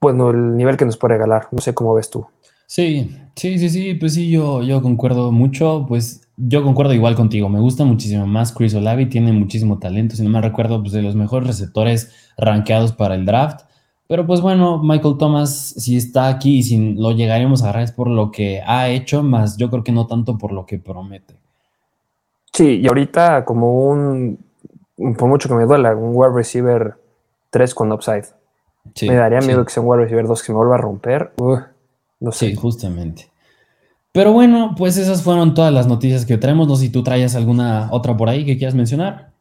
bueno, 0.00 0.30
el 0.30 0.56
nivel 0.56 0.76
que 0.76 0.84
nos 0.84 0.96
puede 0.96 1.14
regalar. 1.14 1.48
No 1.50 1.60
sé 1.60 1.74
cómo 1.74 1.94
ves 1.94 2.10
tú. 2.10 2.26
Sí, 2.72 3.14
sí, 3.36 3.58
sí, 3.58 3.68
sí, 3.68 3.92
pues 3.92 4.14
sí, 4.14 4.30
yo, 4.30 4.62
yo 4.62 4.80
concuerdo 4.80 5.30
mucho, 5.30 5.84
pues 5.86 6.26
yo 6.38 6.62
concuerdo 6.64 6.94
igual 6.94 7.14
contigo, 7.14 7.50
me 7.50 7.60
gusta 7.60 7.84
muchísimo 7.84 8.26
más 8.26 8.50
Chris 8.50 8.74
Olavi, 8.74 9.10
tiene 9.10 9.30
muchísimo 9.30 9.78
talento, 9.78 10.16
si 10.16 10.22
no 10.22 10.30
me 10.30 10.40
recuerdo, 10.40 10.80
pues 10.80 10.94
de 10.94 11.02
los 11.02 11.14
mejores 11.14 11.46
receptores 11.46 12.32
rankeados 12.38 12.92
para 12.92 13.14
el 13.14 13.26
draft, 13.26 13.66
pero 14.08 14.26
pues 14.26 14.40
bueno, 14.40 14.82
Michael 14.82 15.18
Thomas, 15.18 15.74
si 15.76 15.98
está 15.98 16.28
aquí 16.28 16.60
y 16.60 16.62
si 16.62 16.94
lo 16.94 17.12
llegaremos 17.12 17.60
a 17.60 17.66
agarrar 17.66 17.82
es 17.82 17.92
por 17.92 18.08
lo 18.08 18.30
que 18.30 18.62
ha 18.66 18.88
hecho, 18.88 19.22
más 19.22 19.58
yo 19.58 19.68
creo 19.68 19.84
que 19.84 19.92
no 19.92 20.06
tanto 20.06 20.38
por 20.38 20.50
lo 20.50 20.64
que 20.64 20.78
promete. 20.78 21.34
Sí, 22.54 22.80
y 22.80 22.88
ahorita 22.88 23.44
como 23.44 23.82
un, 23.82 24.38
por 25.18 25.28
mucho 25.28 25.46
que 25.46 25.56
me 25.56 25.66
duela, 25.66 25.94
un 25.94 26.12
wide 26.14 26.32
receiver 26.34 26.94
3 27.50 27.74
con 27.74 27.92
upside 27.92 28.28
me 29.02 29.14
daría 29.14 29.40
miedo 29.40 29.62
que 29.62 29.70
sea 29.70 29.82
un 29.82 29.90
wide 29.90 30.04
receiver 30.04 30.26
2 30.26 30.40
que 30.40 30.46
se 30.46 30.52
me 30.52 30.56
vuelva 30.56 30.76
a 30.76 30.78
romper. 30.78 31.32
No 32.22 32.32
sé. 32.32 32.50
Sí, 32.50 32.54
justamente. 32.54 33.30
Pero 34.12 34.32
bueno, 34.32 34.74
pues 34.76 34.96
esas 34.96 35.22
fueron 35.22 35.54
todas 35.54 35.72
las 35.72 35.86
noticias 35.86 36.24
que 36.24 36.38
traemos. 36.38 36.68
No 36.68 36.76
sé 36.76 36.86
si 36.86 36.92
tú 36.92 37.02
traías 37.02 37.34
alguna 37.34 37.88
otra 37.90 38.16
por 38.16 38.28
ahí 38.28 38.44
que 38.44 38.56
quieras 38.56 38.74
mencionar. 38.74 39.32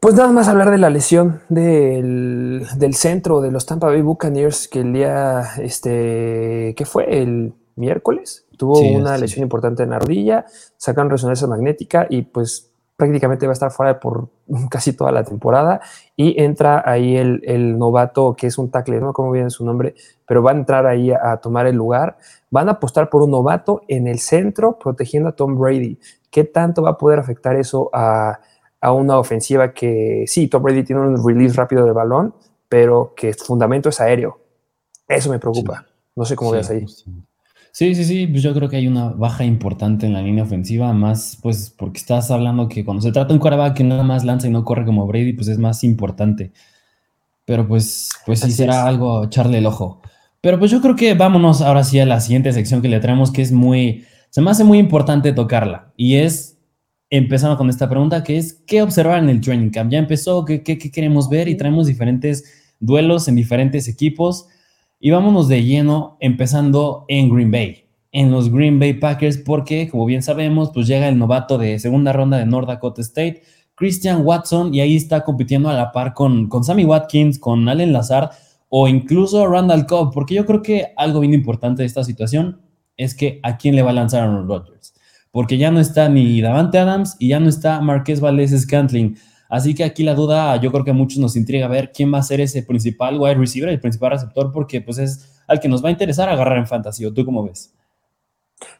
Pues 0.00 0.14
nada 0.14 0.30
más 0.32 0.48
hablar 0.48 0.70
de 0.70 0.76
la 0.76 0.90
lesión 0.90 1.40
del, 1.48 2.66
centro 2.92 3.40
de 3.40 3.50
los 3.50 3.64
Tampa 3.64 3.86
Bay 3.86 4.02
Buccaneers 4.02 4.68
que 4.68 4.80
el 4.80 4.92
día, 4.92 5.42
este, 5.58 6.74
¿qué 6.76 6.84
fue? 6.84 7.22
El 7.22 7.54
miércoles 7.76 8.44
tuvo 8.56 8.80
una 8.80 9.16
lesión 9.16 9.42
importante 9.42 9.82
en 9.82 9.90
la 9.90 9.98
rodilla, 9.98 10.44
sacan 10.76 11.10
resonancia 11.10 11.46
magnética 11.46 12.06
y 12.08 12.22
pues 12.22 12.70
prácticamente 12.96 13.46
va 13.46 13.52
a 13.52 13.54
estar 13.54 13.70
fuera 13.70 13.98
por 13.98 14.28
casi 14.70 14.92
toda 14.92 15.12
la 15.12 15.24
temporada 15.24 15.80
y 16.16 16.40
entra 16.42 16.82
ahí 16.84 17.16
el, 17.16 17.78
novato 17.78 18.34
que 18.36 18.46
es 18.46 18.58
un 18.58 18.70
tackle, 18.70 19.00
no 19.00 19.12
como 19.12 19.30
viene 19.32 19.50
su 19.50 19.64
nombre, 19.64 19.94
pero 20.26 20.42
va 20.42 20.52
a 20.52 20.54
entrar 20.54 20.86
ahí 20.86 21.10
a, 21.10 21.36
tomar 21.38 21.66
el 21.66 21.76
lugar. 21.76 22.16
Van 22.50 22.68
a 22.68 22.72
apostar 22.72 23.10
por 23.10 23.22
un 23.22 23.30
novato 23.30 23.82
en 23.88 24.06
el 24.06 24.18
centro 24.18 24.78
protegiendo 24.78 25.28
a 25.28 25.32
Tom 25.32 25.58
Brady. 25.58 25.98
¿Qué 26.30 26.44
tanto 26.44 26.82
va 26.82 26.90
a 26.90 26.98
poder 26.98 27.18
afectar 27.18 27.56
eso 27.56 27.90
a, 27.92 28.40
una 28.82 29.18
ofensiva 29.18 29.72
que 29.72 30.24
sí, 30.26 30.46
Tom 30.46 30.62
Brady 30.62 30.84
tiene 30.84 31.00
un 31.00 31.26
release 31.26 31.56
rápido 31.56 31.86
del 31.86 31.94
balón, 31.94 32.34
pero 32.68 33.14
que 33.16 33.32
su 33.32 33.46
fundamento 33.46 33.88
es 33.88 33.98
aéreo? 33.98 34.38
Eso 35.08 35.30
me 35.30 35.38
preocupa. 35.38 35.86
No 36.14 36.26
sé 36.26 36.36
cómo 36.36 36.50
veas 36.50 36.68
ahí. 36.68 36.86
Sí, 36.86 37.10
sí, 37.74 38.04
sí, 38.04 38.26
pues 38.26 38.42
yo 38.42 38.54
creo 38.54 38.68
que 38.68 38.76
hay 38.76 38.86
una 38.86 39.08
baja 39.08 39.44
importante 39.44 40.06
en 40.06 40.12
la 40.12 40.22
línea 40.22 40.44
ofensiva, 40.44 40.92
más 40.92 41.38
pues 41.42 41.74
porque 41.76 41.98
estás 41.98 42.30
hablando 42.30 42.68
que 42.68 42.84
cuando 42.84 43.02
se 43.02 43.10
trata 43.10 43.28
de 43.28 43.34
un 43.34 43.40
quarterback 43.40 43.76
que 43.76 43.84
nada 43.84 44.04
más 44.04 44.24
lanza 44.24 44.46
y 44.46 44.50
no 44.50 44.64
corre 44.64 44.84
como 44.84 45.06
Brady, 45.06 45.32
pues 45.32 45.48
es 45.48 45.58
más 45.58 45.82
importante. 45.82 46.52
Pero 47.44 47.66
pues, 47.66 48.10
pues 48.24 48.40
sí 48.40 48.52
será 48.52 48.86
algo 48.86 49.24
echarle 49.24 49.58
el 49.58 49.66
ojo. 49.66 50.00
Pero 50.40 50.58
pues 50.58 50.70
yo 50.70 50.80
creo 50.80 50.94
que 50.94 51.14
vámonos 51.14 51.62
ahora 51.62 51.84
sí 51.84 51.98
a 51.98 52.06
la 52.06 52.20
siguiente 52.20 52.52
sección 52.52 52.80
que 52.80 52.88
le 52.88 53.00
traemos, 53.00 53.30
que 53.32 53.42
es 53.42 53.50
muy, 53.50 54.04
se 54.30 54.40
me 54.40 54.50
hace 54.50 54.62
muy 54.62 54.78
importante 54.78 55.32
tocarla. 55.32 55.92
Y 55.96 56.16
es, 56.16 56.58
empezando 57.10 57.56
con 57.56 57.70
esta 57.70 57.88
pregunta, 57.88 58.22
que 58.22 58.36
es, 58.36 58.62
¿qué 58.66 58.82
observar 58.82 59.18
en 59.22 59.30
el 59.30 59.40
training 59.40 59.70
camp? 59.70 59.90
Ya 59.90 59.98
empezó, 59.98 60.44
¿qué, 60.44 60.62
qué, 60.62 60.78
qué 60.78 60.90
queremos 60.90 61.28
ver? 61.28 61.48
Y 61.48 61.56
traemos 61.56 61.86
diferentes 61.86 62.44
duelos 62.78 63.26
en 63.26 63.36
diferentes 63.36 63.88
equipos. 63.88 64.46
Y 65.00 65.10
vámonos 65.10 65.48
de 65.48 65.62
lleno, 65.62 66.16
empezando 66.20 67.04
en 67.08 67.28
Green 67.28 67.50
Bay, 67.50 67.84
en 68.12 68.30
los 68.30 68.50
Green 68.50 68.78
Bay 68.78 68.94
Packers, 68.94 69.38
porque 69.38 69.88
como 69.88 70.06
bien 70.06 70.22
sabemos, 70.22 70.70
pues 70.72 70.86
llega 70.86 71.08
el 71.08 71.18
novato 71.18 71.58
de 71.58 71.78
segunda 71.78 72.12
ronda 72.12 72.38
de 72.38 72.46
North 72.46 72.68
Dakota 72.68 73.02
State, 73.02 73.42
Christian 73.74 74.22
Watson, 74.24 74.72
y 74.72 74.80
ahí 74.80 74.96
está 74.96 75.24
compitiendo 75.24 75.68
a 75.68 75.74
la 75.74 75.92
par 75.92 76.14
con, 76.14 76.48
con 76.48 76.64
Sammy 76.64 76.84
Watkins, 76.84 77.38
con 77.38 77.68
Allen 77.68 77.92
Lazard 77.92 78.30
o 78.76 78.88
incluso 78.88 79.46
Randall 79.46 79.86
Cobb, 79.86 80.12
porque 80.12 80.34
yo 80.34 80.46
creo 80.46 80.60
que 80.60 80.92
algo 80.96 81.20
bien 81.20 81.32
importante 81.32 81.82
de 81.82 81.86
esta 81.86 82.02
situación 82.02 82.60
es 82.96 83.14
que 83.14 83.38
a 83.44 83.56
quién 83.56 83.76
le 83.76 83.82
va 83.82 83.90
a 83.90 83.94
lanzar 83.94 84.22
Aaron 84.22 84.48
Rodgers, 84.48 84.94
porque 85.30 85.58
ya 85.58 85.70
no 85.70 85.78
está 85.78 86.08
ni 86.08 86.40
Davante 86.40 86.78
Adams 86.78 87.16
y 87.20 87.28
ya 87.28 87.38
no 87.38 87.48
está 87.48 87.80
Marqués 87.80 88.20
Valdez 88.20 88.50
Scantling. 88.50 89.16
Así 89.54 89.72
que 89.72 89.84
aquí 89.84 90.02
la 90.02 90.16
duda, 90.16 90.56
yo 90.56 90.72
creo 90.72 90.82
que 90.82 90.90
a 90.90 90.94
muchos 90.94 91.20
nos 91.20 91.36
intriga 91.36 91.68
ver 91.68 91.92
quién 91.92 92.12
va 92.12 92.18
a 92.18 92.22
ser 92.24 92.40
ese 92.40 92.64
principal 92.64 93.20
wide 93.20 93.36
receiver, 93.36 93.68
el 93.68 93.78
principal 93.78 94.10
receptor, 94.10 94.50
porque 94.50 94.80
pues 94.80 94.98
es 94.98 95.44
al 95.46 95.60
que 95.60 95.68
nos 95.68 95.80
va 95.80 95.90
a 95.90 95.92
interesar 95.92 96.28
agarrar 96.28 96.58
en 96.58 96.66
fantasy. 96.66 97.06
¿O 97.06 97.14
tú 97.14 97.24
cómo 97.24 97.44
ves? 97.44 97.72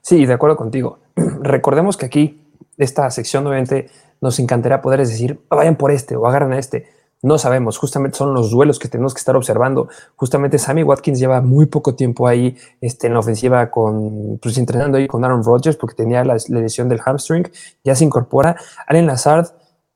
Sí, 0.00 0.26
de 0.26 0.32
acuerdo 0.32 0.56
contigo. 0.56 0.98
Recordemos 1.42 1.96
que 1.96 2.06
aquí, 2.06 2.42
esta 2.76 3.08
sección, 3.12 3.46
obviamente, 3.46 3.88
nos 4.20 4.40
encantaría 4.40 4.82
poder 4.82 4.98
decir, 4.98 5.38
vayan 5.48 5.76
por 5.76 5.92
este 5.92 6.16
o 6.16 6.26
agarren 6.26 6.52
a 6.52 6.58
este. 6.58 6.88
No 7.22 7.38
sabemos, 7.38 7.78
justamente 7.78 8.18
son 8.18 8.34
los 8.34 8.50
duelos 8.50 8.80
que 8.80 8.88
tenemos 8.88 9.14
que 9.14 9.20
estar 9.20 9.36
observando. 9.36 9.88
Justamente 10.16 10.58
Sammy 10.58 10.82
Watkins 10.82 11.20
lleva 11.20 11.40
muy 11.40 11.66
poco 11.66 11.94
tiempo 11.94 12.26
ahí 12.26 12.56
este, 12.80 13.06
en 13.06 13.12
la 13.12 13.20
ofensiva 13.20 13.70
con, 13.70 14.40
pues 14.42 14.58
entrenando 14.58 14.98
ahí 14.98 15.06
con 15.06 15.24
Aaron 15.24 15.44
Rodgers 15.44 15.76
porque 15.76 15.94
tenía 15.94 16.24
la, 16.24 16.36
la 16.48 16.60
lesión 16.60 16.88
del 16.88 16.98
hamstring, 16.98 17.48
ya 17.84 17.94
se 17.94 18.04
incorpora. 18.04 18.56
Allen 18.88 19.06
Lazard, 19.06 19.52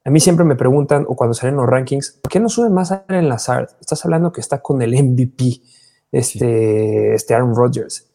a 0.09 0.11
mí 0.11 0.21
siempre 0.21 0.47
me 0.47 0.57
preguntan, 0.57 1.05
o 1.07 1.17
cuando 1.17 1.35
salen 1.35 1.57
los 1.57 1.67
rankings, 1.67 2.13
¿por 2.23 2.33
qué 2.33 2.41
no 2.41 2.49
suben 2.49 2.73
más 2.73 2.93
a 2.93 3.05
Allen 3.09 3.29
Lazard? 3.29 3.69
Estás 3.79 4.07
hablando 4.07 4.33
que 4.33 4.41
está 4.41 4.63
con 4.63 4.81
el 4.81 4.93
MVP, 4.93 5.61
este, 6.11 7.13
este 7.13 7.35
Aaron 7.35 7.55
Rodgers. 7.55 8.09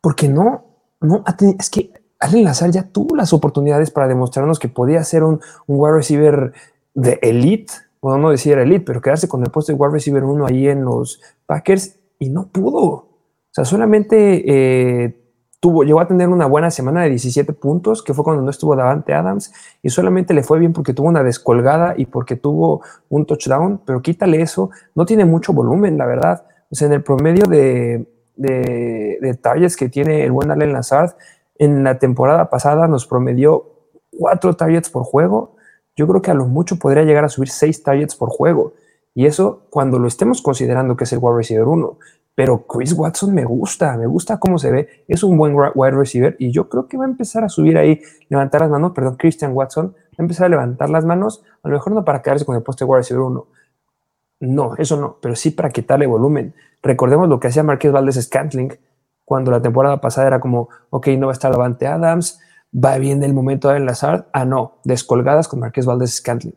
¿Por 0.00 0.16
qué 0.16 0.28
no? 0.28 0.64
no 1.00 1.22
es 1.56 1.70
que 1.70 1.92
Allen 2.18 2.42
Lazard 2.42 2.72
ya 2.72 2.88
tuvo 2.88 3.14
las 3.14 3.32
oportunidades 3.32 3.92
para 3.92 4.08
demostrarnos 4.08 4.58
que 4.58 4.68
podía 4.68 5.04
ser 5.04 5.22
un, 5.22 5.40
un 5.68 5.76
wide 5.78 5.94
receiver 5.94 6.52
de 6.94 7.20
elite, 7.22 7.74
bueno, 8.02 8.18
no 8.18 8.30
decir 8.30 8.58
elite, 8.58 8.84
pero 8.84 9.00
quedarse 9.00 9.28
con 9.28 9.44
el 9.44 9.52
puesto 9.52 9.70
de 9.70 9.78
wide 9.78 9.92
receiver 9.92 10.24
uno 10.24 10.46
ahí 10.46 10.66
en 10.66 10.84
los 10.84 11.20
Packers 11.46 11.94
y 12.18 12.30
no 12.30 12.48
pudo. 12.48 12.82
O 12.82 13.52
sea, 13.52 13.64
solamente 13.64 15.04
eh, 15.04 15.19
tuvo, 15.60 15.84
llegó 15.84 16.00
a 16.00 16.08
tener 16.08 16.28
una 16.28 16.46
buena 16.46 16.70
semana 16.70 17.02
de 17.02 17.10
17 17.10 17.52
puntos, 17.52 18.02
que 18.02 18.14
fue 18.14 18.24
cuando 18.24 18.42
no 18.42 18.50
estuvo 18.50 18.74
Davante 18.74 19.12
Adams, 19.12 19.52
y 19.82 19.90
solamente 19.90 20.32
le 20.34 20.42
fue 20.42 20.58
bien 20.58 20.72
porque 20.72 20.94
tuvo 20.94 21.08
una 21.08 21.22
descolgada 21.22 21.94
y 21.96 22.06
porque 22.06 22.36
tuvo 22.36 22.82
un 23.10 23.26
touchdown, 23.26 23.80
pero 23.84 24.00
quítale 24.00 24.40
eso, 24.40 24.70
no 24.94 25.04
tiene 25.04 25.26
mucho 25.26 25.52
volumen, 25.52 25.98
la 25.98 26.06
verdad. 26.06 26.44
O 26.70 26.74
sea, 26.74 26.86
en 26.86 26.94
el 26.94 27.02
promedio 27.02 27.46
de, 27.46 28.06
de, 28.36 29.38
targets 29.40 29.76
que 29.76 29.88
tiene 29.88 30.24
el 30.24 30.32
buen 30.32 30.50
Allen 30.50 30.72
Lazard, 30.72 31.14
en 31.58 31.84
la 31.84 31.98
temporada 31.98 32.48
pasada 32.48 32.88
nos 32.88 33.06
promedió 33.06 33.66
cuatro 34.16 34.54
targets 34.56 34.88
por 34.88 35.02
juego. 35.02 35.56
Yo 35.94 36.06
creo 36.06 36.22
que 36.22 36.30
a 36.30 36.34
lo 36.34 36.46
mucho 36.46 36.76
podría 36.78 37.02
llegar 37.02 37.24
a 37.24 37.28
subir 37.28 37.50
seis 37.50 37.82
targets 37.82 38.16
por 38.16 38.30
juego. 38.30 38.72
Y 39.14 39.26
eso 39.26 39.66
cuando 39.68 39.98
lo 39.98 40.08
estemos 40.08 40.40
considerando 40.40 40.96
que 40.96 41.04
es 41.04 41.12
el 41.12 41.18
wide 41.20 41.36
receiver 41.36 41.66
1 41.66 41.98
pero 42.34 42.66
Chris 42.66 42.92
Watson 42.92 43.34
me 43.34 43.44
gusta, 43.44 43.96
me 43.96 44.06
gusta 44.06 44.38
cómo 44.38 44.58
se 44.58 44.70
ve, 44.70 45.04
es 45.08 45.22
un 45.22 45.36
buen 45.36 45.54
wide 45.54 45.90
receiver 45.90 46.36
y 46.38 46.52
yo 46.52 46.68
creo 46.68 46.86
que 46.86 46.96
va 46.96 47.04
a 47.04 47.08
empezar 47.08 47.44
a 47.44 47.48
subir 47.48 47.76
ahí, 47.76 48.00
levantar 48.28 48.62
las 48.62 48.70
manos, 48.70 48.92
perdón, 48.92 49.16
Christian 49.16 49.52
Watson, 49.52 49.88
va 49.88 50.16
a 50.18 50.22
empezar 50.22 50.46
a 50.46 50.48
levantar 50.48 50.90
las 50.90 51.04
manos, 51.04 51.42
a 51.62 51.68
lo 51.68 51.74
mejor 51.74 51.92
no 51.92 52.04
para 52.04 52.22
quedarse 52.22 52.44
con 52.44 52.56
el 52.56 52.62
poste 52.62 52.84
de 52.84 52.90
wide 52.90 52.98
receiver 52.98 53.22
1, 53.22 53.46
no, 54.40 54.74
eso 54.76 54.98
no, 54.98 55.18
pero 55.20 55.36
sí 55.36 55.50
para 55.50 55.70
quitarle 55.70 56.06
volumen. 56.06 56.54
Recordemos 56.82 57.28
lo 57.28 57.38
que 57.38 57.48
hacía 57.48 57.62
Marqués 57.62 57.92
Valdez 57.92 58.20
Scantling 58.20 58.72
cuando 59.24 59.50
la 59.50 59.60
temporada 59.60 60.00
pasada 60.00 60.26
era 60.26 60.40
como, 60.40 60.68
ok, 60.88 61.08
no 61.18 61.26
va 61.26 61.32
a 61.32 61.34
estar 61.34 61.52
Davante 61.52 61.86
Adams, 61.86 62.40
va 62.72 62.96
bien 62.98 63.22
el 63.22 63.34
momento 63.34 63.68
de 63.68 63.76
enlazar, 63.76 64.28
ah, 64.32 64.44
no, 64.44 64.78
descolgadas 64.84 65.46
con 65.46 65.60
Marqués 65.60 65.86
Valdez 65.86 66.16
Scantling. 66.16 66.56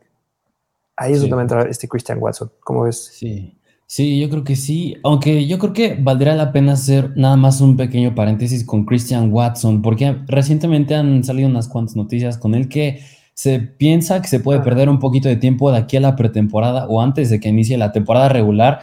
Ahí 0.96 1.14
es 1.14 1.20
donde 1.20 1.36
va 1.36 1.42
a 1.42 1.44
entrar 1.44 1.68
este 1.68 1.88
Christian 1.88 2.20
Watson, 2.22 2.52
¿cómo 2.62 2.84
ves? 2.84 3.04
Sí, 3.14 3.60
Sí, 3.86 4.20
yo 4.20 4.30
creo 4.30 4.44
que 4.44 4.56
sí, 4.56 4.96
aunque 5.04 5.46
yo 5.46 5.60
creo 5.60 5.74
que 5.74 5.96
valdría 5.96 6.36
la 6.36 6.52
pena 6.52 6.74
hacer 6.74 7.12
nada 7.16 7.36
más 7.36 7.62
un 7.62 7.78
pequeño 7.78 8.16
paréntesis 8.16 8.66
con 8.66 8.86
Christian 8.86 9.32
Watson, 9.32 9.82
porque 9.82 10.18
recientemente 10.28 10.96
han 10.96 11.24
salido 11.24 11.48
unas 11.48 11.68
cuantas 11.68 11.96
noticias 11.96 12.38
con 12.38 12.56
él 12.56 12.70
que 12.70 13.02
se 13.36 13.60
piensa 13.60 14.22
que 14.22 14.28
se 14.28 14.40
puede 14.40 14.62
perder 14.62 14.90
un 14.90 15.00
poquito 15.00 15.28
de 15.28 15.36
tiempo 15.36 15.72
de 15.72 15.78
aquí 15.78 15.98
a 15.98 16.02
la 16.02 16.16
pretemporada 16.16 16.88
o 16.88 17.02
antes 17.02 17.30
de 17.30 17.40
que 17.40 17.50
inicie 17.50 17.78
la 17.78 17.92
temporada 17.92 18.30
regular. 18.30 18.82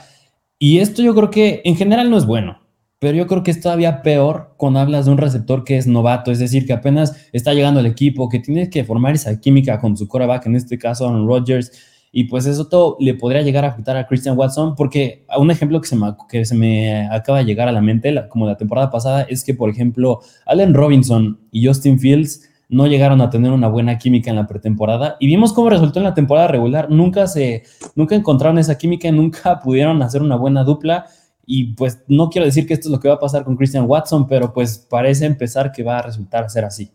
Y 0.58 0.78
esto 0.78 1.02
yo 1.02 1.14
creo 1.14 1.30
que 1.30 1.62
en 1.64 1.76
general 1.76 2.10
no 2.10 2.16
es 2.16 2.26
bueno, 2.26 2.60
pero 2.98 3.16
yo 3.16 3.26
creo 3.26 3.42
que 3.42 3.50
es 3.50 3.60
todavía 3.60 4.02
peor 4.02 4.54
cuando 4.58 4.80
hablas 4.80 5.06
de 5.06 5.12
un 5.12 5.18
receptor 5.18 5.64
que 5.64 5.78
es 5.78 5.86
novato, 5.86 6.30
es 6.30 6.38
decir, 6.38 6.66
que 6.66 6.72
apenas 6.72 7.16
está 7.32 7.54
llegando 7.54 7.80
al 7.80 7.86
equipo, 7.86 8.28
que 8.28 8.40
tiene 8.40 8.68
que 8.68 8.84
formar 8.84 9.14
esa 9.14 9.40
química 9.40 9.80
con 9.80 9.96
su 9.96 10.06
coreback, 10.06 10.46
en 10.46 10.56
este 10.56 10.78
caso 10.78 11.08
Aaron 11.08 11.26
Rodgers, 11.26 11.72
y 12.12 12.24
pues 12.24 12.46
eso 12.46 12.66
todo 12.66 12.96
le 12.98 13.14
podría 13.14 13.42
llegar 13.42 13.64
a 13.64 13.68
afectar 13.68 13.96
a 13.96 14.06
Christian 14.06 14.36
Watson, 14.36 14.74
porque 14.74 15.24
un 15.38 15.50
ejemplo 15.50 15.80
que 15.80 15.86
se 15.86 15.96
me, 15.96 16.14
que 16.28 16.44
se 16.44 16.56
me 16.56 17.06
acaba 17.08 17.38
de 17.38 17.44
llegar 17.44 17.68
a 17.68 17.72
la 17.72 17.80
mente, 17.80 18.12
como 18.28 18.46
la 18.46 18.56
temporada 18.56 18.90
pasada, 18.90 19.22
es 19.22 19.44
que, 19.44 19.54
por 19.54 19.70
ejemplo, 19.70 20.20
Allen 20.46 20.74
Robinson 20.74 21.38
y 21.52 21.66
Justin 21.66 22.00
Fields 22.00 22.48
no 22.68 22.86
llegaron 22.86 23.20
a 23.20 23.30
tener 23.30 23.52
una 23.52 23.68
buena 23.68 23.98
química 23.98 24.30
en 24.30 24.36
la 24.36 24.46
pretemporada 24.46 25.16
y 25.18 25.26
vimos 25.26 25.52
cómo 25.52 25.70
resultó 25.70 25.98
en 25.98 26.04
la 26.04 26.14
temporada 26.14 26.48
regular. 26.48 26.90
Nunca 26.90 27.26
se, 27.26 27.64
nunca 27.94 28.14
encontraron 28.14 28.58
esa 28.58 28.78
química, 28.78 29.10
nunca 29.12 29.60
pudieron 29.60 30.02
hacer 30.02 30.22
una 30.22 30.36
buena 30.36 30.64
dupla. 30.64 31.06
Y 31.46 31.74
pues 31.74 32.02
no 32.06 32.30
quiero 32.30 32.46
decir 32.46 32.66
que 32.66 32.74
esto 32.74 32.88
es 32.88 32.92
lo 32.92 33.00
que 33.00 33.08
va 33.08 33.14
a 33.14 33.18
pasar 33.18 33.44
con 33.44 33.56
Christian 33.56 33.86
Watson, 33.88 34.28
pero 34.28 34.52
pues 34.52 34.86
parece 34.88 35.26
empezar 35.26 35.72
que 35.72 35.82
va 35.82 35.98
a 35.98 36.02
resultar 36.02 36.48
ser 36.48 36.64
así. 36.64 36.92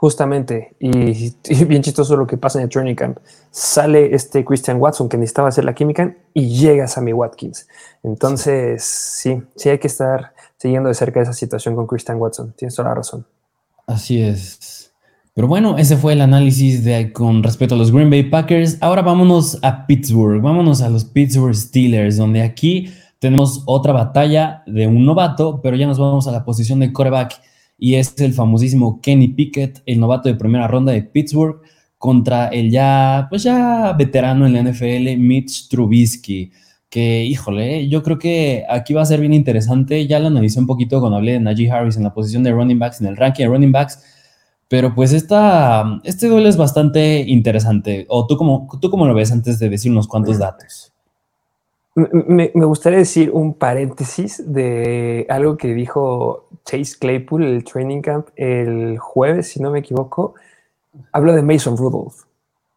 Justamente, 0.00 0.76
y, 0.78 1.34
bien 1.64 1.82
chistoso 1.82 2.16
lo 2.16 2.24
que 2.24 2.36
pasa 2.36 2.60
en 2.60 2.64
el 2.64 2.70
training 2.70 2.94
camp. 2.94 3.18
Sale 3.50 4.14
este 4.14 4.44
Christian 4.44 4.80
Watson 4.80 5.08
que 5.08 5.18
necesitaba 5.18 5.48
hacer 5.48 5.64
la 5.64 5.74
química 5.74 6.14
y 6.32 6.56
llega 6.56 6.86
Sammy 6.86 7.12
Watkins. 7.12 7.66
Entonces, 8.04 8.84
sí, 8.84 9.42
sí 9.56 9.70
hay 9.70 9.78
que 9.78 9.88
estar 9.88 10.34
siguiendo 10.56 10.88
de 10.88 10.94
cerca 10.94 11.20
esa 11.20 11.32
situación 11.32 11.74
con 11.74 11.88
Christian 11.88 12.18
Watson. 12.20 12.54
Tienes 12.56 12.76
toda 12.76 12.90
la 12.90 12.94
razón. 12.94 13.26
Así 13.88 14.22
es. 14.22 14.92
Pero 15.34 15.48
bueno, 15.48 15.76
ese 15.78 15.96
fue 15.96 16.12
el 16.12 16.20
análisis 16.20 16.84
de, 16.84 17.12
con 17.12 17.42
respecto 17.42 17.74
a 17.74 17.78
los 17.78 17.90
Green 17.90 18.08
Bay 18.08 18.22
Packers. 18.22 18.78
Ahora 18.80 19.02
vámonos 19.02 19.58
a 19.62 19.84
Pittsburgh, 19.84 20.40
vámonos 20.40 20.80
a 20.80 20.90
los 20.90 21.04
Pittsburgh 21.04 21.56
Steelers, 21.56 22.16
donde 22.16 22.42
aquí 22.42 22.92
tenemos 23.18 23.64
otra 23.66 23.92
batalla 23.92 24.62
de 24.64 24.86
un 24.86 25.04
novato, 25.04 25.60
pero 25.60 25.76
ya 25.76 25.88
nos 25.88 25.98
vamos 25.98 26.28
a 26.28 26.30
la 26.30 26.44
posición 26.44 26.78
de 26.78 26.92
quarterback 26.92 27.47
y 27.78 27.94
es 27.94 28.20
el 28.20 28.34
famosísimo 28.34 29.00
Kenny 29.00 29.28
Pickett, 29.28 29.82
el 29.86 30.00
novato 30.00 30.28
de 30.28 30.34
primera 30.34 30.66
ronda 30.66 30.92
de 30.92 31.04
Pittsburgh, 31.04 31.60
contra 31.96 32.48
el 32.48 32.70
ya, 32.70 33.26
pues 33.30 33.44
ya 33.44 33.92
veterano 33.92 34.46
en 34.46 34.52
la 34.54 34.62
NFL, 34.62 35.16
Mitch 35.16 35.68
Trubisky. 35.68 36.50
Que, 36.90 37.24
híjole, 37.24 37.88
yo 37.88 38.02
creo 38.02 38.18
que 38.18 38.64
aquí 38.68 38.94
va 38.94 39.02
a 39.02 39.06
ser 39.06 39.20
bien 39.20 39.34
interesante. 39.34 40.06
Ya 40.06 40.18
lo 40.18 40.28
analicé 40.28 40.58
un 40.58 40.66
poquito 40.66 41.00
cuando 41.00 41.18
hablé 41.18 41.32
de 41.32 41.40
Najee 41.40 41.70
Harris 41.70 41.96
en 41.96 42.04
la 42.04 42.14
posición 42.14 42.42
de 42.42 42.52
running 42.52 42.78
backs, 42.78 43.00
en 43.00 43.08
el 43.08 43.16
ranking 43.16 43.44
de 43.44 43.50
running 43.50 43.72
backs. 43.72 44.02
Pero 44.68 44.94
pues 44.94 45.12
esta, 45.12 46.00
este 46.04 46.28
duelo 46.28 46.48
es 46.48 46.56
bastante 46.56 47.24
interesante. 47.26 48.06
¿O 48.08 48.26
tú 48.26 48.36
cómo, 48.36 48.68
tú 48.80 48.90
cómo 48.90 49.06
lo 49.06 49.14
ves 49.14 49.32
antes 49.32 49.58
de 49.58 49.68
decir 49.68 49.92
unos 49.92 50.08
cuantos 50.08 50.38
datos? 50.38 50.92
Me, 51.98 52.50
gustaría 52.54 52.98
decir 52.98 53.30
un 53.32 53.54
paréntesis 53.54 54.42
de 54.46 55.26
algo 55.28 55.56
que 55.56 55.74
dijo 55.74 56.48
Chase 56.64 56.96
Claypool, 56.98 57.44
el 57.44 57.64
training 57.64 58.02
camp, 58.02 58.28
el 58.36 58.98
jueves, 58.98 59.48
si 59.48 59.60
no 59.60 59.70
me 59.70 59.80
equivoco, 59.80 60.34
habló 61.12 61.32
de 61.32 61.42
Mason 61.42 61.76
Rudolph. 61.76 62.22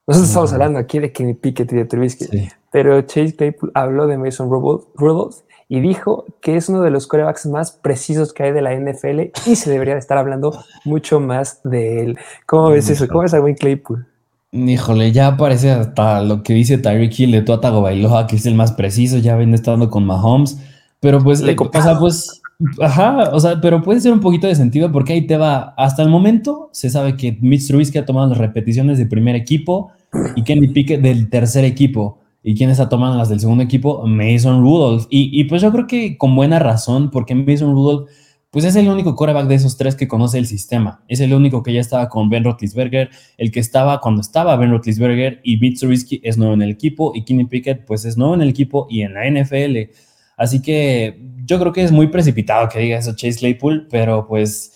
Nosotros 0.08 0.30
estamos 0.30 0.54
hablando 0.54 0.80
aquí 0.80 0.98
de 1.00 1.12
Kenny 1.12 1.36
Pickett 1.36 1.72
y 1.72 1.76
de 1.76 1.86
Trubisky, 1.86 2.50
pero 2.72 3.00
Chase 3.02 3.36
Claypool 3.36 3.72
habló 3.76 4.08
de 4.08 4.18
Mason 4.18 4.50
Rudolph 4.50 5.36
y 5.68 5.80
dijo 5.80 6.26
que 6.42 6.58
es 6.58 6.68
uno 6.68 6.82
de 6.82 6.90
los 6.90 7.08
corebacks 7.08 7.46
más 7.46 7.72
precisos 7.72 8.34
que 8.34 8.44
hay 8.44 8.52
de 8.52 8.62
la 8.62 8.74
NFL 8.74 9.32
y 9.46 9.56
se 9.56 9.70
debería 9.70 9.98
estar 9.98 10.18
hablando 10.18 10.52
mucho 10.84 11.20
más 11.20 11.62
de 11.64 12.02
él. 12.02 12.20
¿Cómo 12.46 12.72
ves 12.72 12.90
eso? 12.90 13.08
¿Cómo 13.08 13.22
ves 13.22 13.34
a 13.36 13.40
Wayne 13.40 13.58
Claypool? 13.58 14.06
Híjole, 14.54 15.14
ya 15.14 15.38
parece 15.38 15.72
hasta 15.72 16.22
lo 16.22 16.44
que 16.44 16.54
dice 16.54 16.78
Tyreek 16.78 17.18
Hill 17.18 17.32
de 17.32 17.42
Tua 17.42 17.62
Tagovailoa, 17.62 18.28
que 18.28 18.36
es 18.36 18.46
el 18.46 18.56
más 18.56 18.74
preciso, 18.74 19.18
ya 19.18 19.38
viene 19.38 19.56
estando 19.56 19.90
con 19.90 20.06
Mahomes, 20.06 20.60
pero 21.00 21.24
pues, 21.24 21.40
Le 21.40 21.56
o 21.58 21.82
sea, 21.82 21.98
pues, 21.98 22.42
ajá, 22.82 23.30
o 23.32 23.40
sea, 23.40 23.62
pero 23.62 23.82
puede 23.82 24.02
ser 24.02 24.12
un 24.12 24.20
poquito 24.20 24.48
de 24.48 24.56
sentido 24.56 24.92
porque 24.92 25.14
ahí 25.14 25.22
te 25.26 25.38
va, 25.38 25.74
hasta 25.78 26.04
el 26.04 26.10
momento 26.10 26.70
se 26.74 26.90
sabe 26.90 27.16
que 27.16 27.38
Mitch 27.40 27.68
Trubisky 27.68 27.98
ha 27.98 28.06
tomado 28.06 28.28
las 28.28 28.38
repeticiones 28.38 28.98
del 28.98 29.08
primer 29.08 29.36
equipo 29.36 29.92
y 30.36 30.44
Kenny 30.44 30.68
Pickett 30.68 31.02
del 31.02 31.30
tercer 31.30 31.64
equipo. 31.64 32.20
¿Y 32.44 32.56
quién 32.56 32.72
está 32.72 32.90
tomando 32.90 33.18
las 33.18 33.30
del 33.30 33.40
segundo 33.40 33.64
equipo? 33.64 34.06
Mason 34.08 34.62
Rudolph. 34.62 35.06
Y, 35.12 35.30
y, 35.40 35.44
pues 35.44 35.62
yo 35.62 35.72
creo 35.72 35.86
que 35.86 36.18
con 36.18 36.36
buena 36.36 36.58
razón, 36.58 37.12
porque 37.12 37.36
Mason 37.36 37.72
Rudolph 37.72 38.10
pues 38.52 38.66
es 38.66 38.76
el 38.76 38.90
único 38.90 39.16
quarterback 39.16 39.48
de 39.48 39.56
esos 39.56 39.78
tres 39.78 39.96
que 39.96 40.10
conoce 40.10 40.38
el 40.38 40.46
sistema. 40.46 41.04
Es 41.08 41.22
el 41.22 41.34
único 41.34 41.64
que 41.64 41.72
ya 41.72 41.80
estaba 41.80 42.10
con 42.10 42.30
Ben 42.30 42.44
Roethlisberger, 42.44 43.10
el 43.38 43.50
que 43.50 43.62
estaba 43.62 44.02
cuando 44.02 44.20
estaba 44.20 44.58
Ben 44.58 44.72
Roethlisberger 44.72 45.40
y 45.42 45.58
Mitch 45.58 45.82
es 46.22 46.38
nuevo 46.38 46.54
en 46.54 46.62
el 46.62 46.72
equipo 46.72 47.14
y 47.16 47.24
Kenny 47.24 47.46
Pickett 47.46 47.86
pues 47.86 48.04
es 48.04 48.18
nuevo 48.18 48.36
en 48.36 48.42
el 48.42 48.50
equipo 48.50 48.88
y 48.90 49.04
en 49.04 49.14
la 49.14 49.26
NFL. 49.26 49.92
Así 50.36 50.62
que 50.62 51.18
yo 51.46 51.60
creo 51.60 51.72
que 51.72 51.84
es 51.84 51.94
muy 51.94 52.08
precipitado 52.08 52.68
que 52.68 52.80
diga 52.80 52.98
eso 52.98 53.16
Chase 53.16 53.40
Claypool, 53.40 53.88
pero 53.90 54.28
pues 54.28 54.74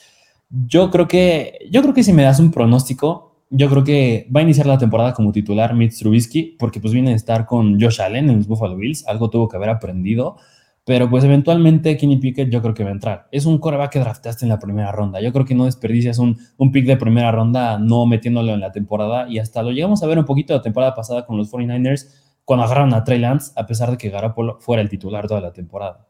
yo 0.50 0.90
creo 0.90 1.10
que 1.10 1.60
yo 1.70 1.82
creo 1.82 1.94
que 1.94 2.04
si 2.04 2.14
me 2.14 2.24
das 2.24 2.40
un 2.40 2.52
pronóstico, 2.52 3.44
yo 3.50 3.70
creo 3.70 3.84
que 3.84 4.30
va 4.34 4.40
a 4.40 4.44
iniciar 4.44 4.68
la 4.68 4.78
temporada 4.78 5.14
como 5.14 5.34
titular 5.34 5.76
Mitch 5.76 6.00
Trubisky 6.00 6.56
porque 6.58 6.80
pues 6.80 6.94
viene 6.94 7.12
a 7.12 7.16
estar 7.16 7.46
con 7.46 7.78
Josh 7.80 8.02
Allen 8.02 8.30
en 8.30 8.38
los 8.38 8.48
Buffalo 8.48 8.78
Bills, 8.78 9.06
algo 9.06 9.30
tuvo 9.30 9.50
que 9.50 9.58
haber 9.58 9.70
aprendido. 9.70 10.38
Pero 10.86 11.10
pues 11.10 11.24
eventualmente 11.24 11.98
Kenny 11.98 12.17
Pickett 12.17 12.50
yo 12.52 12.62
creo 12.62 12.76
que 12.76 12.84
va 12.84 12.89
a 12.89 12.93
entrar. 12.93 13.28
Es 13.32 13.48
un 13.48 13.58
coreback 13.58 13.93
que 13.93 14.00
draftaste 14.00 14.45
en 14.45 14.50
la 14.50 14.60
primera 14.60 14.91
ronda. 14.91 15.19
Yo 15.19 15.34
creo 15.34 15.43
que 15.43 15.56
no 15.56 15.65
desperdicias 15.65 16.19
un, 16.19 16.38
un 16.58 16.71
pick 16.71 16.86
de 16.86 16.95
primera 16.95 17.32
ronda 17.32 17.80
no 17.80 18.06
metiéndolo 18.06 18.54
en 18.54 18.60
la 18.60 18.71
temporada. 18.71 19.28
Y 19.28 19.39
hasta 19.39 19.63
lo 19.63 19.71
llegamos 19.71 20.04
a 20.04 20.08
ver 20.08 20.19
un 20.19 20.26
poquito 20.26 20.54
la 20.54 20.62
temporada 20.62 20.93
pasada 20.93 21.26
con 21.26 21.38
los 21.38 21.52
49ers 21.52 22.06
cuando 22.45 22.65
agarraron 22.65 22.93
a 22.93 23.04
Trey 23.04 23.17
Lance, 23.17 23.52
a 23.56 23.65
pesar 23.65 23.89
de 23.89 23.98
que 23.98 24.12
Garoppolo 24.12 24.60
fuera 24.60 24.84
el 24.84 24.89
titular 24.89 25.28
toda 25.28 25.41
la 25.41 25.52
temporada. 25.52 26.06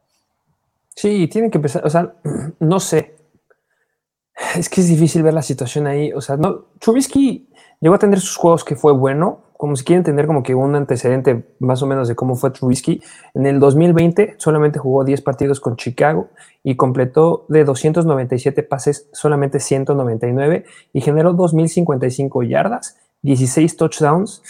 Sí, 0.93 1.29
tienen 1.29 1.49
que 1.49 1.57
empezar, 1.57 1.85
o 1.85 1.89
sea, 1.89 2.13
no 2.59 2.81
sé. 2.81 3.15
Es 4.57 4.67
que 4.67 4.81
es 4.81 4.89
difícil 4.89 5.23
ver 5.23 5.33
la 5.33 5.41
situación 5.41 5.87
ahí. 5.87 6.11
O 6.11 6.19
sea, 6.19 6.35
no, 6.35 6.65
Trubisky 6.79 7.47
llegó 7.79 7.95
a 7.95 7.99
tener 7.99 8.19
sus 8.19 8.35
juegos 8.35 8.65
que 8.65 8.75
fue 8.75 8.91
bueno, 8.91 9.44
como 9.57 9.75
si 9.75 9.85
quieren 9.85 10.03
tener 10.03 10.27
como 10.27 10.43
que 10.43 10.55
un 10.55 10.75
antecedente 10.75 11.45
más 11.59 11.81
o 11.81 11.87
menos 11.87 12.07
de 12.07 12.15
cómo 12.15 12.35
fue 12.35 12.51
Trubisky, 12.51 13.01
en 13.33 13.45
el 13.45 13.59
2020 13.59 14.35
solamente 14.37 14.79
jugó 14.79 15.03
10 15.03 15.21
partidos 15.21 15.59
con 15.59 15.77
Chicago 15.77 16.29
y 16.63 16.75
completó 16.75 17.45
de 17.47 17.63
297 17.63 18.63
pases 18.63 19.07
solamente 19.13 19.59
199 19.59 20.65
y 20.93 21.01
generó 21.01 21.33
2055 21.33 22.43
yardas, 22.43 22.97
16 23.21 23.77
touchdowns 23.77 24.41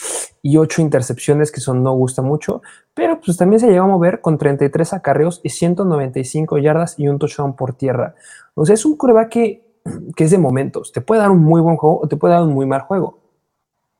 y 0.41 0.57
8 0.57 0.81
intercepciones 0.81 1.51
que 1.51 1.61
son 1.61 1.83
no 1.83 1.93
gusta 1.93 2.21
mucho, 2.21 2.61
pero 2.93 3.19
pues 3.21 3.37
también 3.37 3.59
se 3.59 3.69
llegó 3.69 3.85
a 3.85 3.89
mover 3.89 4.21
con 4.21 4.37
33 4.37 4.93
acarreos 4.93 5.39
y 5.43 5.49
195 5.49 6.57
yardas 6.57 6.97
y 6.97 7.07
un 7.07 7.19
touchdown 7.19 7.55
por 7.55 7.73
tierra. 7.73 8.15
O 8.55 8.65
sea, 8.65 8.73
es 8.73 8.85
un 8.85 8.97
coreback 8.97 9.29
que, 9.29 9.65
que 10.15 10.23
es 10.23 10.31
de 10.31 10.39
momentos, 10.39 10.91
te 10.91 11.01
puede 11.01 11.21
dar 11.21 11.31
un 11.31 11.43
muy 11.43 11.61
buen 11.61 11.77
juego 11.77 12.01
o 12.01 12.07
te 12.07 12.17
puede 12.17 12.33
dar 12.33 12.43
un 12.43 12.53
muy 12.53 12.65
mal 12.65 12.81
juego 12.81 13.24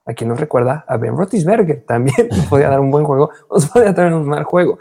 a 0.06 0.14
quien 0.14 0.30
nos 0.30 0.40
recuerda 0.40 0.86
a 0.88 0.98
Ben 0.98 1.16
Roethlisberger. 1.16 1.84
También 1.88 2.30
podía 2.50 2.70
dar 2.70 2.80
un 2.80 2.92
buen 2.92 3.06
juego, 3.06 3.32
nos 3.52 3.68
podía 3.68 3.94
dar 3.94 4.14
un 4.14 4.28
mal 4.28 4.44
juego. 4.44 4.78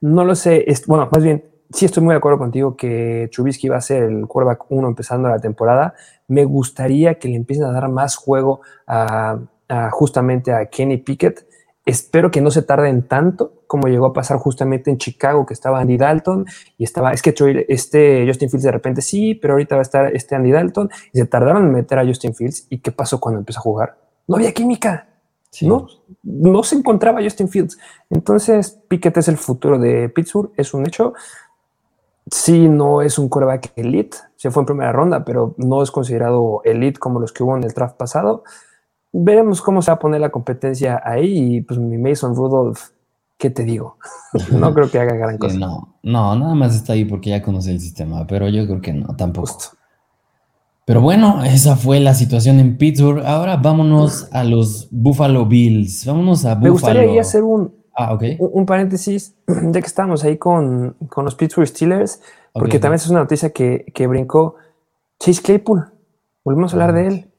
No 0.00 0.24
lo 0.24 0.34
sé, 0.34 0.64
bueno, 0.86 1.08
más 1.10 1.24
bien, 1.24 1.44
sí 1.70 1.84
estoy 1.84 2.02
muy 2.02 2.12
de 2.12 2.18
acuerdo 2.18 2.38
contigo 2.38 2.76
que 2.76 3.28
Trubisky 3.32 3.68
va 3.68 3.76
a 3.76 3.80
ser 3.80 4.04
el 4.04 4.26
quarterback 4.26 4.66
1 4.68 4.88
empezando 4.88 5.28
la 5.28 5.38
temporada. 5.38 5.94
Me 6.28 6.44
gustaría 6.44 7.18
que 7.18 7.28
le 7.28 7.36
empiecen 7.36 7.64
a 7.64 7.72
dar 7.72 7.88
más 7.88 8.16
juego 8.16 8.60
a, 8.86 9.38
justamente 9.90 10.52
a 10.52 10.66
Kenny 10.66 10.98
Pickett. 10.98 11.46
Espero 11.84 12.30
que 12.30 12.40
no 12.40 12.50
se 12.50 12.62
tarden 12.62 13.08
tanto 13.08 13.62
como 13.66 13.88
llegó 13.88 14.06
a 14.06 14.12
pasar 14.12 14.36
justamente 14.38 14.90
en 14.90 14.98
Chicago, 14.98 15.46
que 15.46 15.54
estaba 15.54 15.80
Andy 15.80 15.96
Dalton 15.96 16.44
y 16.76 16.84
estaba, 16.84 17.12
es 17.12 17.22
que 17.22 17.34
este 17.68 18.26
Justin 18.26 18.50
Fields 18.50 18.64
de 18.64 18.72
repente 18.72 19.02
sí, 19.02 19.34
pero 19.34 19.54
ahorita 19.54 19.74
va 19.74 19.80
a 19.80 19.82
estar 19.82 20.14
este 20.14 20.34
Andy 20.34 20.52
Dalton 20.52 20.90
y 21.12 21.18
se 21.18 21.26
tardaron 21.26 21.66
en 21.66 21.72
meter 21.72 21.98
a 21.98 22.06
Justin 22.06 22.34
Fields. 22.34 22.66
¿Y 22.68 22.78
qué 22.80 22.92
pasó 22.92 23.18
cuando 23.20 23.40
empezó 23.40 23.60
a 23.60 23.62
jugar? 23.62 24.07
No 24.28 24.36
había 24.36 24.52
química. 24.52 25.08
¿no? 25.62 25.88
no 26.22 26.62
se 26.62 26.76
encontraba 26.76 27.22
Justin 27.22 27.48
Fields. 27.48 27.78
Entonces, 28.10 28.78
Pickett 28.88 29.16
es 29.16 29.28
el 29.28 29.38
futuro 29.38 29.78
de 29.78 30.08
Pittsburgh, 30.08 30.52
es 30.56 30.74
un 30.74 30.86
hecho. 30.86 31.14
Sí, 32.30 32.68
no 32.68 33.00
es 33.00 33.18
un 33.18 33.28
coreback 33.28 33.72
elite, 33.76 34.18
se 34.36 34.50
fue 34.50 34.62
en 34.62 34.66
primera 34.66 34.92
ronda, 34.92 35.24
pero 35.24 35.54
no 35.56 35.82
es 35.82 35.90
considerado 35.90 36.60
elite 36.64 36.98
como 36.98 37.20
los 37.20 37.32
que 37.32 37.42
hubo 37.42 37.56
en 37.56 37.64
el 37.64 37.72
draft 37.72 37.96
pasado. 37.96 38.44
Veremos 39.12 39.62
cómo 39.62 39.80
se 39.80 39.90
va 39.90 39.94
a 39.94 39.98
poner 39.98 40.20
la 40.20 40.28
competencia 40.28 41.00
ahí. 41.02 41.56
Y 41.56 41.60
pues 41.62 41.80
mi 41.80 41.96
Mason 41.96 42.36
Rudolph, 42.36 42.90
¿qué 43.38 43.48
te 43.48 43.64
digo? 43.64 43.96
no 44.52 44.74
creo 44.74 44.90
que 44.90 44.98
haga 44.98 45.14
gran 45.14 45.38
cosa. 45.38 45.58
No, 45.58 45.96
no, 46.02 46.36
nada 46.36 46.54
más 46.54 46.74
está 46.74 46.92
ahí 46.92 47.06
porque 47.06 47.30
ya 47.30 47.42
conoce 47.42 47.72
el 47.72 47.80
sistema, 47.80 48.26
pero 48.26 48.48
yo 48.48 48.66
creo 48.66 48.82
que 48.82 48.92
no, 48.92 49.16
tampoco. 49.16 49.77
Pero 50.88 51.02
bueno, 51.02 51.44
esa 51.44 51.76
fue 51.76 52.00
la 52.00 52.14
situación 52.14 52.60
en 52.60 52.78
Pittsburgh. 52.78 53.22
Ahora 53.26 53.58
vámonos 53.58 54.26
a 54.32 54.42
los 54.42 54.88
Buffalo 54.90 55.44
Bills. 55.44 56.06
Vámonos 56.06 56.46
a 56.46 56.54
Buffalo. 56.54 56.62
Me 56.62 56.70
gustaría 56.70 57.20
hacer 57.20 57.42
un, 57.42 57.74
ah, 57.94 58.18
un, 58.38 58.64
paréntesis, 58.64 59.34
ya 59.46 59.80
que 59.82 59.86
estamos 59.86 60.24
ahí 60.24 60.38
con, 60.38 60.96
los 61.14 61.34
Pittsburgh 61.34 61.68
Steelers, 61.68 62.22
porque 62.54 62.78
también 62.78 62.94
es 63.02 63.08
una 63.10 63.20
noticia 63.20 63.50
que, 63.50 64.06
brincó 64.08 64.54
Chase 65.20 65.42
Claypool. 65.42 65.92
Volvemos 66.42 66.72
a 66.72 66.76
hablar 66.76 66.94
de 66.94 67.06
él. 67.06 67.30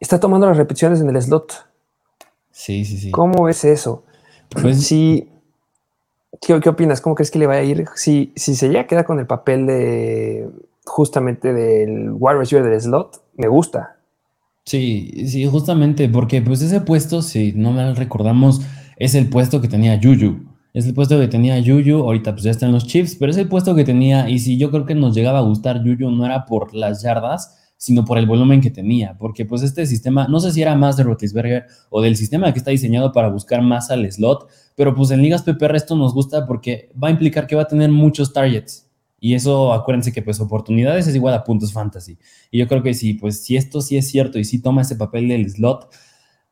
Está 0.00 0.18
tomando 0.18 0.46
las 0.46 0.56
repeticiones 0.56 1.02
en 1.02 1.10
el 1.10 1.20
slot. 1.20 1.52
Sí, 2.50 2.86
sí, 2.86 2.96
sí. 2.96 3.10
¿Cómo 3.10 3.44
ves 3.44 3.62
eso? 3.66 4.04
Pues 4.48 4.86
sí. 4.86 5.28
¿Qué, 6.40 6.54
opinas? 6.54 7.02
¿Cómo 7.02 7.14
crees 7.14 7.30
que 7.30 7.40
le 7.40 7.46
va 7.46 7.56
a 7.56 7.62
ir? 7.62 7.88
Si, 7.94 8.32
si 8.36 8.54
se 8.54 8.68
llega 8.68 8.80
a 8.80 8.86
quedar 8.86 9.04
con 9.04 9.18
el 9.18 9.26
papel 9.26 9.66
de 9.66 10.48
justamente 10.88 11.52
del 11.52 12.10
wide 12.12 12.38
receiver 12.38 12.68
del 12.68 12.80
slot, 12.80 13.22
me 13.36 13.48
gusta. 13.48 13.96
Sí, 14.64 15.26
sí, 15.26 15.46
justamente, 15.46 16.08
porque 16.08 16.42
pues 16.42 16.60
ese 16.60 16.80
puesto, 16.80 17.22
si 17.22 17.52
no 17.52 17.72
me 17.72 17.94
recordamos, 17.94 18.60
es 18.96 19.14
el 19.14 19.28
puesto 19.30 19.60
que 19.60 19.68
tenía 19.68 19.98
Juju. 20.02 20.46
Es 20.74 20.86
el 20.86 20.94
puesto 20.94 21.18
que 21.18 21.28
tenía 21.28 21.56
Juju, 21.56 22.04
ahorita 22.04 22.32
pues 22.32 22.44
ya 22.44 22.50
están 22.50 22.72
los 22.72 22.86
Chiefs, 22.86 23.16
pero 23.18 23.30
es 23.30 23.38
el 23.38 23.48
puesto 23.48 23.74
que 23.74 23.84
tenía, 23.84 24.28
y 24.28 24.38
si 24.38 24.58
yo 24.58 24.70
creo 24.70 24.84
que 24.84 24.94
nos 24.94 25.14
llegaba 25.14 25.38
a 25.38 25.42
gustar 25.42 25.82
Juju, 25.82 26.10
no 26.10 26.26
era 26.26 26.44
por 26.44 26.74
las 26.74 27.02
yardas, 27.02 27.56
sino 27.78 28.04
por 28.04 28.18
el 28.18 28.26
volumen 28.26 28.60
que 28.60 28.70
tenía, 28.70 29.16
porque 29.18 29.46
pues 29.46 29.62
este 29.62 29.86
sistema, 29.86 30.26
no 30.28 30.40
sé 30.40 30.52
si 30.52 30.60
era 30.60 30.74
más 30.74 30.96
de 30.96 31.04
Rotisberger 31.04 31.66
o 31.90 32.02
del 32.02 32.16
sistema 32.16 32.52
que 32.52 32.58
está 32.58 32.72
diseñado 32.72 33.12
para 33.12 33.28
buscar 33.28 33.62
más 33.62 33.90
al 33.90 34.10
slot, 34.10 34.48
pero 34.74 34.94
pues 34.94 35.10
en 35.12 35.22
ligas 35.22 35.44
PPR 35.44 35.76
esto 35.76 35.96
nos 35.96 36.12
gusta 36.12 36.44
porque 36.44 36.90
va 37.02 37.08
a 37.08 37.12
implicar 37.12 37.46
que 37.46 37.56
va 37.56 37.62
a 37.62 37.68
tener 37.68 37.90
muchos 37.90 38.32
targets. 38.32 38.87
Y 39.20 39.34
eso, 39.34 39.72
acuérdense 39.72 40.12
que 40.12 40.22
pues 40.22 40.40
oportunidades 40.40 41.06
es 41.06 41.14
igual 41.14 41.34
a 41.34 41.44
puntos 41.44 41.72
fantasy. 41.72 42.18
Y 42.50 42.58
yo 42.58 42.68
creo 42.68 42.82
que 42.82 42.94
sí, 42.94 43.14
pues 43.14 43.42
si 43.42 43.56
esto 43.56 43.80
sí 43.80 43.96
es 43.96 44.08
cierto 44.08 44.38
y 44.38 44.44
si 44.44 44.60
toma 44.60 44.82
ese 44.82 44.96
papel 44.96 45.28
del 45.28 45.50
slot, 45.50 45.90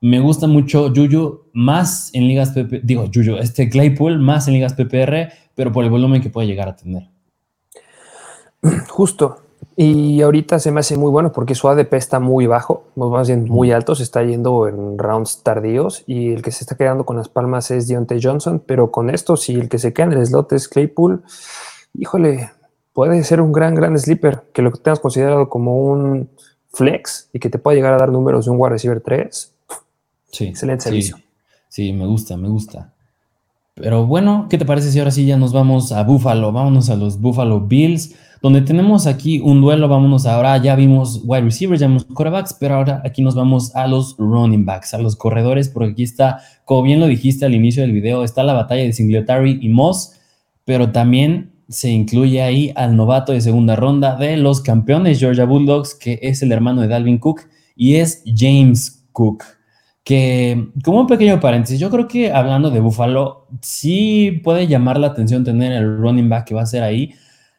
me 0.01 0.21
gusta 0.21 0.47
mucho 0.47 0.93
Juju 0.95 1.47
más 1.53 2.11
en 2.13 2.29
ligas 2.29 2.51
PPR, 2.51 2.81
digo 2.83 3.09
Juju, 3.13 3.37
este 3.37 3.69
Claypool 3.69 4.19
más 4.19 4.47
en 4.47 4.55
ligas 4.55 4.75
PPR, 4.75 5.33
pero 5.55 5.73
por 5.73 5.85
el 5.85 5.91
volumen 5.91 6.21
que 6.21 6.31
puede 6.31 6.47
llegar 6.47 6.69
a 6.69 6.77
tener. 6.77 7.09
Justo. 8.89 9.39
Y 9.79 10.23
ahorita 10.23 10.59
se 10.59 10.71
me 10.71 10.81
hace 10.81 10.97
muy 10.97 11.11
bueno 11.11 11.33
porque 11.33 11.55
su 11.55 11.69
ADP 11.69 11.95
está 11.95 12.19
muy 12.19 12.47
bajo, 12.47 12.85
más 12.97 13.29
bien 13.29 13.45
muy 13.45 13.73
alto, 13.73 13.95
se 13.95 14.05
está 14.05 14.23
yendo 14.23 14.69
en 14.69 14.97
rounds 14.99 15.43
tardíos 15.43 16.03
y 16.07 16.33
el 16.33 16.41
que 16.41 16.51
se 16.51 16.65
está 16.65 16.77
quedando 16.77 17.05
con 17.05 17.19
las 17.19 17.29
palmas 17.29 17.71
es 17.71 17.87
Deontay 17.87 18.21
Johnson, 18.23 18.63
pero 18.65 18.91
con 18.91 19.11
esto, 19.11 19.37
si 19.37 19.55
el 19.55 19.69
que 19.69 19.79
se 19.79 19.93
queda 19.93 20.07
en 20.07 20.13
el 20.13 20.27
slot 20.27 20.53
es 20.53 20.69
Claypool, 20.69 21.23
híjole, 21.93 22.51
puede 22.97 23.23
ser 23.25 23.43
un 23.43 23.53
gran, 23.53 23.75
gran 23.75 23.99
sleeper, 23.99 24.45
que 24.55 24.63
lo 24.63 24.73
tengas 24.73 25.01
considerado 25.01 25.51
como 25.51 25.77
un 25.77 26.31
flex 26.73 27.29
y 27.31 27.39
que 27.39 27.51
te 27.51 27.59
pueda 27.59 27.75
llegar 27.75 27.93
a 27.93 27.99
dar 27.99 28.11
números 28.11 28.47
de 28.47 28.53
un 28.53 28.57
wide 28.59 28.71
receiver 28.71 29.03
3. 29.03 29.55
Sí. 30.33 30.45
Excelente 30.47 30.85
servicio. 30.85 31.19
Sí, 31.69 31.93
me 31.93 32.07
gusta, 32.07 32.39
me 32.39 32.49
gusta. 32.49 32.95
Pero 33.75 34.07
bueno, 34.07 34.47
¿qué 34.49 34.57
te 34.57 34.65
parece 34.65 34.91
si 34.91 34.99
ahora 34.99 35.11
sí 35.11 35.27
ya 35.27 35.37
nos 35.37 35.53
vamos 35.53 35.93
a 35.93 36.05
Buffalo? 36.05 36.53
Vámonos 36.53 36.89
a 36.89 36.97
los 36.97 37.21
Buffalo 37.21 37.61
Bills, 37.61 38.15
donde 38.41 38.63
tenemos 38.63 39.07
aquí 39.07 39.41
un 39.41 39.61
duelo. 39.61 39.89
Vámonos 39.89 40.25
ahora, 40.25 40.57
ya 40.57 40.75
vimos 40.75 41.21
wide 41.23 41.43
receivers, 41.43 41.81
ya 41.81 41.89
vimos 41.89 42.07
quarterbacks, 42.07 42.55
pero 42.55 42.77
ahora 42.77 43.03
aquí 43.05 43.21
nos 43.21 43.35
vamos 43.35 43.77
a 43.77 43.87
los 43.87 44.17
running 44.17 44.65
backs, 44.65 44.95
a 44.95 44.99
los 44.99 45.17
corredores, 45.17 45.69
porque 45.69 45.93
aquí 45.93 46.03
está, 46.03 46.41
como 46.65 46.85
bien 46.85 47.01
lo 47.01 47.09
dijiste 47.09 47.45
al 47.45 47.55
inicio 47.55 47.83
del 47.83 47.93
video, 47.93 48.25
está 48.25 48.43
la 48.43 48.55
batalla 48.55 48.85
de 48.85 48.95
Singletary 48.95 49.59
y 49.61 49.69
Moss, 49.69 50.15
pero 50.65 50.93
también 50.93 51.56
se 51.69 51.91
incluye 51.91 52.43
ahí 52.43 52.73
al 52.77 52.97
novato 52.97 53.33
de 53.33 53.41
segunda 53.41 53.77
ronda 53.77 54.17
de 54.17 54.37
los 54.37 54.61
campeones 54.61 55.19
Georgia 55.19 55.45
Bulldogs, 55.45 55.95
que 55.95 56.19
es 56.23 56.43
el 56.43 56.53
hermano 56.53 56.83
de 56.83 56.89
Dalvin 56.89 57.19
Cook 57.19 57.43
y 57.75 57.97
es 57.97 58.23
James 58.25 59.05
Cook. 59.13 59.45
Que, 60.05 60.69
como 60.85 61.01
un 61.01 61.07
pequeño 61.09 61.41
paréntesis, 61.41 61.81
yo 61.81 61.91
creo 61.91 62.07
que 62.07 62.31
hablando 62.31 62.71
de 62.71 62.79
Buffalo, 62.79 63.49
sí 63.61 64.41
puede 64.45 64.69
llamar 64.69 64.99
la 64.99 65.09
atención 65.09 65.43
tener 65.43 65.73
el 65.73 65.99
running 65.99 66.29
back 66.29 66.47
que 66.47 66.55
va 66.55 66.63
a 66.63 66.67
ser 66.67 66.85
ahí 66.85 67.13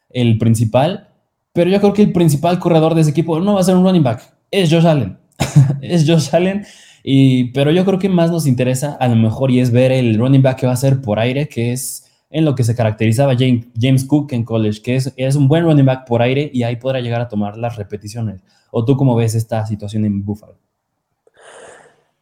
el 0.08 0.38
principal, 0.38 1.08
pero 1.52 1.68
yo 1.68 1.78
creo 1.80 1.92
que 1.92 2.02
el 2.02 2.12
principal 2.12 2.58
corredor 2.58 2.94
de 2.94 3.02
ese 3.02 3.10
equipo 3.10 3.38
no 3.40 3.54
va 3.54 3.60
a 3.60 3.64
ser 3.64 3.76
un 3.76 3.84
running 3.84 4.02
back, 4.02 4.34
es 4.50 4.72
Josh 4.72 4.86
Allen. 4.86 5.18
es 5.82 6.08
Josh 6.08 6.34
Allen. 6.34 6.64
Y, 7.04 7.52
pero 7.52 7.70
yo 7.70 7.84
creo 7.84 7.98
que 7.98 8.08
más 8.08 8.30
nos 8.30 8.46
interesa 8.46 8.96
a 8.98 9.08
lo 9.08 9.16
mejor 9.16 9.50
y 9.50 9.60
es 9.60 9.70
ver 9.70 9.92
el 9.92 10.18
running 10.18 10.42
back 10.42 10.58
que 10.60 10.66
va 10.66 10.72
a 10.72 10.76
ser 10.76 11.02
por 11.02 11.18
aire, 11.18 11.48
que 11.48 11.72
es 11.72 12.07
en 12.30 12.44
lo 12.44 12.54
que 12.54 12.64
se 12.64 12.74
caracterizaba 12.74 13.34
James, 13.36 14.04
Cook 14.04 14.32
en 14.32 14.44
college, 14.44 14.82
que 14.82 14.96
es, 14.96 15.12
es, 15.16 15.36
un 15.36 15.48
buen 15.48 15.64
running 15.64 15.86
back 15.86 16.06
por 16.06 16.22
aire 16.22 16.50
y 16.52 16.62
ahí 16.62 16.76
podrá 16.76 17.00
llegar 17.00 17.20
a 17.20 17.28
tomar 17.28 17.56
las 17.56 17.76
repeticiones. 17.76 18.42
¿O 18.70 18.84
tú 18.84 18.96
cómo 18.96 19.16
ves 19.16 19.34
esta 19.34 19.64
situación 19.66 20.04
en 20.04 20.24
Buffalo? 20.24 20.56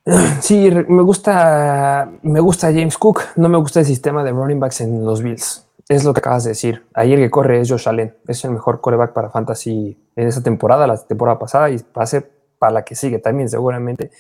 Sí, 0.41 0.71
me 0.89 1.03
gusta, 1.03 2.09
me 2.23 2.39
gusta 2.39 2.69
James 2.69 2.97
Cook, 2.97 3.23
no 3.37 3.49
me 3.49 3.59
gusta 3.59 3.81
el 3.81 3.87
sistema 3.87 4.23
de 4.23 4.31
running 4.31 4.61
backs 4.61 4.81
en 4.83 5.05
los 5.05 5.23
Bills. 5.23 5.67
Es 5.89 6.05
lo 6.05 6.13
que 6.13 6.19
acabas 6.19 6.45
de 6.45 6.51
decir. 6.51 6.85
Ayer 6.95 7.19
que 7.19 7.31
corre 7.31 7.61
es 7.61 7.71
Josh 7.71 7.89
Allen, 7.89 8.15
es 8.27 8.45
el 8.45 8.53
mejor 8.53 8.81
coreback 8.81 9.13
para 9.13 9.31
fantasy 9.31 9.97
en 10.15 10.29
esa 10.29 10.43
temporada, 10.43 10.87
la 10.87 10.97
temporada 10.97 11.39
pasada 11.39 11.71
y 11.71 11.77
va 11.77 12.03
a 12.03 12.07
ser 12.07 12.31
para 12.59 12.73
la 12.73 12.85
que 12.85 12.95
sigue 12.95 13.19
también 13.19 13.49
seguramente. 13.49 14.11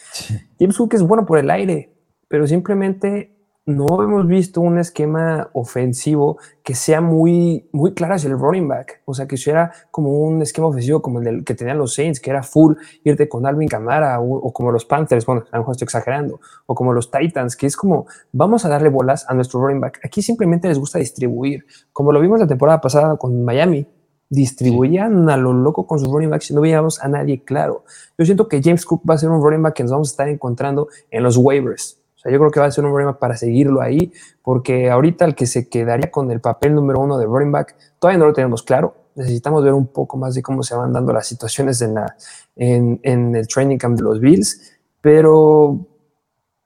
James 0.59 0.77
Cook 0.77 0.94
es 0.94 1.03
bueno 1.03 1.25
por 1.25 1.38
el 1.38 1.51
aire, 1.51 1.92
pero 2.29 2.46
simplemente 2.46 3.36
no 3.66 4.00
hemos 4.00 4.29
visto 4.29 4.61
un 4.61 4.79
esquema 4.79 5.50
ofensivo 5.52 6.38
que 6.62 6.76
sea 6.76 7.00
muy, 7.00 7.68
muy 7.72 7.94
claro 7.94 8.14
hacia 8.14 8.29
el 8.29 8.38
running 8.38 8.68
back. 8.68 9.02
O 9.05 9.12
sea, 9.12 9.26
que 9.26 9.37
sea 9.37 9.72
como 9.90 10.11
un 10.11 10.40
esquema 10.40 10.68
ofensivo 10.68 11.02
como 11.02 11.18
el 11.18 11.24
del 11.24 11.44
que 11.44 11.55
tenían 11.55 11.76
los 11.76 11.92
Saints, 11.92 12.20
que 12.20 12.31
era 12.31 12.44
full 12.44 12.74
irte 13.02 13.29
con 13.29 13.44
Alvin 13.44 13.68
Camara 13.68 14.20
o, 14.20 14.52
como 14.52 14.70
los 14.70 14.85
Panthers, 14.85 15.26
bueno, 15.26 15.44
a 15.50 15.57
lo 15.57 15.62
mejor 15.62 15.72
estoy 15.72 15.87
exagerando, 15.87 16.40
o 16.66 16.76
como 16.76 16.92
los 16.92 17.11
Titans, 17.11 17.57
que 17.57 17.66
es 17.66 17.76
como 17.76 18.07
vamos 18.31 18.64
a 18.64 18.68
darle 18.68 18.88
bolas 18.88 19.26
a 19.29 19.35
nuestro 19.35 19.61
running 19.61 19.81
back. 19.81 19.98
Aquí 20.05 20.22
simplemente 20.22 20.68
les 20.68 20.79
gusta 20.79 21.00
distribuir, 21.00 21.66
como 21.92 22.12
lo 22.12 22.20
vimos 22.20 22.38
la 22.38 22.46
temporada 22.46 22.81
pasada 22.81 23.16
con 23.16 23.44
Miami. 23.44 23.88
Distribuían 24.29 25.31
a 25.31 25.37
lo 25.37 25.52
loco 25.52 25.87
con 25.87 26.00
sus 26.00 26.09
running 26.09 26.31
backs 26.31 26.50
y 26.50 26.55
no 26.55 26.61
veíamos 26.61 27.00
a 27.00 27.07
nadie 27.07 27.44
claro. 27.44 27.85
Yo 28.18 28.24
siento 28.24 28.48
que 28.48 28.61
James 28.61 28.85
Cook 28.85 29.02
va 29.09 29.14
a 29.14 29.18
ser 29.18 29.31
un 29.31 29.40
running 29.40 29.62
back 29.62 29.74
que 29.74 29.85
nos 29.85 29.92
vamos 29.92 30.09
a 30.09 30.12
estar 30.12 30.29
encontrando 30.29 30.88
en 31.11 31.22
los 31.22 31.37
waivers 31.37 32.00
yo 32.31 32.39
creo 32.39 32.51
que 32.51 32.61
va 32.61 32.67
a 32.67 32.71
ser 32.71 32.85
un 32.85 32.91
problema 32.91 33.19
para 33.19 33.37
seguirlo 33.37 33.81
ahí, 33.81 34.12
porque 34.43 34.91
ahorita 34.91 35.25
el 35.25 35.35
que 35.35 35.47
se 35.47 35.69
quedaría 35.69 36.11
con 36.11 36.31
el 36.31 36.41
papel 36.41 36.75
número 36.75 37.01
uno 37.01 37.19
de 37.19 37.27
running 37.27 37.53
back, 37.53 37.77
todavía 37.99 38.19
no 38.19 38.27
lo 38.27 38.33
tenemos 38.33 38.62
claro. 38.62 38.95
Necesitamos 39.15 39.65
ver 39.65 39.73
un 39.73 39.87
poco 39.87 40.17
más 40.17 40.35
de 40.35 40.43
cómo 40.43 40.62
se 40.62 40.75
van 40.75 40.93
dando 40.93 41.12
las 41.12 41.27
situaciones 41.27 41.83
en, 41.83 43.01
el 43.05 43.49
training 43.49 43.79
camp 43.79 43.97
de 43.97 44.03
los 44.03 44.21
Bills, 44.21 44.73
pero 45.01 45.79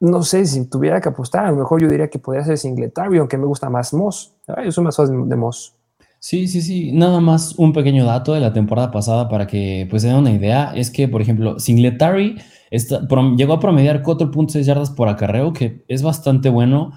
no 0.01 0.23
sé 0.23 0.46
si 0.46 0.66
tuviera 0.66 1.01
que 1.01 1.11
apostar, 1.11 1.44
a 1.44 1.51
lo 1.51 1.59
mejor 1.59 1.81
yo 1.81 1.88
diría 1.88 2.09
que 2.09 2.18
podría 2.18 2.44
ser 2.44 2.59
Singletary, 2.59 3.18
aunque 3.18 3.37
me 3.37 3.46
gusta 3.46 3.70
más 3.70 3.92
Moss. 3.94 4.35
Yo 4.64 4.73
soy 4.73 4.85
más 4.85 4.96
fan 4.96 5.29
de 5.29 5.37
Moss. 5.37 5.75
Sí, 6.18 6.49
sí, 6.49 6.61
sí. 6.61 6.92
Nada 6.92 7.18
más 7.20 7.55
un 7.57 7.73
pequeño 7.73 8.05
dato 8.05 8.35
de 8.35 8.40
la 8.40 8.53
temporada 8.53 8.90
pasada 8.90 9.29
para 9.29 9.46
que 9.46 9.87
pues 9.88 10.03
se 10.03 10.09
den 10.09 10.18
una 10.18 10.31
idea. 10.31 10.73
Es 10.75 10.90
que, 10.90 11.09
por 11.09 11.23
ejemplo, 11.23 11.59
Singletary 11.59 12.37
llegó 12.70 13.52
a 13.54 13.61
promediar 13.61 14.02
4.6 14.02 14.62
yardas 14.62 14.90
por 14.90 15.09
acarreo, 15.09 15.52
que 15.52 15.85
es 15.88 16.02
bastante 16.02 16.48
bueno. 16.48 16.92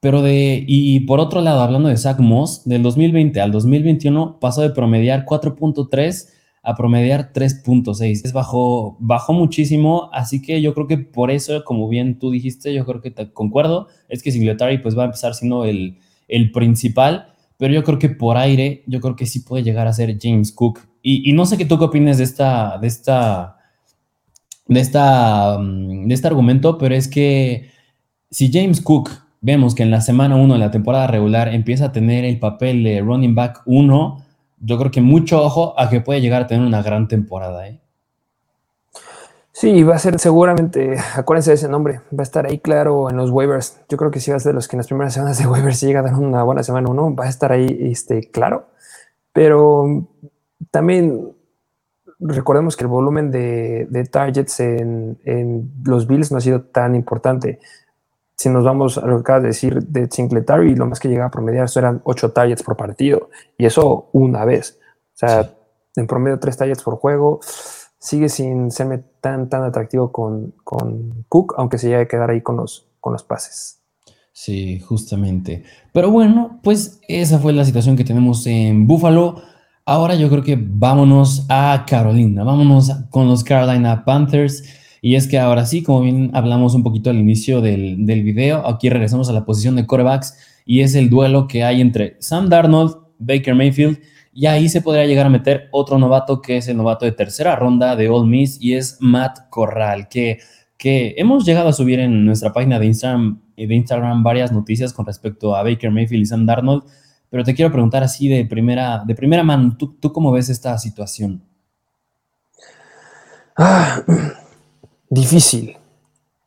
Pero 0.00 0.22
de, 0.22 0.64
y 0.66 1.00
por 1.00 1.20
otro 1.20 1.42
lado, 1.42 1.60
hablando 1.60 1.90
de 1.90 1.96
Zach 1.98 2.18
Moss, 2.20 2.62
del 2.64 2.82
2020 2.82 3.40
al 3.40 3.52
2021 3.52 4.40
pasó 4.40 4.62
de 4.62 4.70
promediar 4.70 5.26
4.3 5.26 6.28
a 6.62 6.74
promediar 6.74 7.32
3.6. 7.32 8.22
Es 8.24 8.32
bajó, 8.32 8.96
bajó 8.98 9.32
muchísimo, 9.32 10.10
así 10.12 10.42
que 10.42 10.62
yo 10.62 10.74
creo 10.74 10.86
que 10.86 10.98
por 10.98 11.30
eso, 11.30 11.64
como 11.64 11.88
bien 11.88 12.18
tú 12.18 12.30
dijiste, 12.30 12.72
yo 12.72 12.84
creo 12.86 13.00
que 13.00 13.10
te 13.10 13.32
concuerdo, 13.32 13.88
es 14.08 14.22
que 14.22 14.32
Singletary 14.32 14.78
pues 14.78 14.96
va 14.96 15.02
a 15.02 15.06
empezar 15.06 15.34
siendo 15.34 15.64
el, 15.64 15.98
el 16.28 16.50
principal, 16.50 17.34
pero 17.56 17.74
yo 17.74 17.84
creo 17.84 17.98
que 17.98 18.08
por 18.08 18.36
aire, 18.36 18.82
yo 18.86 19.00
creo 19.00 19.16
que 19.16 19.26
sí 19.26 19.40
puede 19.40 19.62
llegar 19.62 19.86
a 19.86 19.92
ser 19.92 20.16
James 20.20 20.52
Cook. 20.52 20.80
Y, 21.02 21.28
y 21.28 21.32
no 21.32 21.46
sé 21.46 21.56
qué 21.58 21.64
tú 21.64 21.78
qué 21.78 21.84
opinas 21.84 22.18
de 22.18 22.24
esta, 22.24 22.78
de 22.78 22.86
esta 22.86 23.59
de, 24.70 24.80
esta, 24.80 25.58
mm, 25.58 26.06
de 26.06 26.14
este 26.14 26.28
argumento, 26.28 26.78
pero 26.78 26.94
es 26.94 27.08
que 27.08 27.70
si 28.30 28.50
James 28.52 28.80
Cook 28.80 29.10
vemos 29.40 29.74
que 29.74 29.82
en 29.82 29.90
la 29.90 30.00
semana 30.00 30.36
1 30.36 30.54
de 30.54 30.60
la 30.60 30.70
temporada 30.70 31.08
regular 31.08 31.48
empieza 31.48 31.86
a 31.86 31.92
tener 31.92 32.24
el 32.24 32.38
papel 32.38 32.84
de 32.84 33.00
running 33.00 33.34
back 33.34 33.62
1, 33.66 34.24
yo 34.60 34.78
creo 34.78 34.90
que 34.90 35.00
mucho 35.00 35.42
ojo 35.42 35.74
a 35.78 35.90
que 35.90 36.00
puede 36.00 36.20
llegar 36.20 36.42
a 36.42 36.46
tener 36.46 36.64
una 36.64 36.82
gran 36.82 37.08
temporada. 37.08 37.66
¿eh? 37.66 37.80
Sí, 39.50 39.82
va 39.82 39.96
a 39.96 39.98
ser 39.98 40.20
seguramente, 40.20 40.96
acuérdense 41.16 41.50
de 41.50 41.56
ese 41.56 41.68
nombre, 41.68 42.02
va 42.16 42.20
a 42.20 42.22
estar 42.22 42.46
ahí 42.46 42.60
claro 42.60 43.10
en 43.10 43.16
los 43.16 43.30
waivers. 43.30 43.80
Yo 43.88 43.96
creo 43.96 44.12
que 44.12 44.20
si 44.20 44.30
va 44.30 44.36
a 44.36 44.40
ser 44.40 44.52
de 44.52 44.54
los 44.54 44.68
que 44.68 44.76
en 44.76 44.78
las 44.78 44.86
primeras 44.86 45.14
semanas 45.14 45.38
de 45.38 45.46
waivers 45.48 45.80
llega 45.80 46.00
a 46.00 46.02
dar 46.04 46.14
una 46.14 46.44
buena 46.44 46.62
semana 46.62 46.88
1, 46.88 47.16
va 47.16 47.24
a 47.24 47.28
estar 47.28 47.50
ahí 47.50 47.76
este, 47.90 48.30
claro. 48.30 48.68
Pero 49.32 50.06
también 50.70 51.32
recordemos 52.20 52.76
que 52.76 52.84
el 52.84 52.88
volumen 52.88 53.30
de, 53.30 54.08
targets 54.10 54.60
en, 54.60 55.18
los 55.84 56.06
Bills 56.06 56.30
no 56.30 56.38
ha 56.38 56.40
sido 56.40 56.62
tan 56.62 56.94
importante. 56.94 57.60
Si 58.36 58.48
nos 58.48 58.64
vamos 58.64 58.98
a 58.98 59.06
lo 59.06 59.16
que 59.16 59.20
acabas 59.20 59.42
de 59.42 59.48
decir 59.48 59.82
de 59.82 60.08
Singletary, 60.10 60.74
lo 60.74 60.86
más 60.86 60.98
que 60.98 61.08
llegaba 61.08 61.28
a 61.28 61.30
promediar 61.30 61.66
eso 61.66 61.78
eran 61.78 62.00
8 62.04 62.32
targets 62.32 62.62
por 62.62 62.76
partido. 62.76 63.28
Y 63.58 63.66
eso 63.66 64.08
una 64.12 64.44
vez. 64.44 64.78
O 65.14 65.16
sea, 65.16 65.50
en 65.96 66.06
promedio 66.06 66.38
3 66.38 66.56
targets 66.56 66.82
por 66.82 66.96
juego. 66.96 67.40
Sigue 67.98 68.30
sin 68.30 68.70
serme 68.70 69.02
tan, 69.20 69.50
tan 69.50 69.62
atractivo 69.62 70.10
con, 70.10 70.54
con 70.64 71.26
Cook, 71.28 71.54
aunque 71.58 71.76
se 71.76 71.88
llegue 71.88 72.02
a 72.02 72.08
quedar 72.08 72.30
ahí 72.30 72.40
con 72.40 72.56
los, 72.56 72.88
con 72.98 73.12
los 73.12 73.22
pases. 73.22 73.80
Sí, 74.32 74.80
justamente. 74.80 75.64
Pero 75.92 76.10
bueno, 76.10 76.60
pues 76.62 77.00
esa 77.08 77.38
fue 77.38 77.52
la 77.52 77.66
situación 77.66 77.96
que 77.96 78.04
tenemos 78.04 78.46
en 78.46 78.86
Buffalo. 78.86 79.42
Ahora 79.90 80.14
yo 80.14 80.30
creo 80.30 80.44
que 80.44 80.56
vámonos 80.56 81.46
a 81.48 81.84
Carolina, 81.84 82.44
vámonos 82.44 82.92
con 83.10 83.26
los 83.26 83.42
Carolina 83.42 84.04
Panthers. 84.04 84.62
Y 85.02 85.16
es 85.16 85.26
que 85.26 85.36
ahora 85.36 85.66
sí, 85.66 85.82
como 85.82 86.02
bien 86.02 86.30
hablamos 86.32 86.76
un 86.76 86.84
poquito 86.84 87.10
al 87.10 87.18
inicio 87.18 87.60
del, 87.60 88.06
del 88.06 88.22
video, 88.22 88.64
aquí 88.68 88.88
regresamos 88.88 89.28
a 89.28 89.32
la 89.32 89.44
posición 89.44 89.74
de 89.74 89.88
corebacks 89.88 90.38
y 90.64 90.82
es 90.82 90.94
el 90.94 91.10
duelo 91.10 91.48
que 91.48 91.64
hay 91.64 91.80
entre 91.80 92.16
Sam 92.20 92.48
Darnold, 92.48 92.98
Baker 93.18 93.56
Mayfield, 93.56 93.98
y 94.32 94.46
ahí 94.46 94.68
se 94.68 94.80
podría 94.80 95.06
llegar 95.06 95.26
a 95.26 95.28
meter 95.28 95.68
otro 95.72 95.98
novato 95.98 96.40
que 96.40 96.58
es 96.58 96.68
el 96.68 96.76
novato 96.76 97.04
de 97.04 97.10
tercera 97.10 97.56
ronda 97.56 97.96
de 97.96 98.08
All 98.08 98.28
Miss 98.28 98.62
y 98.62 98.74
es 98.74 98.96
Matt 99.00 99.50
Corral, 99.50 100.06
que, 100.06 100.38
que 100.78 101.16
hemos 101.18 101.44
llegado 101.44 101.68
a 101.68 101.72
subir 101.72 101.98
en 101.98 102.24
nuestra 102.24 102.52
página 102.52 102.78
de 102.78 102.86
Instagram, 102.86 103.40
de 103.56 103.74
Instagram 103.74 104.22
varias 104.22 104.52
noticias 104.52 104.92
con 104.92 105.04
respecto 105.04 105.56
a 105.56 105.64
Baker 105.64 105.90
Mayfield 105.90 106.22
y 106.22 106.26
Sam 106.26 106.46
Darnold 106.46 106.84
pero 107.30 107.44
te 107.44 107.54
quiero 107.54 107.70
preguntar 107.70 108.02
así 108.02 108.28
de 108.28 108.44
primera, 108.44 109.02
de 109.06 109.14
primera 109.14 109.42
mano, 109.42 109.76
¿tú, 109.78 109.94
¿tú 109.94 110.12
cómo 110.12 110.32
ves 110.32 110.48
esta 110.48 110.76
situación? 110.78 111.42
Ah, 113.56 114.02
difícil. 115.08 115.76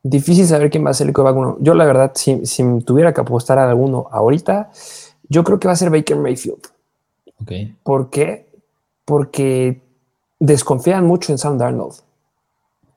Difícil 0.02 0.46
saber 0.46 0.70
quién 0.70 0.84
va 0.84 0.90
a 0.90 0.94
ser 0.94 1.06
el 1.06 1.14
coreback 1.14 1.36
uno. 1.36 1.56
Yo, 1.60 1.74
la 1.74 1.86
verdad, 1.86 2.12
si, 2.14 2.38
tuviera 2.84 3.14
que 3.14 3.22
apostar 3.22 3.58
a 3.58 3.68
alguno 3.68 4.06
ahorita, 4.10 4.70
yo 5.28 5.42
creo 5.42 5.58
que 5.58 5.66
va 5.66 5.72
a 5.72 5.76
ser 5.76 5.90
Baker 5.90 6.18
Mayfield. 6.18 6.60
Okay. 7.40 7.74
¿Por 7.82 8.10
qué? 8.10 8.46
Porque 9.06 9.80
desconfían 10.38 11.06
mucho 11.06 11.32
en 11.32 11.38
Sam 11.38 11.56
Darnold 11.56 12.03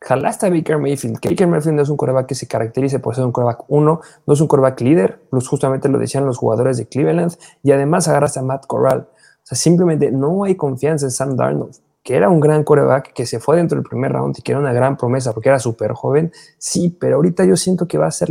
jalaste 0.01 0.45
a 0.45 0.49
Baker 0.49 0.77
Mayfield, 0.77 1.19
que 1.19 1.29
Baker 1.29 1.47
Mayfield 1.47 1.75
no 1.75 1.81
es 1.83 1.89
un 1.89 1.97
coreback 1.97 2.27
que 2.27 2.35
se 2.35 2.47
caracterice 2.47 2.99
por 2.99 3.15
ser 3.15 3.25
un 3.25 3.31
coreback 3.31 3.65
uno, 3.67 4.01
no 4.25 4.33
es 4.33 4.41
un 4.41 4.47
coreback 4.47 4.81
líder, 4.81 5.21
pues 5.29 5.47
justamente 5.47 5.89
lo 5.89 5.97
decían 5.97 6.25
los 6.25 6.37
jugadores 6.37 6.77
de 6.77 6.87
Cleveland, 6.87 7.33
y 7.63 7.71
además 7.71 8.07
agarraste 8.07 8.39
a 8.39 8.43
Matt 8.43 8.67
Corral. 8.67 9.07
O 9.09 9.45
sea, 9.47 9.57
simplemente 9.57 10.11
no 10.11 10.43
hay 10.43 10.55
confianza 10.55 11.05
en 11.05 11.11
Sam 11.11 11.35
Darnold, 11.35 11.75
que 12.03 12.15
era 12.15 12.29
un 12.29 12.39
gran 12.39 12.63
coreback, 12.63 13.13
que 13.13 13.25
se 13.25 13.39
fue 13.39 13.57
dentro 13.57 13.77
del 13.77 13.87
primer 13.87 14.11
round 14.11 14.37
y 14.37 14.41
que 14.41 14.51
era 14.51 14.59
una 14.59 14.73
gran 14.73 14.97
promesa 14.97 15.33
porque 15.33 15.49
era 15.49 15.59
súper 15.59 15.93
joven. 15.93 16.31
Sí, 16.57 16.95
pero 16.97 17.17
ahorita 17.17 17.43
yo 17.45 17.57
siento 17.57 17.87
que 17.87 17.97
va 17.97 18.07
a 18.07 18.11
ser, 18.11 18.29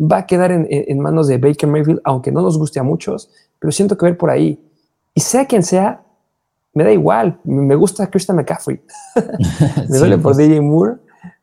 va 0.00 0.18
a 0.18 0.26
quedar 0.26 0.52
en, 0.52 1.00
manos 1.00 1.26
de 1.26 1.38
Baker 1.38 1.68
Mayfield, 1.68 2.00
aunque 2.04 2.32
no 2.32 2.42
nos 2.42 2.58
guste 2.58 2.80
a 2.80 2.82
muchos, 2.82 3.30
pero 3.58 3.70
siento 3.72 3.98
que 3.98 4.06
ver 4.06 4.16
por 4.16 4.30
ahí. 4.30 4.62
Y 5.14 5.20
sea 5.20 5.46
quien 5.46 5.62
sea, 5.62 6.02
me 6.72 6.84
da 6.84 6.92
igual. 6.92 7.38
Me 7.44 7.74
gusta 7.74 8.08
Christian 8.08 8.36
McCaffrey. 8.36 8.80
me 9.90 9.98
duele 9.98 10.16
por 10.16 10.34
pues. 10.34 10.36
DJ 10.36 10.60
Moore 10.60 10.98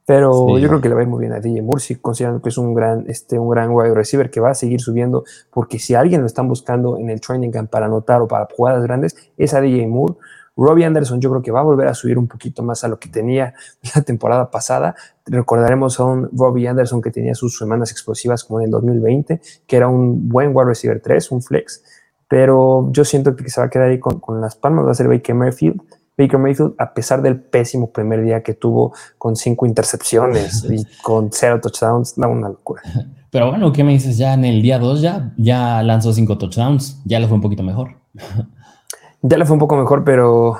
pero 0.05 0.59
yo 0.59 0.67
creo 0.67 0.81
que 0.81 0.89
le 0.89 0.95
va 0.95 1.01
a 1.01 1.03
ir 1.03 1.09
muy 1.09 1.19
bien 1.19 1.33
a 1.33 1.39
DJ 1.39 1.63
Moore, 1.63 1.81
si 1.81 1.95
considerando 1.95 2.41
que 2.41 2.49
es 2.49 2.57
un 2.59 2.75
gran, 2.75 3.05
este, 3.07 3.39
un 3.39 3.49
gran 3.49 3.71
wide 3.71 3.93
receiver 3.93 4.29
que 4.29 4.39
va 4.39 4.51
a 4.51 4.53
seguir 4.53 4.79
subiendo, 4.79 5.23
porque 5.51 5.79
si 5.79 5.95
alguien 5.95 6.21
lo 6.21 6.27
están 6.27 6.47
buscando 6.47 6.97
en 6.97 7.09
el 7.09 7.19
training 7.19 7.49
camp 7.49 7.71
para 7.71 7.87
anotar 7.87 8.21
o 8.21 8.27
para 8.27 8.47
jugadas 8.55 8.83
grandes, 8.83 9.15
es 9.35 9.53
a 9.55 9.61
DJ 9.61 9.87
Moore. 9.87 10.15
Robbie 10.57 10.85
Anderson 10.85 11.19
yo 11.19 11.29
creo 11.31 11.41
que 11.41 11.51
va 11.51 11.59
a 11.59 11.63
volver 11.63 11.87
a 11.87 11.93
subir 11.93 12.17
un 12.17 12.27
poquito 12.27 12.63
más 12.63 12.83
a 12.83 12.87
lo 12.87 12.97
que 12.99 13.09
tenía 13.09 13.55
la 13.95 14.03
temporada 14.03 14.51
pasada. 14.51 14.95
Recordaremos 15.25 15.99
a 15.99 16.05
un 16.05 16.29
Robbie 16.31 16.67
Anderson 16.67 17.01
que 17.01 17.09
tenía 17.09 17.33
sus 17.33 17.57
semanas 17.57 17.91
explosivas 17.91 18.43
como 18.43 18.59
en 18.59 18.65
el 18.65 18.71
2020, 18.71 19.41
que 19.65 19.75
era 19.75 19.87
un 19.87 20.29
buen 20.29 20.55
wide 20.55 20.67
receiver 20.67 21.01
3, 21.01 21.31
un 21.31 21.41
flex, 21.41 21.83
pero 22.27 22.89
yo 22.91 23.03
siento 23.03 23.35
que 23.35 23.49
se 23.49 23.59
va 23.59 23.67
a 23.67 23.69
quedar 23.71 23.89
ahí 23.89 23.99
con, 23.99 24.19
con 24.19 24.39
las 24.39 24.55
palmas, 24.55 24.85
va 24.85 24.91
a 24.91 24.95
ser 24.95 25.07
Baker 25.07 25.35
Merfield 25.35 25.81
Baker 26.17 26.39
Mayfield, 26.39 26.75
a 26.77 26.93
pesar 26.93 27.21
del 27.21 27.39
pésimo 27.39 27.91
primer 27.91 28.23
día 28.23 28.41
que 28.41 28.53
tuvo 28.53 28.93
con 29.17 29.35
cinco 29.35 29.65
intercepciones 29.65 30.63
y 30.69 30.85
con 31.01 31.29
cero 31.31 31.59
touchdowns, 31.61 32.15
da 32.15 32.27
una 32.27 32.49
locura. 32.49 32.81
Pero 33.31 33.49
bueno, 33.49 33.73
¿qué 33.73 33.83
me 33.83 33.91
dices? 33.91 34.17
Ya 34.17 34.33
en 34.33 34.45
el 34.45 34.61
día 34.61 34.79
2 34.79 35.01
ya, 35.01 35.33
ya 35.35 35.83
lanzó 35.83 36.13
cinco 36.13 36.37
touchdowns, 36.37 37.01
ya 37.03 37.19
le 37.19 37.27
fue 37.27 37.35
un 37.35 37.41
poquito 37.41 37.63
mejor. 37.63 37.89
ya 39.21 39.37
le 39.37 39.45
fue 39.45 39.55
un 39.55 39.59
poco 39.59 39.75
mejor, 39.75 40.05
pero 40.05 40.59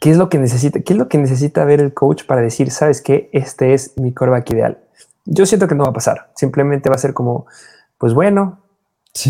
¿qué 0.00 0.10
es 0.10 0.16
lo 0.16 0.28
que 0.28 0.38
necesita? 0.38 0.80
¿Qué 0.80 0.94
es 0.94 0.98
lo 0.98 1.08
que 1.08 1.16
necesita 1.16 1.64
ver 1.64 1.80
el 1.80 1.94
coach 1.94 2.24
para 2.24 2.40
decir, 2.40 2.72
sabes 2.72 3.02
qué, 3.02 3.30
este 3.32 3.72
es 3.72 3.96
mi 3.98 4.12
coreback 4.12 4.50
ideal? 4.50 4.78
Yo 5.26 5.46
siento 5.46 5.68
que 5.68 5.76
no 5.76 5.84
va 5.84 5.90
a 5.90 5.92
pasar. 5.92 6.32
Simplemente 6.34 6.88
va 6.88 6.96
a 6.96 6.98
ser 6.98 7.14
como, 7.14 7.46
pues 7.98 8.14
bueno, 8.14 8.58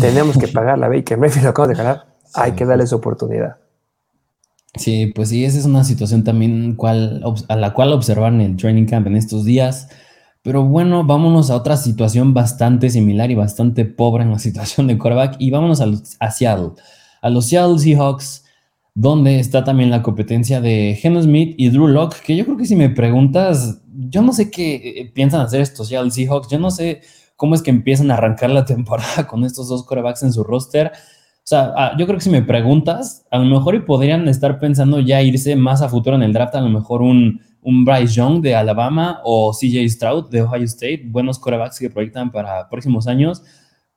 tenemos 0.01 0.39
que 0.39 0.47
pagar 0.47 0.79
la 0.79 0.87
Baker 0.87 1.19
Mayfield, 1.19 1.43
lo 1.43 1.49
acabamos 1.51 1.77
de 1.77 1.83
ganar. 1.83 2.05
Hay 2.33 2.53
que 2.53 2.65
darle 2.65 2.87
su 2.87 2.95
oportunidad. 2.95 3.57
Sí, 4.75 5.07
pues 5.07 5.29
sí, 5.29 5.45
esa 5.45 5.57
es 5.57 5.65
una 5.65 5.83
situación 5.83 6.23
también 6.23 6.77
a 7.47 7.55
la 7.55 7.73
cual 7.73 7.93
observar 7.93 8.33
en 8.33 8.41
el 8.41 8.55
training 8.55 8.85
camp 8.85 9.07
en 9.07 9.15
estos 9.15 9.43
días. 9.43 9.89
Pero 10.41 10.63
bueno, 10.63 11.03
vámonos 11.03 11.49
a 11.49 11.55
otra 11.55 11.75
situación 11.75 12.33
bastante 12.33 12.89
similar 12.89 13.29
y 13.31 13.35
bastante 13.35 13.85
pobre 13.85 14.23
en 14.23 14.31
la 14.31 14.39
situación 14.47 14.87
de 14.87 14.97
quarterback 14.97 15.35
y 15.39 15.51
vámonos 15.51 15.81
a, 15.81 16.31
Seattle, 16.31 16.71
a 17.21 17.29
los 17.29 17.47
Seattle 17.47 17.79
Seahawks, 17.79 18.45
donde 18.93 19.39
está 19.39 19.63
también 19.63 19.89
la 19.89 20.01
competencia 20.01 20.61
de 20.61 20.97
Geno 21.01 21.21
Smith 21.21 21.55
y 21.57 21.69
Drew 21.69 21.87
Locke, 21.87 22.21
que 22.23 22.35
yo 22.35 22.45
creo 22.45 22.57
que 22.57 22.65
si 22.65 22.75
me 22.75 22.89
preguntas, 22.89 23.81
yo 23.93 24.21
no 24.21 24.33
sé 24.33 24.51
qué 24.51 24.75
eh, 24.75 25.11
piensan 25.13 25.41
hacer 25.41 25.61
estos 25.61 25.87
Seattle 25.87 26.11
Seahawks, 26.11 26.49
yo 26.49 26.59
no 26.59 26.71
sé 26.71 27.01
cómo 27.35 27.55
es 27.55 27.61
que 27.61 27.69
empiezan 27.71 28.11
a 28.11 28.15
arrancar 28.15 28.49
la 28.49 28.65
temporada 28.65 29.25
con 29.27 29.43
estos 29.45 29.67
dos 29.67 29.85
quarterbacks 29.85 30.23
en 30.23 30.33
su 30.33 30.43
roster. 30.43 30.91
O 31.49 31.55
sea, 31.55 31.73
ah, 31.75 31.95
yo 31.97 32.05
creo 32.05 32.19
que 32.19 32.23
si 32.23 32.29
me 32.29 32.43
preguntas, 32.43 33.25
a 33.31 33.39
lo 33.39 33.45
mejor 33.45 33.83
podrían 33.83 34.27
estar 34.27 34.59
pensando 34.59 34.99
ya 34.99 35.23
irse 35.23 35.55
más 35.55 35.81
a 35.81 35.89
futuro 35.89 36.15
en 36.15 36.21
el 36.21 36.31
draft, 36.31 36.53
a 36.53 36.61
lo 36.61 36.69
mejor 36.69 37.01
un, 37.01 37.41
un 37.63 37.85
Bryce 37.85 38.13
Young 38.13 38.41
de 38.41 38.53
Alabama 38.53 39.19
o 39.23 39.51
CJ 39.51 39.89
Stroud 39.89 40.29
de 40.29 40.43
Ohio 40.43 40.65
State, 40.65 41.05
buenos 41.07 41.39
corebacks 41.39 41.79
que 41.79 41.89
proyectan 41.89 42.31
para 42.31 42.69
próximos 42.69 43.07
años, 43.07 43.41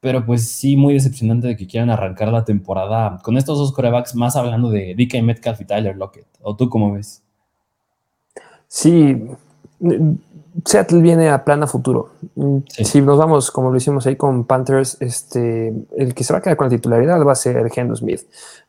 pero 0.00 0.24
pues 0.24 0.48
sí, 0.48 0.78
muy 0.78 0.94
decepcionante 0.94 1.46
de 1.46 1.54
que 1.58 1.66
quieran 1.66 1.90
arrancar 1.90 2.32
la 2.32 2.46
temporada 2.46 3.18
con 3.22 3.36
estos 3.36 3.58
dos 3.58 3.70
corebacks, 3.74 4.14
más 4.14 4.34
hablando 4.34 4.70
de 4.70 4.94
DK 4.94 5.22
Metcalf 5.22 5.60
y 5.60 5.66
Tyler 5.66 5.94
Lockett. 5.94 6.28
¿O 6.40 6.56
tú 6.56 6.70
cómo 6.70 6.94
ves? 6.94 7.22
Sí, 8.66 9.26
Seattle 10.64 11.00
viene 11.00 11.30
a 11.30 11.44
plan 11.44 11.62
a 11.62 11.66
futuro. 11.66 12.10
Si 12.66 13.00
nos 13.00 13.18
vamos, 13.18 13.50
como 13.50 13.70
lo 13.70 13.76
hicimos 13.76 14.06
ahí 14.06 14.16
con 14.16 14.44
Panthers, 14.44 14.98
este, 15.00 15.72
el 15.96 16.14
que 16.14 16.24
se 16.24 16.32
va 16.32 16.40
a 16.40 16.42
quedar 16.42 16.56
con 16.56 16.66
la 16.66 16.76
titularidad 16.76 17.24
va 17.24 17.32
a 17.32 17.36
ser 17.36 17.70
Geno 17.70 17.96
Smith. 17.96 18.22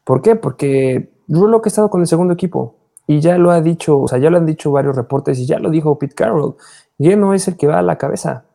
¿Por 0.03 0.21
qué? 0.21 0.35
Porque 0.35 1.11
Drew 1.27 1.61
que 1.61 1.67
ha 1.67 1.69
estado 1.69 1.89
con 1.89 2.01
el 2.01 2.07
segundo 2.07 2.33
equipo 2.33 2.75
y 3.05 3.19
ya 3.19 3.37
lo 3.37 3.51
ha 3.51 3.61
dicho, 3.61 3.99
o 3.99 4.07
sea, 4.07 4.17
ya 4.17 4.29
lo 4.29 4.37
han 4.37 4.45
dicho 4.45 4.71
varios 4.71 4.95
reportes 4.95 5.37
y 5.39 5.45
ya 5.45 5.59
lo 5.59 5.69
dijo 5.69 5.99
Pete 5.99 6.15
Carroll. 6.15 6.55
Geno 6.97 7.33
es 7.33 7.47
el 7.47 7.57
que 7.57 7.67
va 7.67 7.79
a 7.79 7.81
la 7.81 7.97
cabeza. 7.97 8.45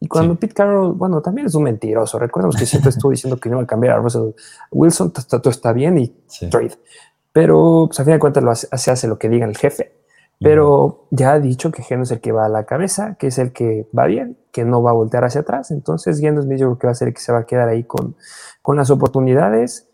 Y 0.00 0.08
cuando 0.08 0.34
Pete 0.34 0.54
Carroll, 0.54 0.94
bueno, 0.94 1.20
también 1.20 1.46
es 1.46 1.54
un 1.54 1.64
mentiroso. 1.64 2.18
Recordemos 2.18 2.56
que 2.56 2.66
siempre 2.66 2.90
estuvo 2.90 3.10
diciendo 3.10 3.38
que 3.38 3.48
no 3.48 3.56
iba 3.56 3.64
a 3.64 3.66
cambiar 3.66 3.94
a 3.94 4.00
Russell 4.00 4.32
Wilson, 4.70 5.12
todo 5.12 5.50
está 5.50 5.72
bien 5.72 5.98
y 5.98 6.08
trade. 6.50 6.72
Pero 7.32 7.84
pues, 7.86 8.00
a 8.00 8.04
fin 8.04 8.14
de 8.14 8.18
cuentas 8.18 8.42
lo 8.42 8.54
se 8.54 8.90
hace 8.90 9.06
lo 9.06 9.18
que 9.18 9.28
diga 9.28 9.46
el 9.46 9.56
jefe. 9.56 10.01
Pero 10.42 11.06
ya 11.10 11.32
ha 11.32 11.40
dicho 11.40 11.70
que 11.70 11.82
Geno 11.82 12.02
es 12.02 12.10
el 12.10 12.20
que 12.20 12.32
va 12.32 12.46
a 12.46 12.48
la 12.48 12.64
cabeza, 12.64 13.16
que 13.18 13.28
es 13.28 13.38
el 13.38 13.52
que 13.52 13.88
va 13.96 14.06
bien, 14.06 14.36
que 14.50 14.64
no 14.64 14.82
va 14.82 14.90
a 14.90 14.94
voltear 14.94 15.24
hacia 15.24 15.42
atrás. 15.42 15.70
Entonces, 15.70 16.20
Geno 16.20 16.40
es 16.40 16.60
yo 16.60 16.78
que 16.78 16.86
va 16.86 16.92
a 16.92 16.94
ser 16.94 17.08
el 17.08 17.14
que 17.14 17.20
se 17.20 17.32
va 17.32 17.40
a 17.40 17.46
quedar 17.46 17.68
ahí 17.68 17.84
con, 17.84 18.16
con 18.60 18.76
las 18.76 18.90
oportunidades. 18.90 19.88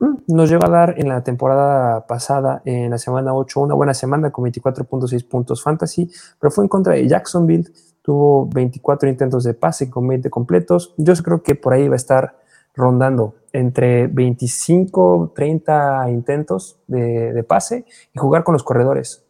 Mm, 0.00 0.14
nos 0.28 0.48
lleva 0.50 0.66
a 0.66 0.70
dar 0.70 0.94
en 0.98 1.08
la 1.08 1.22
temporada 1.22 2.06
pasada, 2.06 2.62
en 2.64 2.90
la 2.90 2.98
semana 2.98 3.34
8, 3.34 3.60
una 3.60 3.74
buena 3.74 3.94
semana 3.94 4.30
con 4.30 4.44
24.6 4.44 5.28
puntos 5.28 5.62
fantasy, 5.62 6.10
pero 6.40 6.50
fue 6.50 6.64
en 6.64 6.68
contra 6.68 6.94
de 6.94 7.06
Jacksonville. 7.06 7.70
Tuvo 8.02 8.46
24 8.46 9.08
intentos 9.08 9.44
de 9.44 9.54
pase 9.54 9.88
con 9.88 10.08
20 10.08 10.28
completos. 10.30 10.94
Yo 10.96 11.14
creo 11.14 11.42
que 11.42 11.54
por 11.54 11.72
ahí 11.72 11.86
va 11.86 11.94
a 11.94 11.96
estar 11.96 12.36
rondando 12.74 13.34
entre 13.52 14.08
25, 14.08 15.32
30 15.34 16.10
intentos 16.10 16.80
de, 16.86 17.32
de 17.32 17.44
pase 17.44 17.84
y 18.12 18.18
jugar 18.18 18.42
con 18.44 18.54
los 18.54 18.64
corredores 18.64 19.24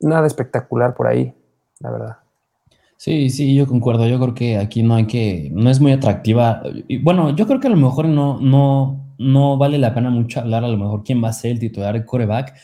nada 0.00 0.26
espectacular 0.26 0.94
por 0.94 1.06
ahí, 1.06 1.32
la 1.80 1.90
verdad. 1.90 2.16
Sí, 2.96 3.30
sí, 3.30 3.54
yo 3.54 3.66
concuerdo. 3.66 4.06
Yo 4.06 4.20
creo 4.20 4.34
que 4.34 4.58
aquí 4.58 4.82
no 4.82 4.94
hay 4.94 5.06
que, 5.06 5.50
no 5.54 5.70
es 5.70 5.80
muy 5.80 5.92
atractiva. 5.92 6.62
Bueno, 7.02 7.34
yo 7.34 7.46
creo 7.46 7.58
que 7.58 7.68
a 7.68 7.70
lo 7.70 7.76
mejor 7.76 8.06
no, 8.06 8.38
no, 8.40 9.14
no 9.16 9.56
vale 9.56 9.78
la 9.78 9.94
pena 9.94 10.10
mucho 10.10 10.40
hablar 10.40 10.64
a 10.64 10.68
lo 10.68 10.76
mejor 10.76 11.02
quién 11.04 11.22
va 11.22 11.28
a 11.28 11.32
ser 11.32 11.52
el 11.52 11.58
titular 11.60 11.94
de 11.94 12.04
coreback, 12.04 12.54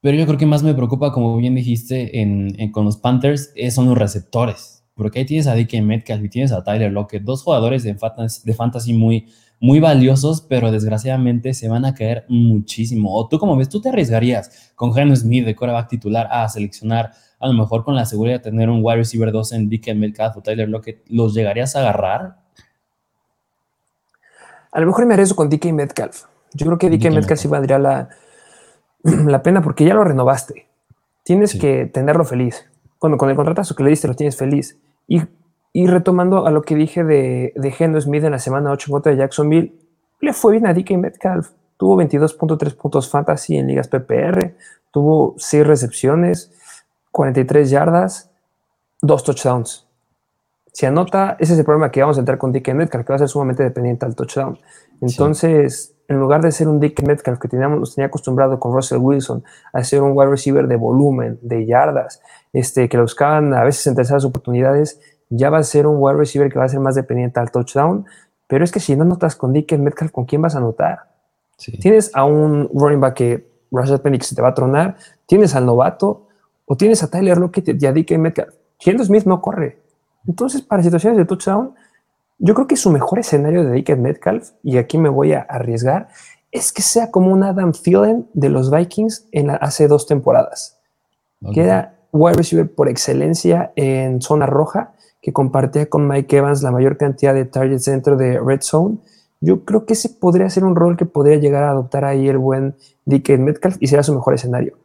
pero 0.00 0.16
yo 0.16 0.26
creo 0.26 0.38
que 0.38 0.46
más 0.46 0.62
me 0.62 0.74
preocupa, 0.74 1.12
como 1.12 1.36
bien 1.36 1.54
dijiste, 1.54 2.20
en, 2.20 2.70
con 2.72 2.84
los 2.84 2.96
Panthers, 2.96 3.52
eh, 3.54 3.70
son 3.70 3.86
los 3.86 3.96
receptores, 3.96 4.81
porque 4.94 5.20
ahí 5.20 5.24
tienes 5.24 5.46
a 5.46 5.54
DK 5.54 5.82
Metcalf 5.82 6.24
y 6.24 6.28
tienes 6.28 6.52
a 6.52 6.62
Tyler 6.62 6.92
Lockett, 6.92 7.22
dos 7.22 7.42
jugadores 7.42 7.82
de 7.82 7.94
fantasy, 7.94 8.42
de 8.44 8.54
fantasy 8.54 8.92
muy, 8.92 9.26
muy 9.60 9.80
valiosos, 9.80 10.40
pero 10.42 10.70
desgraciadamente 10.70 11.54
se 11.54 11.68
van 11.68 11.84
a 11.84 11.94
caer 11.94 12.24
muchísimo. 12.28 13.14
O 13.14 13.28
tú 13.28 13.38
como 13.38 13.56
ves, 13.56 13.68
tú 13.68 13.80
te 13.80 13.88
arriesgarías 13.88 14.72
con 14.74 14.92
Geno 14.92 15.14
Smith 15.16 15.44
de 15.44 15.54
coreback 15.54 15.88
titular 15.88 16.28
a 16.30 16.48
seleccionar, 16.48 17.12
a 17.38 17.46
lo 17.46 17.54
mejor 17.54 17.84
con 17.84 17.94
la 17.94 18.04
seguridad 18.04 18.36
de 18.36 18.50
tener 18.50 18.68
un 18.68 18.80
wide 18.82 18.96
receiver 18.96 19.32
2 19.32 19.52
en 19.52 19.70
DK 19.70 19.94
Metcalf 19.94 20.36
o 20.36 20.42
Tyler 20.42 20.68
Lockett, 20.68 21.04
¿los 21.08 21.34
llegarías 21.34 21.74
a 21.76 21.80
agarrar? 21.80 22.36
A 24.72 24.80
lo 24.80 24.86
mejor 24.86 25.06
me 25.06 25.14
arriesgo 25.14 25.36
con 25.36 25.48
DK 25.48 25.66
Metcalf. 25.66 26.24
Yo 26.54 26.66
creo 26.66 26.78
que 26.78 26.90
DK, 26.90 27.12
Metcalf 27.12 27.40
sí 27.40 27.48
valdría 27.48 27.78
la, 27.78 28.08
la 29.02 29.42
pena 29.42 29.62
porque 29.62 29.84
ya 29.84 29.94
lo 29.94 30.04
renovaste. 30.04 30.66
Tienes 31.24 31.54
que 31.54 31.86
tenerlo 31.86 32.24
feliz. 32.24 32.66
Cuando 33.02 33.18
con 33.18 33.28
el 33.28 33.34
contratazo 33.34 33.74
que 33.74 33.82
le 33.82 33.90
diste 33.90 34.06
lo 34.06 34.14
tienes 34.14 34.36
feliz. 34.36 34.78
Y 35.08 35.22
y 35.72 35.86
retomando 35.86 36.46
a 36.46 36.50
lo 36.50 36.62
que 36.62 36.74
dije 36.74 37.02
de, 37.02 37.52
de 37.56 37.70
Geno 37.70 38.00
Smith 38.00 38.24
en 38.24 38.32
la 38.32 38.38
semana 38.38 38.70
8 38.70 38.86
en 38.88 38.92
contra 38.92 39.12
de 39.12 39.18
Jacksonville, 39.18 39.74
le 40.20 40.32
fue 40.32 40.52
bien 40.52 40.66
a 40.66 40.74
DK 40.74 40.90
Metcalf. 40.98 41.50
Tuvo 41.78 41.96
22.3 41.96 42.76
puntos 42.76 43.10
fantasy 43.10 43.56
en 43.56 43.66
ligas 43.66 43.88
PPR, 43.88 44.54
tuvo 44.90 45.34
6 45.38 45.66
recepciones, 45.66 46.52
43 47.10 47.70
yardas, 47.70 48.30
2 49.00 49.24
touchdowns. 49.24 49.88
Si 50.72 50.86
anota, 50.86 51.36
ese 51.38 51.54
es 51.54 51.58
el 51.58 51.64
problema 51.64 51.90
que 51.90 52.00
vamos 52.00 52.18
a 52.18 52.20
entrar 52.20 52.38
con 52.38 52.52
DK 52.52 52.74
Metcalf, 52.74 53.06
que 53.06 53.12
va 53.12 53.16
a 53.16 53.20
ser 53.20 53.28
sumamente 53.28 53.62
dependiente 53.62 54.04
al 54.06 54.14
touchdown. 54.14 54.58
Entonces, 55.00 55.94
en 56.08 56.18
lugar 56.18 56.42
de 56.42 56.52
ser 56.52 56.68
un 56.68 56.80
DK 56.80 57.02
Metcalf 57.06 57.38
que 57.38 57.48
teníamos, 57.48 57.78
nos 57.78 57.94
tenía 57.94 58.06
acostumbrado 58.06 58.58
con 58.58 58.74
Russell 58.74 58.98
Wilson 58.98 59.42
a 59.72 59.84
ser 59.84 60.02
un 60.02 60.12
wide 60.14 60.30
receiver 60.30 60.66
de 60.66 60.76
volumen, 60.76 61.38
de 61.42 61.66
yardas, 61.66 62.20
este, 62.52 62.88
que 62.88 62.96
lo 62.96 63.04
buscaban 63.04 63.54
a 63.54 63.64
veces 63.64 63.86
en 63.86 63.94
terceras 63.94 64.24
oportunidades, 64.24 65.00
ya 65.30 65.50
va 65.50 65.58
a 65.58 65.62
ser 65.62 65.86
un 65.86 65.96
wide 65.98 66.18
receiver 66.18 66.50
que 66.50 66.58
va 66.58 66.66
a 66.66 66.68
ser 66.68 66.80
más 66.80 66.94
dependiente 66.94 67.40
al 67.40 67.50
touchdown, 67.50 68.04
pero 68.46 68.64
es 68.64 68.72
que 68.72 68.80
si 68.80 68.96
no 68.96 69.04
notas 69.04 69.36
con 69.36 69.52
Dick 69.52 69.72
Metcalf, 69.78 70.12
¿con 70.12 70.26
quién 70.26 70.42
vas 70.42 70.54
a 70.54 70.58
anotar? 70.58 71.10
Tienes 71.80 72.10
a 72.14 72.24
un 72.24 72.68
running 72.74 73.00
back 73.00 73.14
que 73.14 73.52
Penny 74.02 74.20
se 74.20 74.34
te 74.34 74.42
va 74.42 74.48
a 74.48 74.54
tronar, 74.54 74.96
tienes 75.26 75.54
al 75.54 75.64
novato, 75.64 76.28
o 76.66 76.76
tienes 76.76 77.02
a 77.02 77.10
Tyler 77.10 77.38
Lockett 77.38 77.82
y 77.82 77.86
a 77.86 77.92
Dick 77.92 78.16
Metcalf. 78.16 78.54
Gendo 78.78 79.04
Smith 79.04 79.24
no 79.24 79.40
corre. 79.40 79.82
Entonces, 80.26 80.62
para 80.62 80.82
situaciones 80.82 81.18
de 81.18 81.24
touchdown, 81.24 81.74
yo 82.42 82.54
creo 82.54 82.66
que 82.66 82.76
su 82.76 82.90
mejor 82.90 83.20
escenario 83.20 83.64
de 83.64 83.72
Dick 83.72 83.96
Metcalf, 83.96 84.50
y 84.64 84.76
aquí 84.78 84.98
me 84.98 85.08
voy 85.08 85.32
a 85.32 85.40
arriesgar, 85.42 86.08
es 86.50 86.72
que 86.72 86.82
sea 86.82 87.12
como 87.12 87.32
un 87.32 87.44
Adam 87.44 87.72
Thielen 87.72 88.28
de 88.34 88.48
los 88.48 88.70
Vikings 88.70 89.28
en 89.30 89.50
hace 89.50 89.86
dos 89.86 90.06
temporadas. 90.06 90.78
Que 91.54 91.62
era 91.62 91.94
wide 92.12 92.34
receiver 92.34 92.72
por 92.72 92.88
excelencia 92.88 93.72
en 93.74 94.20
zona 94.20 94.46
roja 94.46 94.92
que 95.22 95.32
compartía 95.32 95.88
con 95.88 96.08
Mike 96.08 96.36
Evans 96.36 96.62
la 96.62 96.72
mayor 96.72 96.96
cantidad 96.96 97.32
de 97.32 97.44
targets 97.44 97.84
dentro 97.84 98.16
de 98.16 98.40
Red 98.40 98.60
Zone, 98.62 98.98
yo 99.40 99.64
creo 99.64 99.86
que 99.86 99.92
ese 99.92 100.08
podría 100.08 100.50
ser 100.50 100.64
un 100.64 100.74
rol 100.74 100.96
que 100.96 101.06
podría 101.06 101.36
llegar 101.36 101.62
a 101.62 101.70
adoptar 101.70 102.04
ahí 102.04 102.28
el 102.28 102.38
buen 102.38 102.74
DK 103.06 103.38
Metcalf 103.38 103.76
y 103.78 103.86
será 103.86 104.02
su 104.02 104.12
mejor 104.12 104.34
escenario. 104.34 104.76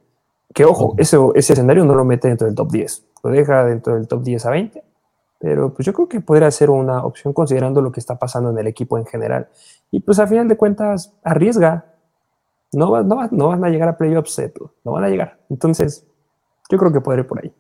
Que 0.54 0.64
ojo, 0.64 0.94
ese, 0.98 1.18
ese 1.34 1.54
escenario 1.54 1.86
no 1.86 1.96
lo 1.96 2.06
mete 2.06 2.28
dentro 2.28 2.46
del 2.46 2.56
top 2.56 2.72
10, 2.72 3.04
lo 3.24 3.32
deja 3.32 3.66
dentro 3.66 3.96
del 3.96 4.08
top 4.08 4.24
10 4.24 4.46
a 4.46 4.50
20, 4.52 4.84
pero 5.40 5.74
pues 5.74 5.86
yo 5.86 5.94
creo 5.94 6.08
que 6.08 6.22
podría 6.22 6.50
ser 6.52 6.70
una 6.70 7.04
opción 7.04 7.34
considerando 7.34 7.82
lo 7.82 7.92
que 7.92 8.00
está 8.00 8.18
pasando 8.18 8.50
en 8.50 8.58
el 8.58 8.68
equipo 8.68 8.98
en 8.98 9.06
general. 9.06 9.48
Y 9.92 10.00
pues 10.00 10.20
a 10.20 10.28
final 10.28 10.48
de 10.48 10.58
cuentas, 10.58 11.14
arriesga. 11.24 11.86
No, 12.74 13.02
no, 13.04 13.28
no 13.32 13.48
van 13.48 13.64
a 13.64 13.70
llegar 13.70 13.88
a 13.88 13.98
playoffs, 13.98 14.42
no 14.84 14.92
van 14.92 15.04
a 15.04 15.10
llegar. 15.10 15.40
Entonces, 15.50 16.06
yo 16.70 16.78
creo 16.78 16.92
que 16.92 17.02
podré 17.02 17.24
por 17.24 17.42
ahí. 17.42 17.52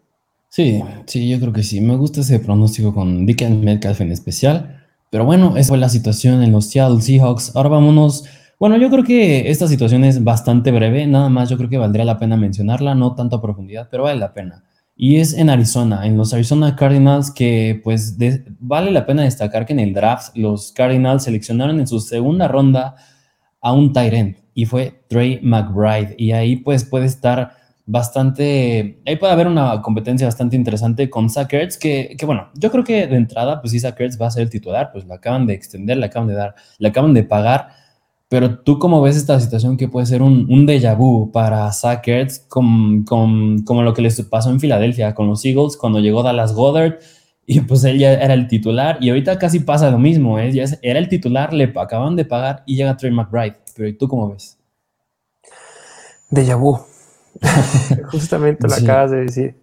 Sí, 0.50 0.84
sí, 1.06 1.30
yo 1.30 1.40
creo 1.40 1.54
que 1.54 1.64
sí. 1.64 1.82
Me 1.82 1.96
gusta 1.96 2.22
ese 2.22 2.40
pronóstico 2.40 2.94
con 2.94 3.26
Dickens 3.26 3.64
Metcalf 3.64 4.02
en 4.02 4.12
especial. 4.12 4.86
Pero 5.10 5.24
bueno, 5.24 5.56
esa 5.56 5.70
fue 5.70 5.78
la 5.78 5.90
situación 5.90 6.44
en 6.44 6.52
los 6.52 6.66
Seattle 6.70 7.02
Seahawks. 7.02 7.56
Ahora 7.56 7.70
vámonos. 7.70 8.26
Bueno, 8.60 8.76
yo 8.78 8.90
creo 8.90 9.04
que 9.04 9.50
esta 9.50 9.68
situación 9.68 10.04
es 10.04 10.24
bastante 10.24 10.72
breve. 10.72 11.06
Nada 11.06 11.30
más 11.30 11.50
yo 11.50 11.58
creo 11.58 11.70
que 11.70 11.78
valdría 11.78 12.06
la 12.06 12.18
pena 12.18 12.36
mencionarla, 12.36 12.96
no 12.96 13.16
tanto 13.16 13.38
a 13.38 13.42
profundidad, 13.42 13.88
pero 13.90 14.04
vale 14.04 14.20
la 14.20 14.34
pena. 14.34 14.64
Y 15.00 15.18
es 15.18 15.34
en 15.34 15.52
Arizona, 15.52 16.08
en 16.08 16.18
los 16.18 16.34
Arizona 16.34 16.76
Cardinals, 16.76 17.30
que 17.30 17.80
pues 17.84 18.18
vale 18.60 18.90
la 18.90 19.06
pena 19.06 19.22
destacar 19.22 19.68
que 19.68 19.74
en 19.74 19.80
el 19.80 19.94
draft 19.94 20.36
los 20.36 20.72
Cardinals 20.72 21.24
seleccionaron 21.24 21.80
en 21.80 21.86
su 21.88 22.00
segunda 22.00 22.48
ronda 22.48 22.96
a 23.62 23.74
un 23.74 23.94
Tyrant 23.94 24.38
y 24.56 24.66
fue 24.66 25.04
Trey 25.08 25.40
McBride. 25.44 26.16
Y 26.18 26.32
ahí 26.32 26.56
pues 26.56 26.84
puede 26.84 27.06
estar 27.06 27.52
bastante, 27.86 29.00
ahí 29.06 29.16
puede 29.18 29.34
haber 29.34 29.46
una 29.46 29.84
competencia 29.84 30.26
bastante 30.26 30.56
interesante 30.56 31.12
con 31.12 31.30
Zach 31.30 31.48
que, 31.48 32.16
que, 32.18 32.26
bueno, 32.26 32.50
yo 32.56 32.72
creo 32.72 32.84
que 32.84 33.06
de 33.06 33.16
entrada, 33.18 33.62
pues 33.62 33.72
sí, 33.72 33.80
Zach 33.80 33.96
va 34.20 34.28
a 34.28 34.32
ser 34.32 34.44
el 34.44 34.50
titular, 34.50 34.92
pues 34.92 35.06
la 35.06 35.16
acaban 35.16 35.46
de 35.46 35.54
extender, 35.54 35.98
le 35.98 36.08
acaban 36.08 36.28
de 36.28 36.34
dar, 36.34 36.56
le 36.80 36.88
acaban 36.88 37.14
de 37.14 37.24
pagar, 37.24 37.70
pero 38.30 38.60
tú 38.60 38.78
cómo 38.78 39.02
ves 39.02 39.16
esta 39.16 39.40
situación 39.40 39.78
que 39.78 39.88
puede 39.88 40.06
ser 40.06 40.22
un, 40.22 40.48
un 40.50 40.68
déjà 40.68 40.96
vu 40.98 41.32
para 41.32 41.72
Zach 41.72 42.06
con, 42.50 43.04
con, 43.04 43.64
como 43.64 43.84
lo 43.84 43.94
que 43.94 44.02
les 44.02 44.22
pasó 44.24 44.50
en 44.50 44.60
Filadelfia 44.60 45.16
con 45.16 45.28
los 45.28 45.46
Eagles 45.46 45.78
cuando 45.78 46.00
llegó 46.00 46.24
Dallas 46.24 46.54
Goddard 46.54 47.00
y 47.46 47.62
pues 47.62 47.86
él 47.86 48.00
ya 48.00 48.14
era 48.14 48.34
el 48.34 48.48
titular 48.48 48.98
y 49.00 49.10
ahorita 49.10 49.40
casi 49.40 49.62
pasa 49.62 49.90
lo 49.90 49.98
mismo, 49.98 50.38
¿eh? 50.40 50.52
ya 50.52 50.66
era 50.82 51.00
el 51.00 51.08
titular, 51.08 51.54
le 51.54 51.72
acaban 51.76 52.18
de 52.18 52.26
pagar 52.26 52.64
y 52.66 52.76
llega 52.76 52.98
Trey 52.98 53.12
McBride, 53.12 53.56
pero 53.76 53.88
¿y 53.88 53.94
tú 53.94 54.10
cómo 54.10 54.32
ves? 54.32 54.58
Déjà 56.30 56.58
vu. 56.58 56.78
Justamente 58.12 58.68
lo 58.68 58.74
acabas 58.74 59.12
de 59.12 59.18
decir. 59.18 59.56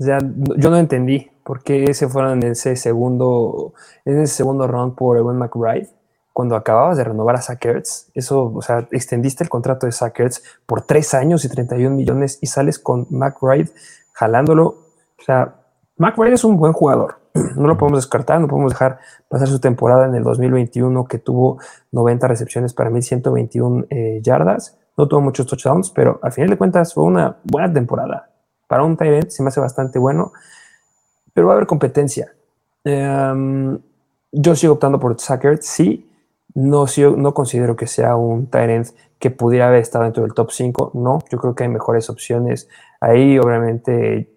O 0.00 0.02
sea, 0.02 0.18
yo 0.56 0.70
no 0.70 0.78
entendí 0.78 1.30
por 1.44 1.62
qué 1.62 1.94
se 1.94 2.08
fueron 2.08 2.42
en 2.42 2.50
ese 2.50 2.74
segundo, 2.74 3.74
en 4.04 4.20
ese 4.20 4.34
segundo 4.34 4.66
round 4.66 4.96
por 4.96 5.16
Ewan 5.16 5.36
McBride 5.36 5.88
cuando 6.34 6.56
acababas 6.56 6.96
de 6.96 7.04
renovar 7.04 7.36
a 7.36 7.40
Sackerts, 7.40 8.10
eso, 8.12 8.52
o 8.52 8.60
sea, 8.60 8.88
extendiste 8.90 9.44
el 9.44 9.48
contrato 9.48 9.86
de 9.86 9.92
Sackerts 9.92 10.42
por 10.66 10.82
tres 10.82 11.14
años 11.14 11.44
y 11.44 11.48
31 11.48 11.94
millones 11.94 12.40
y 12.42 12.48
sales 12.48 12.80
con 12.80 13.06
McBride 13.08 13.70
jalándolo. 14.12 14.66
O 14.66 15.22
sea, 15.24 15.54
McBride 15.96 16.34
es 16.34 16.42
un 16.42 16.56
buen 16.56 16.72
jugador, 16.72 17.20
no 17.54 17.68
lo 17.68 17.78
podemos 17.78 18.00
descartar, 18.00 18.40
no 18.40 18.48
podemos 18.48 18.72
dejar 18.72 18.98
pasar 19.28 19.46
su 19.46 19.60
temporada 19.60 20.06
en 20.06 20.16
el 20.16 20.24
2021 20.24 21.04
que 21.04 21.18
tuvo 21.18 21.60
90 21.92 22.26
recepciones 22.26 22.74
para 22.74 22.90
1121 22.90 23.86
eh, 23.90 24.18
yardas, 24.20 24.76
no 24.96 25.06
tuvo 25.06 25.20
muchos 25.20 25.46
touchdowns, 25.46 25.90
pero 25.90 26.18
al 26.20 26.32
final 26.32 26.50
de 26.50 26.58
cuentas 26.58 26.94
fue 26.94 27.04
una 27.04 27.36
buena 27.44 27.72
temporada. 27.72 28.28
Para 28.66 28.82
un 28.82 28.96
tight 28.96 29.30
se 29.30 29.44
me 29.44 29.50
hace 29.50 29.60
bastante 29.60 30.00
bueno, 30.00 30.32
pero 31.32 31.46
va 31.46 31.52
a 31.52 31.56
haber 31.56 31.68
competencia. 31.68 32.34
Em, 32.82 33.78
yo 34.32 34.56
sigo 34.56 34.72
optando 34.72 34.98
por 34.98 35.20
Sackerts, 35.20 35.66
sí, 35.66 36.10
no, 36.54 36.86
no 37.16 37.34
considero 37.34 37.76
que 37.76 37.86
sea 37.86 38.16
un 38.16 38.46
Tyrant 38.46 38.88
que 39.18 39.30
pudiera 39.30 39.68
haber 39.68 39.80
estado 39.80 40.04
dentro 40.04 40.22
del 40.22 40.34
top 40.34 40.50
5. 40.50 40.92
No, 40.94 41.18
yo 41.30 41.38
creo 41.38 41.54
que 41.54 41.64
hay 41.64 41.68
mejores 41.68 42.08
opciones. 42.10 42.68
Ahí, 43.00 43.38
obviamente, 43.38 44.30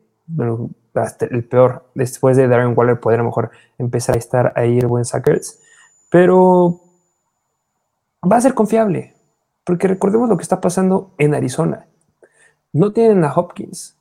el 1.30 1.44
peor, 1.46 1.86
después 1.94 2.38
de 2.38 2.48
Darren 2.48 2.74
Waller, 2.76 3.00
podría 3.00 3.24
mejor 3.24 3.52
empezar 3.78 4.16
a 4.16 4.20
estar 4.20 4.54
ahí 4.56 4.80
el 4.80 4.88
buen 4.88 5.06
Sackers. 5.06 5.60
Pero 6.10 6.82
va 8.30 8.38
a 8.38 8.42
ser 8.42 8.54
confiable, 8.54 9.14
porque 9.64 9.88
recordemos 9.88 10.30
lo 10.30 10.38
que 10.38 10.44
está 10.44 10.60
pasando 10.60 11.12
en 11.18 11.36
Arizona. 11.36 11.86
No 12.74 12.94
tienen 12.94 13.24
a 13.24 13.34
Hopkins, 13.34 13.96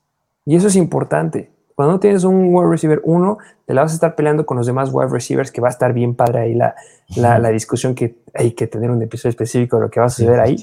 y 0.45 0.57
eso 0.57 0.69
es 0.69 0.77
importante. 0.77 1.51
Cuando 1.77 1.93
no 1.93 2.01
tienes 2.01 2.25
un 2.25 2.55
wide 2.55 2.71
receiver 2.71 3.03
1, 3.05 3.39
te 3.67 3.75
la 3.75 3.83
vas 3.83 3.93
a 3.93 3.95
estar 3.97 4.17
peleando 4.17 4.47
con 4.47 4.57
los 4.57 4.67
demás 4.67 4.89
wide 4.91 5.11
receivers, 5.11 5.53
que 5.53 5.61
va 5.61 5.69
a 5.69 5.71
estar 5.71 5.93
bien 5.93 6.15
padre 6.15 6.41
ahí 6.41 6.55
la, 6.55 6.75
la, 7.17 7.51
discusión 7.51 7.95
que 7.95 8.23
hay 8.33 8.53
que 8.53 8.67
tener 8.67 8.91
un 8.91 9.03
episodio 9.03 9.29
específico 9.29 9.77
de 9.77 9.83
lo 9.83 9.91
que 9.91 10.01
va 10.01 10.07
a 10.07 10.09
suceder 10.09 10.41
ahí. 10.41 10.57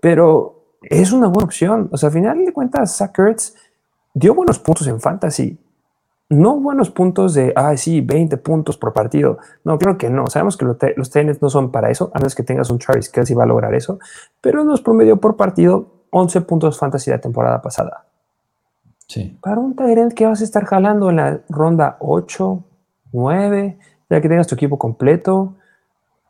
Pero 0.00 0.64
es 0.82 1.12
una 1.12 1.28
buena 1.28 1.44
opción. 1.44 1.88
O 1.92 1.96
sea, 1.96 2.08
al 2.08 2.12
final 2.12 2.44
de 2.44 2.52
cuentas, 2.52 2.96
Zach 2.96 3.16
dio 4.14 4.34
buenos 4.34 4.58
puntos 4.58 4.88
en 4.88 5.00
fantasy. 5.00 5.60
No 6.28 6.58
buenos 6.58 6.90
puntos 6.90 7.34
de, 7.34 7.52
ah, 7.54 7.76
sí, 7.76 8.00
20 8.00 8.36
puntos 8.38 8.76
por 8.76 8.92
partido. 8.92 9.38
No, 9.62 9.78
creo 9.78 9.96
que 9.96 10.10
no. 10.10 10.26
Sabemos 10.26 10.56
que 10.56 10.64
los, 10.64 10.76
los 10.96 11.40
no 11.40 11.50
son 11.50 11.70
para 11.70 11.88
eso, 11.88 12.10
a 12.14 12.18
menos 12.18 12.34
que 12.34 12.42
tengas 12.42 12.68
un 12.68 12.80
Travis 12.80 13.10
Kelsey 13.10 13.36
va 13.36 13.44
a 13.44 13.46
lograr 13.46 13.72
eso. 13.76 14.00
Pero 14.40 14.64
nos 14.64 14.80
promedió 14.80 15.18
por 15.18 15.36
partido 15.36 15.86
11 16.10 16.40
puntos 16.40 16.80
fantasy 16.80 17.12
la 17.12 17.20
temporada 17.20 17.62
pasada. 17.62 18.06
Para 19.40 19.60
un 19.60 19.74
Tyrant 19.74 20.12
que 20.12 20.26
vas 20.26 20.40
a 20.40 20.44
estar 20.44 20.64
jalando 20.64 21.10
en 21.10 21.16
la 21.16 21.40
ronda 21.48 21.96
8, 22.00 22.64
9, 23.12 23.78
ya 24.10 24.20
que 24.20 24.28
tengas 24.28 24.46
tu 24.46 24.54
equipo 24.54 24.78
completo, 24.78 25.54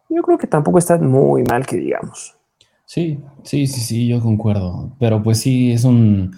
yo 0.09 0.23
creo 0.23 0.39
que 0.39 0.47
tampoco 0.47 0.79
está 0.79 0.99
muy 0.99 1.43
mal 1.45 1.67
que 1.67 1.77
digamos. 1.77 2.37
Sí, 2.85 3.21
sí, 3.43 3.67
sí, 3.67 3.81
sí, 3.81 4.07
yo 4.07 4.21
concuerdo. 4.21 4.93
Pero 4.99 5.23
pues 5.23 5.41
sí, 5.41 5.73
es 5.73 5.85
un. 5.85 6.33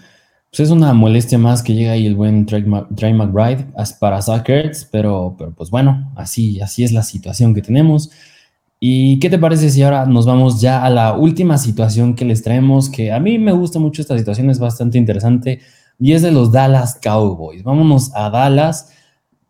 Pues 0.50 0.60
es 0.60 0.70
una 0.70 0.92
molestia 0.92 1.36
más 1.36 1.64
que 1.64 1.74
llega 1.74 1.92
ahí 1.92 2.06
el 2.06 2.14
buen 2.14 2.46
Trey, 2.46 2.62
McBride 2.62 3.66
para 3.98 4.22
Suckers, 4.22 4.88
pero, 4.92 5.34
pero 5.36 5.50
pues 5.50 5.68
bueno, 5.68 6.12
así, 6.14 6.60
así 6.60 6.84
es 6.84 6.92
la 6.92 7.02
situación 7.02 7.54
que 7.54 7.62
tenemos. 7.62 8.12
¿Y 8.78 9.18
qué 9.18 9.28
te 9.30 9.38
parece 9.38 9.68
si 9.70 9.82
ahora 9.82 10.06
nos 10.06 10.26
vamos 10.26 10.60
ya 10.60 10.84
a 10.84 10.90
la 10.90 11.14
última 11.14 11.58
situación 11.58 12.14
que 12.14 12.24
les 12.24 12.44
traemos? 12.44 12.88
Que 12.88 13.10
a 13.10 13.18
mí 13.18 13.36
me 13.36 13.50
gusta 13.50 13.80
mucho 13.80 14.00
esta 14.00 14.16
situación, 14.16 14.48
es 14.48 14.60
bastante 14.60 14.96
interesante 14.96 15.60
y 15.98 16.12
es 16.12 16.22
de 16.22 16.32
los 16.32 16.52
Dallas 16.52 16.98
Cowboys. 17.02 17.62
Vámonos 17.62 18.14
a 18.14 18.30
Dallas, 18.30 18.92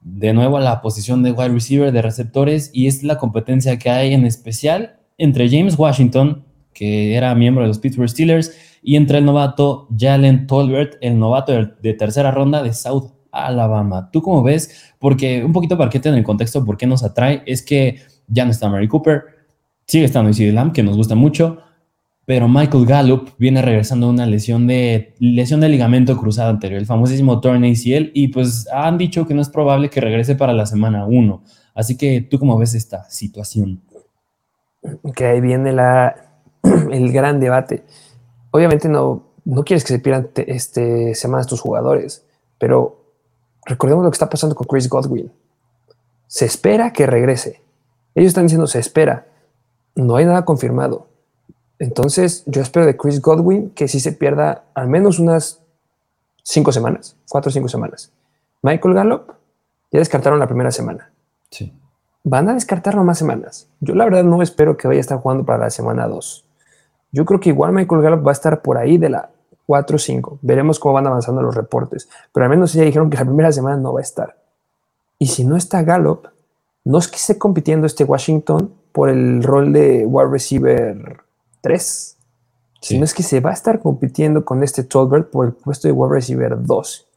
de 0.00 0.32
nuevo 0.32 0.58
a 0.58 0.60
la 0.60 0.80
posición 0.82 1.22
de 1.22 1.32
wide 1.32 1.48
receiver 1.48 1.92
de 1.92 2.02
receptores 2.02 2.70
y 2.72 2.86
es 2.86 3.02
la 3.02 3.18
competencia 3.18 3.78
que 3.78 3.90
hay 3.90 4.12
en 4.12 4.26
especial 4.26 4.96
entre 5.18 5.48
James 5.48 5.78
Washington, 5.78 6.44
que 6.72 7.14
era 7.14 7.34
miembro 7.34 7.62
de 7.62 7.68
los 7.68 7.78
Pittsburgh 7.78 8.08
Steelers, 8.08 8.52
y 8.82 8.96
entre 8.96 9.18
el 9.18 9.24
novato 9.24 9.88
Jalen 9.96 10.46
Tolbert, 10.46 10.96
el 11.00 11.18
novato 11.18 11.52
de 11.52 11.94
tercera 11.94 12.30
ronda 12.30 12.62
de 12.62 12.74
South 12.74 13.12
Alabama. 13.32 14.10
¿Tú 14.12 14.20
cómo 14.20 14.42
ves? 14.42 14.92
Porque 14.98 15.42
un 15.42 15.52
poquito 15.52 15.78
para 15.78 15.90
que 15.90 16.00
en 16.06 16.14
el 16.14 16.24
contexto, 16.24 16.64
¿por 16.64 16.76
qué 16.76 16.86
nos 16.86 17.02
atrae? 17.02 17.42
Es 17.46 17.62
que 17.62 18.00
ya 18.28 18.44
no 18.44 18.50
está 18.50 18.68
Mary 18.68 18.88
Cooper, 18.88 19.22
sigue 19.86 20.04
estando 20.04 20.30
Isidro 20.30 20.54
Lamb, 20.54 20.72
que 20.72 20.82
nos 20.82 20.96
gusta 20.96 21.14
mucho, 21.14 21.58
pero 22.26 22.48
Michael 22.48 22.86
Gallup 22.86 23.30
viene 23.38 23.60
regresando 23.60 24.06
de 24.06 24.12
una 24.14 24.26
lesión 24.26 24.66
de, 24.66 25.14
lesión 25.18 25.60
de 25.60 25.68
ligamento 25.68 26.16
cruzado 26.16 26.50
anterior, 26.50 26.80
el 26.80 26.86
famosísimo 26.86 27.40
torn 27.40 27.64
ACL, 27.64 28.10
y 28.14 28.28
pues 28.28 28.66
han 28.72 28.96
dicho 28.96 29.26
que 29.26 29.34
no 29.34 29.42
es 29.42 29.50
probable 29.50 29.90
que 29.90 30.00
regrese 30.00 30.34
para 30.34 30.54
la 30.54 30.64
semana 30.64 31.06
1. 31.06 31.42
Así 31.74 31.96
que, 31.96 32.22
¿tú 32.22 32.38
cómo 32.38 32.56
ves 32.56 32.74
esta 32.74 33.04
situación? 33.10 33.82
Que 35.14 35.26
ahí 35.26 35.40
viene 35.40 35.72
la, 35.72 36.14
el 36.62 37.12
gran 37.12 37.40
debate. 37.40 37.84
Obviamente 38.50 38.88
no, 38.88 39.26
no 39.44 39.64
quieres 39.64 39.84
que 39.84 39.92
se 39.92 39.98
pierdan 39.98 40.30
este, 40.46 41.14
semanas 41.14 41.46
tus 41.46 41.60
jugadores, 41.60 42.24
pero 42.58 43.04
recordemos 43.66 44.02
lo 44.02 44.10
que 44.10 44.14
está 44.14 44.30
pasando 44.30 44.54
con 44.54 44.66
Chris 44.66 44.88
Godwin. 44.88 45.30
Se 46.26 46.46
espera 46.46 46.92
que 46.92 47.06
regrese. 47.06 47.62
Ellos 48.14 48.28
están 48.28 48.44
diciendo 48.44 48.66
se 48.66 48.78
espera. 48.78 49.26
No 49.94 50.16
hay 50.16 50.24
nada 50.24 50.44
confirmado 50.44 51.13
entonces, 51.78 52.44
yo 52.46 52.62
espero 52.62 52.86
de 52.86 52.96
Chris 52.96 53.20
Godwin 53.20 53.70
que 53.70 53.88
sí 53.88 54.00
se 54.00 54.12
pierda 54.12 54.64
al 54.74 54.88
menos 54.88 55.18
unas 55.18 55.60
cinco 56.42 56.72
semanas, 56.72 57.16
cuatro 57.28 57.50
o 57.50 57.52
cinco 57.52 57.68
semanas. 57.68 58.12
Michael 58.62 58.94
Gallup, 58.94 59.32
ya 59.90 59.98
descartaron 59.98 60.38
la 60.38 60.46
primera 60.46 60.70
semana. 60.70 61.10
Sí. 61.50 61.72
Van 62.22 62.48
a 62.48 62.54
descartarlo 62.54 63.04
más 63.04 63.18
semanas. 63.18 63.68
Yo 63.80 63.94
la 63.94 64.04
verdad 64.04 64.24
no 64.24 64.40
espero 64.42 64.76
que 64.76 64.88
vaya 64.88 64.98
a 64.98 65.00
estar 65.00 65.18
jugando 65.18 65.44
para 65.44 65.64
la 65.64 65.70
semana 65.70 66.06
2. 66.06 66.44
Yo 67.12 67.24
creo 67.24 67.38
que 67.38 67.50
igual 67.50 67.72
Michael 67.72 68.02
Gallup 68.02 68.26
va 68.26 68.30
a 68.30 68.32
estar 68.32 68.62
por 68.62 68.78
ahí 68.78 68.96
de 68.96 69.10
la 69.10 69.30
4 69.66 69.96
o 69.96 69.98
5. 69.98 70.38
Veremos 70.42 70.78
cómo 70.78 70.94
van 70.94 71.06
avanzando 71.06 71.42
los 71.42 71.54
reportes. 71.54 72.08
Pero 72.32 72.44
al 72.44 72.50
menos 72.50 72.72
ya 72.72 72.82
dijeron 72.82 73.10
que 73.10 73.18
la 73.18 73.24
primera 73.24 73.52
semana 73.52 73.76
no 73.76 73.92
va 73.92 74.00
a 74.00 74.02
estar. 74.02 74.36
Y 75.18 75.26
si 75.26 75.44
no 75.44 75.56
está 75.56 75.82
Gallup, 75.82 76.28
no 76.84 76.98
es 76.98 77.08
que 77.08 77.16
esté 77.16 77.38
compitiendo 77.38 77.86
este 77.86 78.04
Washington 78.04 78.72
por 78.92 79.10
el 79.10 79.42
rol 79.42 79.72
de 79.72 80.06
wide 80.06 80.30
receiver 80.30 81.23
3, 81.64 82.18
sino 82.82 83.04
es 83.04 83.14
que 83.14 83.22
se 83.22 83.40
va 83.40 83.50
a 83.50 83.54
estar 83.54 83.80
compitiendo 83.80 84.44
con 84.44 84.62
este 84.62 84.84
Tolbert 84.84 85.30
por 85.30 85.46
el 85.46 85.54
puesto 85.54 85.88
de 85.88 85.92
wide 85.92 86.14
receiver 86.14 86.62
2. 86.62 87.08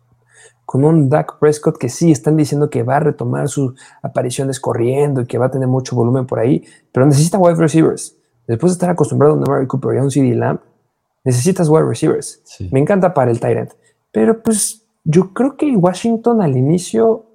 Con 0.65 0.85
un 0.85 1.09
Dak 1.09 1.37
Prescott 1.39 1.77
que 1.77 1.89
sí 1.89 2.11
están 2.11 2.37
diciendo 2.37 2.69
que 2.69 2.83
va 2.83 2.95
a 2.95 3.01
retomar 3.01 3.49
sus 3.49 3.73
apariciones 4.01 4.61
corriendo 4.61 5.21
y 5.21 5.25
que 5.25 5.37
va 5.37 5.47
a 5.47 5.51
tener 5.51 5.67
mucho 5.67 5.97
volumen 5.97 6.25
por 6.25 6.39
ahí, 6.39 6.63
pero 6.93 7.05
necesita 7.05 7.37
wide 7.37 7.55
receivers. 7.55 8.15
Después 8.47 8.71
de 8.71 8.75
estar 8.75 8.89
acostumbrado 8.89 9.33
a 9.33 9.37
un 9.37 9.43
Mary 9.45 9.67
Cooper 9.67 9.95
y 9.95 9.99
a 9.99 10.03
un 10.03 10.11
CD 10.11 10.33
Lamb, 10.33 10.61
necesitas 11.25 11.67
wide 11.67 11.85
receivers. 11.85 12.41
Me 12.71 12.79
encanta 12.79 13.13
para 13.13 13.29
el 13.29 13.41
Tyrant. 13.41 13.73
Pero 14.13 14.41
pues 14.41 14.85
yo 15.03 15.33
creo 15.33 15.57
que 15.57 15.75
Washington 15.75 16.41
al 16.41 16.55
inicio 16.55 17.25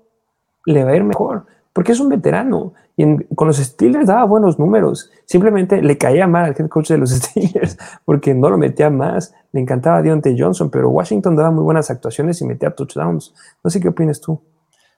le 0.64 0.82
va 0.84 0.92
a 0.92 0.96
ir 0.96 1.04
mejor, 1.04 1.44
porque 1.72 1.92
es 1.92 2.00
un 2.00 2.08
veterano 2.08 2.74
y 2.96 3.04
con 3.34 3.48
los 3.48 3.56
Steelers 3.56 4.06
daba 4.06 4.24
buenos 4.24 4.58
números. 4.58 5.10
Simplemente 5.24 5.80
le 5.82 5.96
caía 5.96 6.26
mal 6.26 6.44
al 6.44 6.54
head 6.58 6.68
coach 6.68 6.88
de 6.88 6.98
los 6.98 7.10
Steelers 7.10 7.78
porque 8.04 8.34
no 8.34 8.50
lo 8.50 8.58
metía 8.58 8.90
más. 8.90 9.34
Le 9.52 9.60
encantaba 9.60 10.02
Deontay 10.02 10.38
Johnson, 10.38 10.70
pero 10.70 10.90
Washington 10.90 11.36
daba 11.36 11.50
muy 11.50 11.64
buenas 11.64 11.90
actuaciones 11.90 12.40
y 12.40 12.44
metía 12.44 12.70
touchdowns. 12.70 13.34
No 13.64 13.70
sé 13.70 13.80
qué 13.80 13.88
opinas 13.88 14.20
tú. 14.20 14.40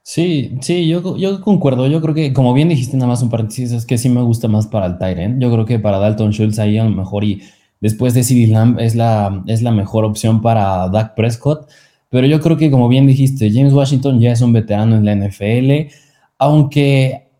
Sí, 0.02 0.58
sí, 0.60 0.86
yo, 0.86 1.16
yo 1.16 1.40
concuerdo. 1.40 1.86
Yo 1.86 2.02
creo 2.02 2.14
que, 2.14 2.34
como 2.34 2.52
bien 2.52 2.68
dijiste, 2.68 2.96
nada 2.96 3.08
más 3.08 3.22
un 3.22 3.30
paréntesis, 3.30 3.72
es 3.72 3.86
que 3.86 3.96
sí 3.96 4.10
me 4.10 4.20
gusta 4.20 4.48
más 4.48 4.66
para 4.66 4.86
el 4.86 4.98
Tyrant. 4.98 5.40
Yo 5.40 5.50
creo 5.50 5.64
que 5.64 5.78
para 5.78 5.98
Dalton 5.98 6.30
Schultz 6.30 6.58
ahí 6.58 6.76
a 6.76 6.84
lo 6.84 6.90
mejor 6.90 7.24
y 7.24 7.42
después 7.80 8.12
de 8.12 8.22
CD 8.22 8.46
Lamb 8.46 8.78
es 8.80 8.94
la, 8.94 9.42
es 9.46 9.62
la 9.62 9.70
mejor 9.70 10.04
opción 10.04 10.42
para 10.42 10.88
Dak 10.90 11.14
Prescott. 11.14 11.70
Pero 12.10 12.26
yo 12.26 12.40
creo 12.40 12.56
que, 12.56 12.70
como 12.70 12.88
bien 12.88 13.06
dijiste, 13.06 13.50
James 13.50 13.72
Washington 13.72 14.20
ya 14.20 14.32
es 14.32 14.42
un 14.42 14.52
veterano 14.52 14.94
en 14.96 15.04
la 15.06 15.14
NFL. 15.14 15.90
Aunque 16.45 17.30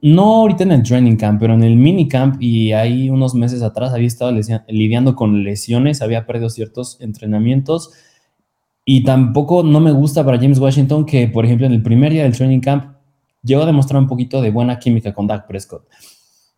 no 0.00 0.36
ahorita 0.36 0.62
en 0.62 0.72
el 0.72 0.82
training 0.82 1.16
camp, 1.16 1.38
pero 1.38 1.52
en 1.52 1.62
el 1.62 1.76
mini 1.76 2.08
camp 2.08 2.40
y 2.40 2.72
ahí 2.72 3.10
unos 3.10 3.34
meses 3.34 3.60
atrás 3.60 3.92
había 3.92 4.06
estado 4.06 4.32
lidiando 4.68 5.14
con 5.14 5.44
lesiones, 5.44 6.00
había 6.00 6.24
perdido 6.24 6.48
ciertos 6.48 6.98
entrenamientos 7.02 7.92
y 8.86 9.04
tampoco 9.04 9.62
no 9.62 9.80
me 9.80 9.92
gusta 9.92 10.24
para 10.24 10.38
James 10.38 10.58
Washington 10.58 11.04
que, 11.04 11.28
por 11.28 11.44
ejemplo, 11.44 11.66
en 11.66 11.74
el 11.74 11.82
primer 11.82 12.10
día 12.10 12.22
del 12.22 12.34
training 12.34 12.60
camp 12.60 12.94
llegó 13.42 13.64
a 13.64 13.66
demostrar 13.66 14.00
un 14.00 14.08
poquito 14.08 14.40
de 14.40 14.50
buena 14.50 14.78
química 14.78 15.12
con 15.12 15.26
Dak 15.26 15.46
Prescott. 15.46 15.86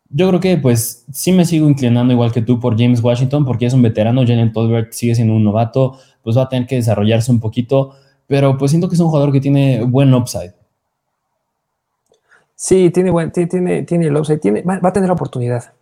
Yo 0.09 0.29
creo 0.29 0.39
que 0.39 0.55
pues 0.55 1.05
sí 1.11 1.33
me 1.33 1.43
sigo 1.43 1.67
inclinando 1.67 2.13
igual 2.13 2.31
que 2.31 2.41
tú 2.41 2.57
por 2.57 2.79
James 2.79 3.03
Washington 3.03 3.43
porque 3.43 3.65
es 3.65 3.73
un 3.73 3.81
veterano, 3.81 4.21
Jalen 4.21 4.53
Tolbert 4.53 4.93
sigue 4.93 5.13
siendo 5.13 5.33
un 5.33 5.43
novato, 5.43 5.97
pues 6.21 6.37
va 6.37 6.43
a 6.43 6.47
tener 6.47 6.69
que 6.69 6.75
desarrollarse 6.75 7.33
un 7.33 7.41
poquito, 7.41 7.95
pero 8.27 8.57
pues 8.57 8.71
siento 8.71 8.87
que 8.87 8.95
es 8.95 9.01
un 9.01 9.09
jugador 9.09 9.33
que 9.33 9.41
tiene 9.41 9.83
buen 9.83 10.13
upside. 10.13 10.60
Sí, 12.61 12.91
tiene, 12.91 13.09
buen, 13.09 13.31
tiene, 13.31 13.81
tiene 13.81 14.05
el 14.05 14.15
upside, 14.15 14.37
tiene, 14.37 14.61
va, 14.61 14.79
a 14.83 14.93
tener 14.93 15.07
la 15.07 15.15
oportunidad. 15.15 15.73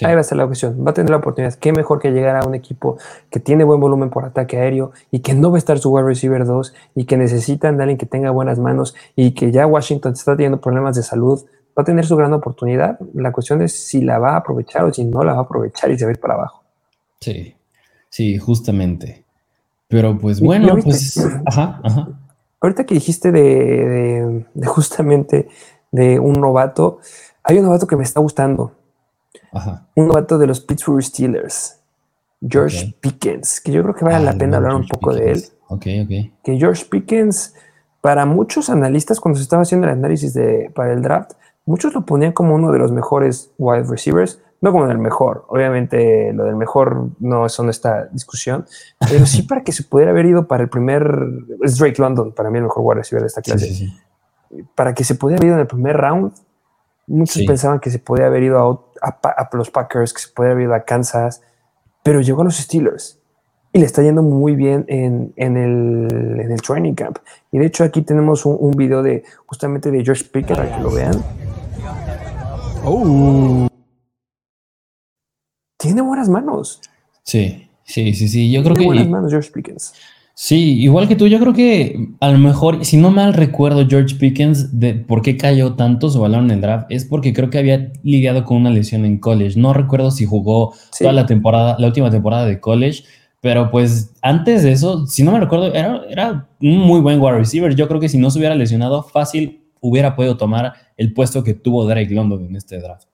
Ahí 0.00 0.14
va 0.14 0.18
a 0.18 0.20
estar 0.22 0.38
la 0.38 0.46
cuestión. 0.46 0.82
Va 0.82 0.92
a 0.92 0.94
tener 0.94 1.10
la 1.10 1.18
oportunidad. 1.18 1.52
Qué 1.56 1.70
mejor 1.70 2.00
que 2.00 2.10
llegar 2.12 2.36
a 2.36 2.46
un 2.48 2.54
equipo 2.54 2.96
que 3.28 3.40
tiene 3.40 3.62
buen 3.62 3.78
volumen 3.78 4.08
por 4.08 4.24
ataque 4.24 4.56
aéreo 4.56 4.92
y 5.10 5.18
que 5.18 5.34
no 5.34 5.50
va 5.50 5.58
a 5.58 5.58
estar 5.58 5.78
su 5.78 5.92
wide 5.92 6.06
receiver 6.06 6.46
2 6.46 6.74
y 6.94 7.04
que 7.04 7.18
necesitan 7.18 7.76
de 7.76 7.82
alguien 7.82 7.98
que 7.98 8.06
tenga 8.06 8.30
buenas 8.30 8.58
manos 8.58 8.94
y 9.16 9.32
que 9.32 9.52
ya 9.52 9.66
Washington 9.66 10.14
está 10.14 10.34
teniendo 10.34 10.62
problemas 10.62 10.96
de 10.96 11.02
salud. 11.02 11.44
Va 11.78 11.82
a 11.82 11.84
tener 11.84 12.06
su 12.06 12.16
gran 12.16 12.32
oportunidad. 12.32 12.98
La 13.12 13.30
cuestión 13.30 13.60
es 13.60 13.74
si 13.74 14.00
la 14.00 14.18
va 14.18 14.32
a 14.32 14.36
aprovechar 14.38 14.84
o 14.86 14.94
si 14.94 15.04
no 15.04 15.22
la 15.22 15.34
va 15.34 15.40
a 15.40 15.42
aprovechar 15.42 15.90
y 15.90 15.98
se 15.98 16.06
va 16.06 16.08
a 16.08 16.12
ir 16.12 16.20
para 16.20 16.34
abajo. 16.34 16.62
Sí, 17.20 17.54
sí, 18.08 18.38
justamente. 18.38 19.24
Pero 19.88 20.16
pues 20.16 20.40
bueno, 20.40 20.74
pues. 20.82 21.22
Ajá, 21.44 21.82
ajá. 21.84 22.08
Ahorita 22.62 22.86
que 22.86 22.94
dijiste 22.94 23.30
de 23.30 24.46
justamente 24.64 25.48
de 25.90 26.18
un 26.18 26.34
novato. 26.34 27.00
Hay 27.42 27.58
un 27.58 27.64
novato 27.64 27.86
que 27.86 27.96
me 27.96 28.04
está 28.04 28.20
gustando. 28.20 28.72
Un 29.94 30.08
novato 30.08 30.38
de 30.38 30.46
los 30.46 30.60
Pittsburgh 30.60 31.02
Steelers. 31.02 31.78
George 32.40 32.94
Pickens, 33.00 33.60
que 33.60 33.72
yo 33.72 33.82
creo 33.82 33.94
que 33.94 34.04
vale 34.04 34.24
la 34.24 34.32
pena 34.32 34.58
hablar 34.58 34.74
un 34.74 34.86
poco 34.86 35.12
de 35.12 35.32
él. 35.32 35.44
Que 36.44 36.56
George 36.56 36.84
Pickens, 36.88 37.54
para 38.00 38.26
muchos 38.26 38.70
analistas, 38.70 39.18
cuando 39.18 39.38
se 39.38 39.42
estaba 39.42 39.62
haciendo 39.62 39.86
el 39.86 39.94
análisis 39.94 40.34
de, 40.34 40.70
para 40.74 40.92
el 40.92 41.02
draft, 41.02 41.32
muchos 41.66 41.94
lo 41.94 42.06
ponían 42.06 42.32
como 42.32 42.54
uno 42.54 42.70
de 42.70 42.78
los 42.78 42.92
mejores 42.92 43.50
wide 43.58 43.84
receivers, 43.88 44.40
no 44.60 44.70
como 44.70 44.86
el 44.86 44.98
mejor. 44.98 45.46
Obviamente, 45.48 46.32
lo 46.32 46.44
del 46.44 46.54
mejor 46.54 47.08
no 47.18 47.46
es 47.46 47.58
en 47.58 47.70
esta 47.70 48.06
discusión, 48.06 48.66
pero 49.10 49.26
sí 49.26 49.42
para 49.48 49.62
que 49.62 49.72
se 49.72 49.82
pudiera 49.82 50.12
haber 50.12 50.26
ido 50.26 50.46
para 50.46 50.62
el 50.62 50.68
primer. 50.68 51.12
Es 51.62 51.76
Drake 51.76 52.00
London, 52.00 52.32
para 52.32 52.50
mí 52.50 52.58
el 52.58 52.64
mejor 52.64 52.84
wide 52.84 52.98
receiver 52.98 53.22
de 53.22 53.26
esta 53.26 53.42
clase 53.42 53.88
para 54.74 54.94
que 54.94 55.04
se 55.04 55.14
pudiera 55.14 55.40
haber 55.40 55.48
ido 55.48 55.54
en 55.56 55.60
el 55.60 55.66
primer 55.66 55.96
round, 55.96 56.32
muchos 57.06 57.42
pensaban 57.44 57.80
que 57.80 57.90
se 57.90 57.98
podía 57.98 58.26
haber 58.26 58.42
ido 58.42 58.92
a, 59.00 59.48
los 59.52 59.70
Packers, 59.70 60.12
que 60.12 60.20
se 60.20 60.28
podía 60.28 60.52
haber 60.52 60.64
ido 60.64 60.74
a 60.74 60.84
Kansas, 60.84 61.42
pero 62.02 62.20
llegó 62.20 62.42
a 62.42 62.44
los 62.44 62.56
Steelers 62.56 63.20
y 63.72 63.78
le 63.80 63.86
está 63.86 64.02
yendo 64.02 64.22
muy 64.22 64.54
bien 64.56 64.84
en, 64.88 65.32
el, 65.36 66.60
training 66.62 66.94
camp. 66.94 67.18
Y 67.52 67.58
de 67.58 67.66
hecho 67.66 67.84
aquí 67.84 68.02
tenemos 68.02 68.46
un, 68.46 68.70
video 68.72 69.02
de 69.02 69.24
justamente 69.46 69.90
de 69.90 70.04
George 70.04 70.24
Pickett 70.24 70.56
para 70.56 70.76
que 70.76 70.82
lo 70.82 70.90
vean. 70.90 71.22
Oh. 72.84 73.68
Tiene 75.76 76.02
buenas 76.02 76.28
manos. 76.28 76.80
Sí, 77.22 77.68
sí, 77.84 78.14
sí, 78.14 78.28
sí. 78.28 78.50
Yo 78.50 78.62
creo 78.62 78.74
Tiene 78.74 78.82
que. 78.82 78.94
buenas 78.94 79.08
manos 79.08 79.30
George 79.30 79.50
Pickens. 79.52 79.94
Sí, 80.40 80.80
igual 80.80 81.08
que 81.08 81.16
tú, 81.16 81.26
yo 81.26 81.40
creo 81.40 81.52
que 81.52 82.10
a 82.20 82.30
lo 82.30 82.38
mejor, 82.38 82.84
si 82.84 82.96
no 82.96 83.10
mal 83.10 83.34
recuerdo, 83.34 83.84
George 83.88 84.14
Pickens, 84.14 84.78
de 84.78 84.94
por 84.94 85.20
qué 85.20 85.36
cayó 85.36 85.74
tanto 85.74 86.10
su 86.10 86.20
valor 86.20 86.44
en 86.44 86.52
el 86.52 86.60
draft, 86.60 86.86
es 86.90 87.04
porque 87.04 87.32
creo 87.32 87.50
que 87.50 87.58
había 87.58 87.90
lidiado 88.04 88.44
con 88.44 88.58
una 88.58 88.70
lesión 88.70 89.04
en 89.04 89.18
college. 89.18 89.58
No 89.58 89.74
recuerdo 89.74 90.12
si 90.12 90.26
jugó 90.26 90.74
toda 90.96 91.12
la 91.12 91.26
temporada, 91.26 91.74
la 91.80 91.88
última 91.88 92.08
temporada 92.08 92.46
de 92.46 92.60
college, 92.60 93.02
pero 93.40 93.72
pues 93.72 94.14
antes 94.22 94.62
de 94.62 94.70
eso, 94.70 95.08
si 95.08 95.24
no 95.24 95.32
me 95.32 95.40
recuerdo, 95.40 95.74
era, 95.74 96.02
era 96.08 96.48
un 96.60 96.78
muy 96.78 97.00
buen 97.00 97.20
wide 97.20 97.38
receiver. 97.38 97.74
Yo 97.74 97.88
creo 97.88 97.98
que 97.98 98.08
si 98.08 98.18
no 98.18 98.30
se 98.30 98.38
hubiera 98.38 98.54
lesionado, 98.54 99.02
fácil 99.02 99.64
hubiera 99.80 100.14
podido 100.14 100.36
tomar 100.36 100.72
el 100.96 101.14
puesto 101.14 101.42
que 101.42 101.54
tuvo 101.54 101.84
Drake 101.84 102.14
London 102.14 102.44
en 102.44 102.54
este 102.54 102.78
draft. 102.78 103.08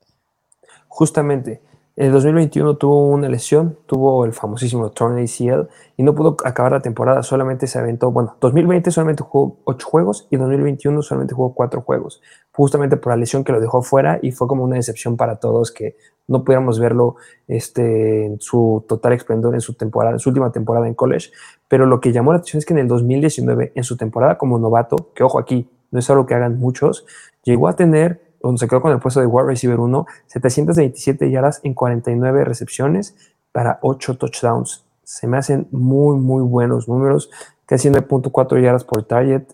Justamente. 0.89 1.63
En 1.97 2.07
el 2.07 2.13
2021 2.13 2.77
tuvo 2.77 3.07
una 3.07 3.29
lesión, 3.29 3.79
tuvo 3.87 4.25
el 4.25 4.33
famosísimo 4.33 4.91
torn 4.91 5.17
ACL 5.17 5.69
y 5.97 6.03
no 6.03 6.13
pudo 6.13 6.37
acabar 6.45 6.73
la 6.73 6.81
temporada, 6.81 7.23
solamente 7.23 7.69
se 7.69 7.79
aventó, 7.79 8.11
bueno, 8.11 8.37
2020 8.41 8.91
solamente 8.91 9.23
jugó 9.23 9.59
8 9.63 9.87
juegos 9.87 10.27
y 10.29 10.37
2021 10.37 11.03
solamente 11.03 11.35
jugó 11.35 11.55
4 11.55 11.83
juegos, 11.83 12.21
justamente 12.51 12.97
por 12.97 13.13
la 13.13 13.17
lesión 13.17 13.45
que 13.45 13.53
lo 13.53 13.61
dejó 13.61 13.81
fuera 13.83 14.19
y 14.23 14.33
fue 14.33 14.49
como 14.49 14.65
una 14.65 14.75
decepción 14.75 15.17
para 15.17 15.37
todos 15.37 15.71
que 15.71 15.97
no 16.27 16.43
pudiéramos 16.43 16.81
verlo 16.81 17.15
este, 17.47 18.27
en 18.27 18.41
su 18.41 18.85
total 18.89 19.13
esplendor 19.13 19.55
en 19.55 19.61
su 19.61 19.75
temporada, 19.75 20.17
en 20.17 20.19
su 20.19 20.31
última 20.31 20.51
temporada 20.51 20.89
en 20.89 20.95
college, 20.95 21.31
pero 21.69 21.87
lo 21.87 22.01
que 22.01 22.11
llamó 22.11 22.33
la 22.33 22.39
atención 22.39 22.59
es 22.59 22.67
que 22.67 22.75
en 22.75 22.81
el 22.81 22.89
2019, 22.89 23.71
en 23.73 23.85
su 23.85 23.97
temporada 23.97 24.37
como 24.37 24.59
novato, 24.59 25.13
que 25.15 25.23
ojo 25.23 25.39
aquí, 25.39 25.69
no 25.93 26.01
es 26.01 26.11
algo 26.11 26.27
que 26.27 26.35
hagan 26.35 26.59
muchos, 26.59 27.07
llegó 27.45 27.69
a 27.69 27.77
tener 27.77 28.24
donde 28.45 28.59
se 28.59 28.69
quedó 28.69 28.83
con 28.83 28.93
el 28.93 29.01
puesto 29.01 29.21
de 29.21 29.27
wide 29.27 29.47
receiver 29.47 29.81
1, 29.81 30.07
727 30.27 31.31
yardas 31.31 31.61
en 31.65 31.75
49 31.75 32.45
recepciones 32.45 33.17
para 33.53 33.79
8 33.83 34.19
touchdowns. 34.19 34.85
Se 35.03 35.27
me 35.27 35.39
hacen 35.39 35.67
muy, 35.71 36.19
muy 36.19 36.43
buenos 36.43 36.89
números, 36.89 37.31
casi 37.67 37.89
9.4 37.89 38.63
yardas 38.63 38.85
por 38.85 39.03
target. 39.05 39.45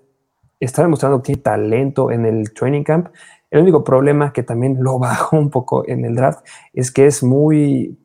Está 0.59 0.83
demostrando 0.83 1.19
que 1.19 1.27
tiene 1.27 1.43
talento 1.43 2.11
en 2.11 2.27
el 2.27 2.53
training 2.53 2.83
camp. 2.83 3.09
El 3.51 3.63
único 3.63 3.85
problema 3.85 4.33
que 4.33 4.43
también 4.43 4.79
lo 4.81 4.99
bajó 4.99 5.39
un 5.39 5.51
poco 5.51 5.87
en 5.89 6.05
el 6.05 6.17
draft 6.17 6.45
es 6.73 6.91
que 6.91 7.07
es 7.07 7.23
muy, 7.23 7.97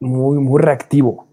muy, 0.00 0.38
muy 0.38 0.60
reactivo. 0.60 1.29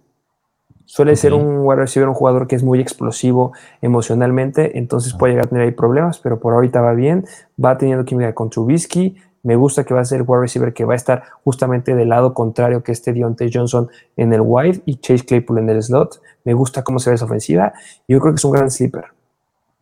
Suele 0.88 1.18
ser 1.18 1.34
un 1.34 1.60
wide 1.66 1.82
receiver, 1.82 2.08
un 2.08 2.16
jugador 2.16 2.48
que 2.48 2.56
es 2.56 2.64
muy 2.64 2.80
explosivo 2.80 3.52
emocionalmente, 3.82 4.78
entonces 4.78 5.14
puede 5.14 5.34
llegar 5.34 5.48
a 5.48 5.50
tener 5.50 5.66
ahí 5.66 5.72
problemas, 5.72 6.18
pero 6.20 6.40
por 6.40 6.54
ahorita 6.54 6.80
va 6.80 6.94
bien, 6.94 7.26
va 7.64 7.78
teniendo 7.78 8.06
química 8.06 8.34
con 8.34 8.50
Trubisky. 8.50 9.18
Me 9.44 9.58
gusta 9.58 9.84
que 9.84 9.94
va 9.94 10.00
a 10.00 10.06
ser 10.06 10.22
el 10.22 10.26
wide 10.26 10.42
receiver 10.42 10.74
que 10.74 10.86
va 10.86 10.94
a 10.94 10.96
estar 10.96 11.24
justamente 11.44 11.94
del 11.94 12.08
lado 12.08 12.34
contrario 12.34 12.84
que 12.84 12.94
este 12.94 13.12
Deontay 13.12 13.52
Johnson 13.54 13.90
en 14.16 14.32
el 14.32 14.40
wide 14.42 14.82
y 14.86 14.96
Chase 14.96 15.26
Claypool 15.26 15.58
en 15.60 15.70
el 15.70 15.84
slot. 15.84 16.22
Me 16.46 16.54
gusta 16.54 16.86
cómo 16.86 17.00
se 17.00 17.10
ve 17.10 17.18
esa 17.18 17.26
ofensiva. 17.26 17.74
Yo 18.08 18.22
creo 18.22 18.34
que 18.34 18.38
es 18.38 18.46
un 18.46 18.54
gran 18.54 18.72
sleeper. 18.72 19.08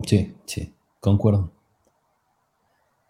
Sí, 0.03 0.36
sí, 0.45 0.74
concuerdo. 0.99 1.51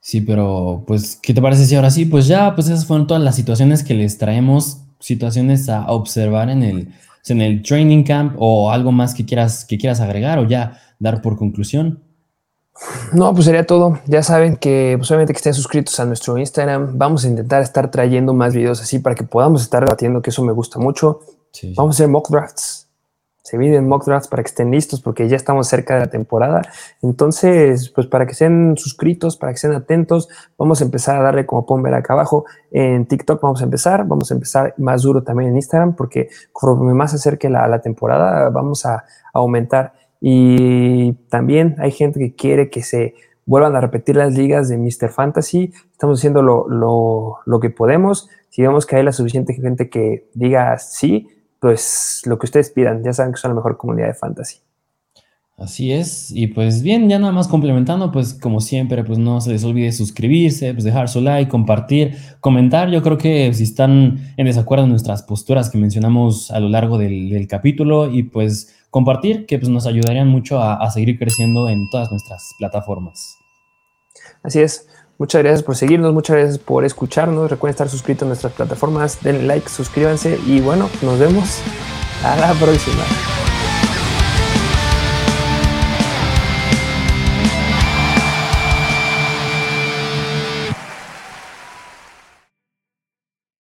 Sí, 0.02 0.20
pero 0.20 0.84
pues, 0.86 1.18
¿qué 1.24 1.34
te 1.34 1.42
parece 1.42 1.66
si 1.66 1.76
ahora 1.78 1.92
sí? 1.92 2.04
Pues 2.04 2.28
ya, 2.28 2.54
pues 2.56 2.68
esas 2.68 2.86
fueron 2.86 3.08
todas 3.08 3.24
las 3.24 3.38
situaciones 3.38 3.86
que 3.86 3.94
les 3.94 4.18
traemos, 4.18 4.82
situaciones 5.00 5.70
a 5.70 5.90
observar 5.90 6.50
en 6.50 6.62
el 6.62 6.94
en 7.34 7.42
el 7.42 7.62
training 7.62 8.04
camp 8.04 8.36
o 8.38 8.72
algo 8.72 8.92
más 8.92 9.14
que 9.14 9.26
quieras, 9.26 9.66
que 9.66 9.78
quieras 9.78 10.02
agregar 10.02 10.40
o 10.40 10.48
ya 10.48 10.80
dar 11.00 11.22
por 11.22 11.38
conclusión. 11.38 12.04
No, 13.14 13.34
pues 13.34 13.46
sería 13.46 13.66
todo. 13.66 14.00
Ya 14.06 14.22
saben 14.22 14.58
que 14.58 14.96
pues 14.98 15.10
obviamente 15.12 15.34
que 15.34 15.38
estén 15.38 15.54
suscritos 15.54 16.00
a 16.00 16.06
nuestro 16.06 16.38
Instagram. 16.38 16.98
Vamos 16.98 17.24
a 17.24 17.30
intentar 17.30 17.62
estar 17.62 17.90
trayendo 17.90 18.34
más 18.34 18.54
videos 18.54 18.82
así 18.82 19.00
para 19.00 19.16
que 19.16 19.24
podamos 19.24 19.62
estar 19.62 19.84
debatiendo, 19.84 20.22
que 20.22 20.30
eso 20.30 20.44
me 20.44 20.52
gusta 20.52 20.80
mucho. 20.80 21.22
Vamos 21.78 21.96
a 21.96 22.04
hacer 22.04 22.10
mock 22.10 22.30
drafts 22.30 22.75
se 23.46 23.60
vienen 23.60 23.88
mock 23.88 24.06
drafts 24.06 24.28
para 24.28 24.42
que 24.42 24.48
estén 24.48 24.72
listos 24.72 25.02
porque 25.02 25.30
ya 25.30 25.36
estamos 25.36 25.68
cerca 25.68 25.94
de 25.94 26.00
la 26.00 26.10
temporada. 26.10 26.64
Entonces, 27.04 27.92
pues 27.92 28.08
para 28.08 28.26
que 28.26 28.32
estén 28.32 28.76
suscritos, 28.76 29.38
para 29.38 29.52
que 29.52 29.58
estén 29.58 29.74
atentos, 29.74 30.28
vamos 30.58 30.82
a 30.82 30.86
empezar 30.86 31.18
a 31.18 31.22
darle, 31.22 31.46
como 31.46 31.64
pueden 31.64 31.84
ver 31.84 31.94
acá 31.94 32.14
abajo, 32.14 32.46
en 32.72 33.06
TikTok 33.06 33.40
vamos 33.40 33.62
a 33.62 33.66
empezar, 33.66 34.08
vamos 34.08 34.32
a 34.32 34.34
empezar 34.34 34.74
más 34.78 35.04
duro 35.04 35.22
también 35.22 35.52
en 35.52 35.58
Instagram 35.58 35.96
porque 35.96 36.30
conforme 36.52 36.96
más 36.96 37.12
se 37.12 37.18
acerque 37.18 37.48
la, 37.48 37.68
la 37.68 37.82
temporada 37.82 38.50
vamos 38.50 38.84
a, 38.88 39.06
aumentar. 39.32 39.94
Y 40.20 41.14
también 41.30 41.76
hay 41.78 41.92
gente 41.92 42.20
que 42.20 42.34
quiere 42.34 42.72
que 42.72 42.82
se 42.82 43.14
vuelvan 43.46 43.76
a 43.76 43.82
repetir 43.82 44.16
las 44.16 44.34
ligas 44.34 44.70
de 44.70 44.78
Mr. 44.78 45.10
Fantasy. 45.10 45.72
Estamos 45.92 46.20
haciendo 46.20 46.42
lo, 46.42 46.68
lo, 46.68 47.40
lo 47.46 47.60
que 47.60 47.70
podemos. 47.70 48.28
Si 48.50 48.64
vemos 48.64 48.88
que 48.88 48.96
hay 48.96 49.04
la 49.04 49.12
suficiente 49.12 49.54
gente 49.54 49.90
que 49.90 50.30
diga 50.34 50.80
sí, 50.80 51.28
pues 51.60 52.22
lo 52.26 52.38
que 52.38 52.46
ustedes 52.46 52.70
pidan. 52.72 53.04
Ya 53.04 53.14
saben 53.14 53.34
que 53.34 53.40
son 53.40 53.52
la 53.52 53.56
mejor 53.56 53.78
comunidad 53.78 54.08
de 54.08 54.14
fantasy. 54.14 54.60
Así 55.58 55.94
es, 55.94 56.32
y 56.32 56.48
pues 56.48 56.82
bien, 56.82 57.08
ya 57.08 57.18
nada 57.18 57.32
más 57.32 57.48
complementando, 57.48 58.12
pues 58.12 58.34
como 58.34 58.60
siempre, 58.60 59.06
pues 59.06 59.18
no 59.18 59.40
se 59.40 59.52
les 59.52 59.64
olvide 59.64 59.94
suscribirse, 59.94 60.74
pues 60.74 60.84
dejar 60.84 61.08
su 61.08 61.22
like, 61.22 61.50
compartir, 61.50 62.18
comentar. 62.42 62.90
Yo 62.90 63.02
creo 63.02 63.18
que 63.18 63.54
si 63.54 63.64
están 63.64 64.34
en 64.36 64.46
desacuerdo 64.48 64.84
en 64.84 64.90
nuestras 64.90 65.24
posturas 65.24 65.70
que 65.70 65.78
mencionamos 65.78 66.52
a 66.52 66.60
lo 66.60 66.68
largo 66.68 66.98
del, 66.98 67.48
capítulo 67.48 68.12
y 68.12 68.24
pues 68.24 68.76
compartir, 68.90 69.46
que 69.46 69.58
pues 69.58 69.70
nos 69.70 69.88
ayudarían 69.88 70.28
mucho 70.28 70.60
a, 70.60 70.76
a 70.76 70.92
seguir 70.92 71.18
creciendo 71.18 71.70
en 71.70 71.90
todas 71.90 72.12
nuestras 72.12 72.54
plataformas. 72.60 73.38
Así 74.44 74.60
es. 74.60 74.90
Muchas 75.18 75.44
gracias 75.44 75.64
por 75.64 75.76
seguirnos, 75.78 76.14
muchas 76.14 76.36
gracias 76.36 76.58
por 76.58 76.84
escucharnos. 76.84 77.50
Recuerden 77.50 77.74
estar 77.74 77.90
suscritos 77.90 78.24
a 78.24 78.28
nuestras 78.28 78.54
plataformas, 78.54 79.20
denle 79.22 79.44
like, 79.44 79.70
suscríbanse 79.70 80.40
y 80.46 80.60
bueno, 80.60 80.90
nos 81.02 81.18
vemos 81.20 81.60
a 82.24 82.36
la 82.36 82.54
próxima. 82.54 83.04